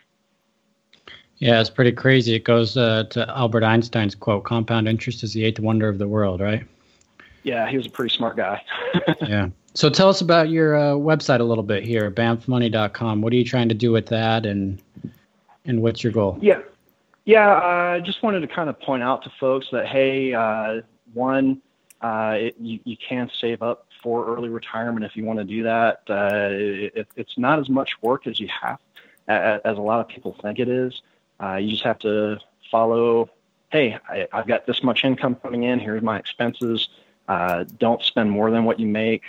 Yeah, 1.38 1.60
it's 1.60 1.70
pretty 1.70 1.92
crazy. 1.92 2.34
It 2.34 2.44
goes 2.44 2.76
uh, 2.76 3.04
to 3.10 3.28
Albert 3.36 3.62
Einstein's 3.62 4.14
quote 4.14 4.44
compound 4.44 4.88
interest 4.88 5.22
is 5.22 5.34
the 5.34 5.44
eighth 5.44 5.60
wonder 5.60 5.88
of 5.88 5.98
the 5.98 6.08
world, 6.08 6.40
right? 6.40 6.66
Yeah, 7.42 7.68
he 7.68 7.76
was 7.76 7.86
a 7.86 7.90
pretty 7.90 8.14
smart 8.14 8.36
guy. 8.36 8.62
yeah. 9.20 9.48
So 9.74 9.90
tell 9.90 10.08
us 10.08 10.22
about 10.22 10.48
your 10.48 10.74
uh, 10.74 10.92
website 10.94 11.40
a 11.40 11.44
little 11.44 11.62
bit 11.62 11.84
here, 11.84 12.10
bamfmoney.com. 12.10 13.20
What 13.20 13.32
are 13.32 13.36
you 13.36 13.44
trying 13.44 13.68
to 13.68 13.74
do 13.74 13.92
with 13.92 14.06
that 14.06 14.46
and 14.46 14.82
and 15.66 15.82
what's 15.82 16.02
your 16.02 16.12
goal? 16.12 16.38
Yeah. 16.40 16.60
Yeah, 17.26 17.54
I 17.54 18.00
just 18.00 18.22
wanted 18.22 18.40
to 18.40 18.46
kind 18.46 18.70
of 18.70 18.80
point 18.80 19.02
out 19.02 19.22
to 19.24 19.30
folks 19.38 19.66
that 19.72 19.86
hey, 19.86 20.32
uh, 20.32 20.80
one, 21.12 21.60
uh, 22.00 22.36
it, 22.38 22.56
you, 22.58 22.78
you 22.84 22.96
can 22.96 23.28
save 23.40 23.62
up 23.62 23.85
for 24.06 24.24
early 24.24 24.48
retirement 24.48 25.04
if 25.04 25.16
you 25.16 25.24
want 25.24 25.36
to 25.36 25.44
do 25.44 25.64
that. 25.64 26.02
Uh, 26.08 26.48
it, 26.52 27.08
it's 27.16 27.36
not 27.36 27.58
as 27.58 27.68
much 27.68 28.00
work 28.02 28.28
as 28.28 28.38
you 28.38 28.46
have, 28.46 28.78
as, 29.26 29.76
a 29.76 29.80
lot 29.80 29.98
of 29.98 30.06
people 30.06 30.36
think 30.40 30.60
it 30.60 30.68
is. 30.68 31.02
Uh, 31.42 31.56
you 31.56 31.72
just 31.72 31.82
have 31.82 31.98
to 31.98 32.38
follow. 32.70 33.28
Hey, 33.72 33.98
I, 34.08 34.28
I've 34.32 34.46
got 34.46 34.64
this 34.64 34.84
much 34.84 35.04
income 35.04 35.34
coming 35.34 35.64
in. 35.64 35.80
Here's 35.80 36.04
my 36.04 36.20
expenses. 36.20 36.88
Uh, 37.26 37.64
don't 37.78 38.00
spend 38.00 38.30
more 38.30 38.52
than 38.52 38.64
what 38.64 38.78
you 38.78 38.86
make. 38.86 39.24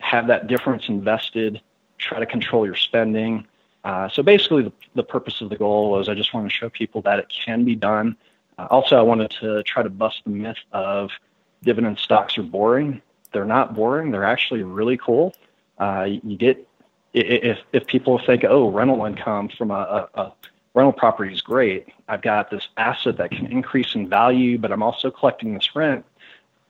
Have 0.00 0.26
that 0.26 0.48
difference 0.48 0.88
invested. 0.88 1.60
Try 1.96 2.18
to 2.18 2.26
control 2.26 2.66
your 2.66 2.74
spending. 2.74 3.46
Uh, 3.84 4.08
so 4.08 4.24
basically, 4.24 4.64
the, 4.64 4.72
the, 4.96 5.04
purpose 5.04 5.40
of 5.42 5.48
the 5.48 5.56
goal 5.56 5.92
was 5.92 6.08
I 6.08 6.14
just 6.14 6.34
want 6.34 6.50
to 6.50 6.52
show 6.52 6.68
people 6.70 7.02
that 7.02 7.20
it 7.20 7.28
can 7.28 7.64
be 7.64 7.76
done. 7.76 8.16
Uh, 8.58 8.66
also, 8.68 8.98
I 8.98 9.02
wanted 9.02 9.30
to 9.42 9.62
try 9.62 9.84
to 9.84 9.90
bust 9.90 10.22
the 10.24 10.30
myth 10.30 10.58
of 10.72 11.12
dividend 11.62 12.00
stocks 12.00 12.36
are 12.36 12.42
boring. 12.42 13.00
They're 13.32 13.44
not 13.44 13.74
boring. 13.74 14.10
They're 14.10 14.24
actually 14.24 14.62
really 14.62 14.96
cool. 14.96 15.34
Uh, 15.78 16.08
you 16.22 16.36
get 16.36 16.66
if 17.12 17.58
if 17.72 17.86
people 17.86 18.18
think, 18.18 18.44
oh, 18.44 18.70
rental 18.70 19.04
income 19.04 19.48
from 19.48 19.70
a, 19.70 20.08
a, 20.14 20.20
a 20.20 20.32
rental 20.74 20.92
property 20.92 21.32
is 21.32 21.40
great. 21.40 21.88
I've 22.08 22.22
got 22.22 22.50
this 22.50 22.68
asset 22.76 23.16
that 23.16 23.30
can 23.30 23.46
increase 23.46 23.94
in 23.94 24.08
value, 24.08 24.58
but 24.58 24.70
I'm 24.72 24.82
also 24.82 25.10
collecting 25.10 25.54
this 25.54 25.74
rent. 25.74 26.04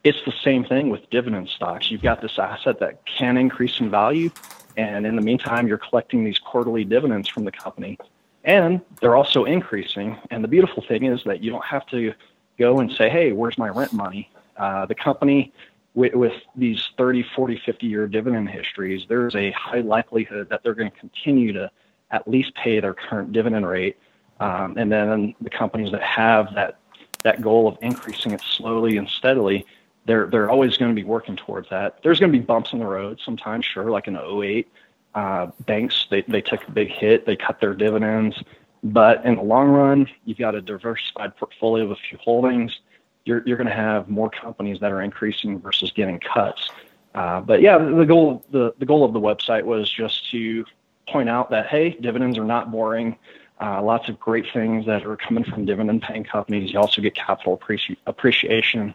It's 0.02 0.18
the 0.24 0.32
same 0.42 0.64
thing 0.64 0.88
with 0.88 1.08
dividend 1.10 1.48
stocks. 1.48 1.90
You've 1.90 2.02
got 2.02 2.22
this 2.22 2.38
asset 2.38 2.80
that 2.80 3.04
can 3.04 3.36
increase 3.36 3.80
in 3.80 3.90
value, 3.90 4.30
and 4.76 5.06
in 5.06 5.16
the 5.16 5.22
meantime, 5.22 5.68
you're 5.68 5.78
collecting 5.78 6.24
these 6.24 6.38
quarterly 6.38 6.84
dividends 6.84 7.28
from 7.28 7.44
the 7.44 7.52
company. 7.52 7.98
And 8.44 8.80
they're 9.00 9.16
also 9.16 9.44
increasing. 9.44 10.16
And 10.30 10.42
the 10.42 10.48
beautiful 10.48 10.82
thing 10.82 11.04
is 11.04 11.22
that 11.24 11.42
you 11.42 11.50
don't 11.50 11.64
have 11.64 11.86
to 11.88 12.14
go 12.58 12.80
and 12.80 12.90
say, 12.90 13.10
hey, 13.10 13.32
where's 13.32 13.58
my 13.58 13.68
rent 13.68 13.92
money? 13.92 14.30
Uh, 14.56 14.86
the 14.86 14.94
company, 14.94 15.52
with, 15.94 16.14
with 16.14 16.34
these 16.54 16.90
30, 16.96 17.24
40, 17.34 17.62
50 17.64 17.86
year 17.86 18.06
dividend 18.06 18.48
histories, 18.48 19.04
there's 19.08 19.34
a 19.34 19.50
high 19.52 19.80
likelihood 19.80 20.48
that 20.50 20.62
they're 20.62 20.74
going 20.74 20.90
to 20.90 20.98
continue 20.98 21.52
to 21.52 21.70
at 22.10 22.26
least 22.28 22.54
pay 22.54 22.80
their 22.80 22.94
current 22.94 23.32
dividend 23.32 23.66
rate. 23.66 23.96
Um, 24.40 24.76
and 24.76 24.90
then 24.90 25.34
the 25.40 25.50
companies 25.50 25.92
that 25.92 26.02
have 26.02 26.54
that, 26.54 26.78
that 27.24 27.42
goal 27.42 27.68
of 27.68 27.76
increasing 27.82 28.32
it 28.32 28.40
slowly 28.40 28.96
and 28.96 29.08
steadily, 29.08 29.66
they're 30.06 30.26
they're 30.26 30.50
always 30.50 30.76
going 30.76 30.90
to 30.90 30.94
be 30.94 31.04
working 31.04 31.36
towards 31.36 31.68
that. 31.70 32.02
There's 32.02 32.18
going 32.18 32.32
to 32.32 32.38
be 32.38 32.44
bumps 32.44 32.72
in 32.72 32.78
the 32.78 32.86
road 32.86 33.20
sometimes, 33.24 33.64
sure, 33.64 33.90
like 33.90 34.08
in 34.08 34.16
08. 34.16 34.66
Uh, 35.14 35.46
banks 35.66 36.06
they 36.10 36.22
they 36.22 36.40
took 36.40 36.66
a 36.66 36.70
big 36.70 36.88
hit, 36.88 37.26
they 37.26 37.36
cut 37.36 37.60
their 37.60 37.74
dividends, 37.74 38.42
but 38.82 39.24
in 39.24 39.36
the 39.36 39.42
long 39.42 39.68
run, 39.68 40.08
you've 40.24 40.38
got 40.38 40.54
a 40.54 40.60
diversified 40.62 41.36
portfolio 41.36 41.84
of 41.84 41.90
a 41.90 41.96
few 41.96 42.16
holdings. 42.18 42.80
You're 43.24 43.42
you're 43.46 43.56
going 43.56 43.68
to 43.68 43.74
have 43.74 44.08
more 44.08 44.30
companies 44.30 44.80
that 44.80 44.92
are 44.92 45.02
increasing 45.02 45.60
versus 45.60 45.92
getting 45.92 46.18
cuts. 46.20 46.70
Uh, 47.14 47.40
but 47.40 47.60
yeah, 47.60 47.78
the 47.78 48.04
goal 48.04 48.44
the 48.50 48.74
the 48.78 48.86
goal 48.86 49.04
of 49.04 49.12
the 49.12 49.20
website 49.20 49.64
was 49.64 49.90
just 49.90 50.30
to 50.30 50.64
point 51.08 51.28
out 51.28 51.50
that 51.50 51.66
hey, 51.66 51.90
dividends 52.00 52.38
are 52.38 52.44
not 52.44 52.70
boring. 52.70 53.16
Uh, 53.60 53.82
lots 53.82 54.08
of 54.08 54.18
great 54.18 54.46
things 54.54 54.86
that 54.86 55.04
are 55.04 55.16
coming 55.16 55.44
from 55.44 55.66
dividend 55.66 56.00
paying 56.00 56.24
companies. 56.24 56.72
You 56.72 56.78
also 56.78 57.02
get 57.02 57.14
capital 57.14 57.58
appreci- 57.58 57.96
appreciation 58.06 58.94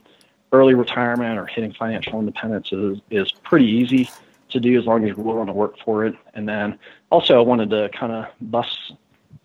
early 0.52 0.74
retirement 0.74 1.38
or 1.38 1.46
hitting 1.46 1.74
financial 1.74 2.20
independence 2.20 2.72
is, 2.72 3.00
is 3.10 3.32
pretty 3.44 3.66
easy 3.66 4.10
to 4.50 4.60
do 4.60 4.78
as 4.80 4.86
long 4.86 5.04
as 5.04 5.16
you're 5.16 5.26
willing 5.26 5.48
to 5.48 5.54
work 5.54 5.78
for 5.84 6.06
it. 6.06 6.16
And 6.34 6.48
then 6.48 6.80
also 7.10 7.38
I 7.38 7.42
wanted 7.42 7.70
to 7.72 7.90
kind 7.90 8.12
of 8.12 8.28
bust 8.42 8.94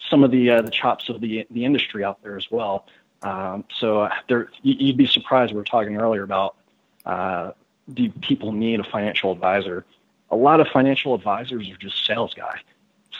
some 0.09 0.24
of 0.24 0.31
the 0.31 0.51
uh, 0.51 0.62
the 0.62 0.70
chops 0.70 1.09
of 1.09 1.20
the 1.20 1.47
the 1.51 1.64
industry 1.64 2.05
out 2.05 2.22
there 2.22 2.37
as 2.37 2.51
well. 2.51 2.87
Um, 3.23 3.64
so 3.79 4.09
there, 4.29 4.49
you'd 4.62 4.97
be 4.97 5.07
surprised. 5.07 5.53
We 5.53 5.59
were 5.59 5.64
talking 5.64 5.97
earlier 5.97 6.23
about 6.23 6.57
uh, 7.05 7.53
do 7.93 8.09
people 8.23 8.53
need 8.53 8.81
a 8.81 8.85
financial 8.85 9.33
advisor? 9.33 9.85
A 10.31 10.37
lot 10.37 10.61
of 10.61 10.68
financial 10.68 11.14
advisors 11.14 11.68
are 11.68 11.77
just 11.77 12.07
sales 12.07 12.35
guys. 12.35 12.59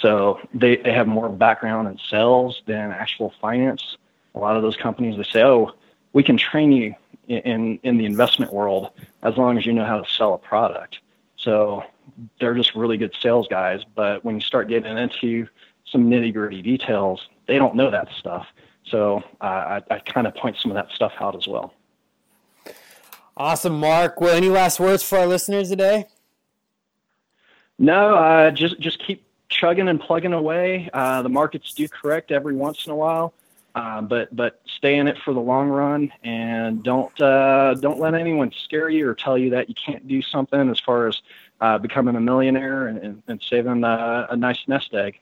So 0.01 0.41
they, 0.55 0.77
they 0.77 0.93
have 0.93 1.07
more 1.07 1.29
background 1.29 1.89
in 1.89 1.99
sales 1.99 2.63
than 2.67 2.91
actual 2.91 3.35
finance. 3.41 3.97
A 4.35 4.39
lot 4.39 4.57
of 4.57 4.63
those 4.63 4.77
companies 4.77 5.17
they 5.17 5.25
say, 5.25 5.43
oh, 5.43 5.73
we 6.13 6.23
can 6.23 6.37
train 6.37 6.73
you 6.73 6.95
in 7.29 7.79
in 7.83 7.97
the 7.97 8.07
investment 8.07 8.53
world 8.53 8.91
as 9.23 9.37
long 9.37 9.57
as 9.57 9.65
you 9.65 9.73
know 9.73 9.85
how 9.85 10.01
to 10.01 10.11
sell 10.11 10.35
a 10.35 10.39
product. 10.39 11.01
So 11.37 11.85
they're 12.39 12.55
just 12.55 12.75
really 12.75 12.97
good 12.97 13.15
sales 13.21 13.47
guys. 13.49 13.83
But 13.95 14.25
when 14.25 14.37
you 14.37 14.41
start 14.41 14.69
getting 14.69 14.97
into 14.97 15.49
some 15.85 16.09
nitty 16.11 16.33
gritty 16.33 16.63
details, 16.63 17.29
they 17.47 17.59
don't 17.59 17.75
know 17.75 17.91
that 17.91 18.09
stuff. 18.19 18.47
So 18.91 19.23
uh, 19.41 19.45
I, 19.45 19.83
I 19.91 19.99
kind 20.01 20.27
of 20.27 20.35
point 20.35 20.57
some 20.61 20.71
of 20.71 20.75
that 20.75 20.91
stuff 20.93 21.13
out 21.21 21.37
as 21.37 21.47
well. 21.47 21.75
Awesome, 23.37 23.79
Marc. 23.79 24.21
Well, 24.21 24.35
any 24.35 24.49
last 24.49 24.81
words 24.81 25.03
for 25.03 25.19
our 25.19 25.27
listeners 25.27 25.71
today? 25.71 26.07
No, 27.79 28.15
uh, 28.15 28.51
just 28.51 28.79
just 28.79 28.99
keep 28.99 29.25
chugging 29.49 29.89
and 29.89 29.99
plugging 29.99 30.35
away. 30.35 30.91
Uh, 30.93 31.23
the 31.23 31.31
markets 31.31 31.73
do 31.73 31.89
correct 31.89 32.31
every 32.31 32.55
once 32.55 32.85
in 32.85 32.93
a 32.93 32.97
while, 32.97 33.33
uh, 33.75 34.03
but 34.03 34.35
but 34.37 34.61
stay 34.67 34.99
in 34.99 35.09
it 35.09 35.17
for 35.25 35.33
the 35.33 35.41
long 35.41 35.69
run 35.69 36.13
and 36.23 36.83
don't 36.83 37.19
uh, 37.21 37.75
don't 37.75 37.99
let 37.99 38.15
anyone 38.15 38.53
scare 38.65 38.91
you 38.91 39.09
or 39.09 39.15
tell 39.15 39.39
you 39.39 39.51
that 39.51 39.71
you 39.71 39.75
can't 39.75 40.07
do 40.07 40.21
something 40.21 40.69
as 40.69 40.79
far 40.79 41.07
as 41.07 41.23
uh, 41.63 41.79
becoming 41.79 42.17
a 42.17 42.21
millionaire 42.21 42.89
and, 42.89 42.99
and, 42.99 43.23
and 43.29 43.43
saving 43.43 43.85
uh, 43.85 44.27
a 44.29 44.37
nice 44.37 44.59
nest 44.67 44.93
egg. 44.93 45.19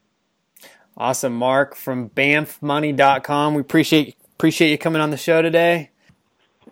Awesome, 0.98 1.34
Marc 1.34 1.74
from 1.76 2.10
BAMFmoney.com. 2.10 3.54
We 3.54 3.60
appreciate 3.60 4.16
appreciate 4.34 4.70
you 4.70 4.78
coming 4.78 5.00
on 5.00 5.10
the 5.10 5.16
show 5.16 5.42
today. 5.42 5.90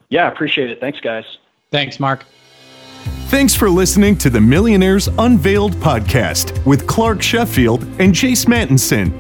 Yeah, 0.09 0.31
appreciate 0.31 0.71
it. 0.71 0.81
Thanks, 0.81 1.01
guys. 1.01 1.25
Thanks, 1.71 2.01
Marc. 2.01 2.25
Thanks 3.29 3.55
for 3.55 3.71
listening 3.71 4.17
to 4.19 4.29
the 4.31 4.41
Millionaires 4.41 5.09
Unveiled 5.19 5.73
podcast 5.75 6.65
with 6.65 6.87
Clark 6.87 7.21
Sheffield 7.23 7.85
and 8.01 8.15
Chase 8.15 8.47
Mattinson. 8.47 9.13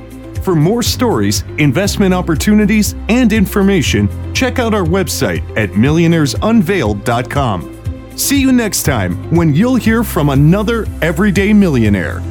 For 0.44 0.54
more 0.54 0.82
stories, 0.82 1.42
investment 1.58 2.14
opportunities, 2.14 2.94
and 3.08 3.32
information, 3.32 4.08
check 4.32 4.60
out 4.60 4.74
our 4.74 4.84
website 4.84 5.42
at 5.56 5.70
millionairesunveiled.com. 5.70 8.16
See 8.16 8.40
you 8.40 8.52
next 8.52 8.84
time 8.84 9.34
when 9.34 9.54
you'll 9.54 9.74
hear 9.76 10.04
from 10.04 10.30
another 10.30 10.86
everyday 11.02 11.52
millionaire. 11.52 12.22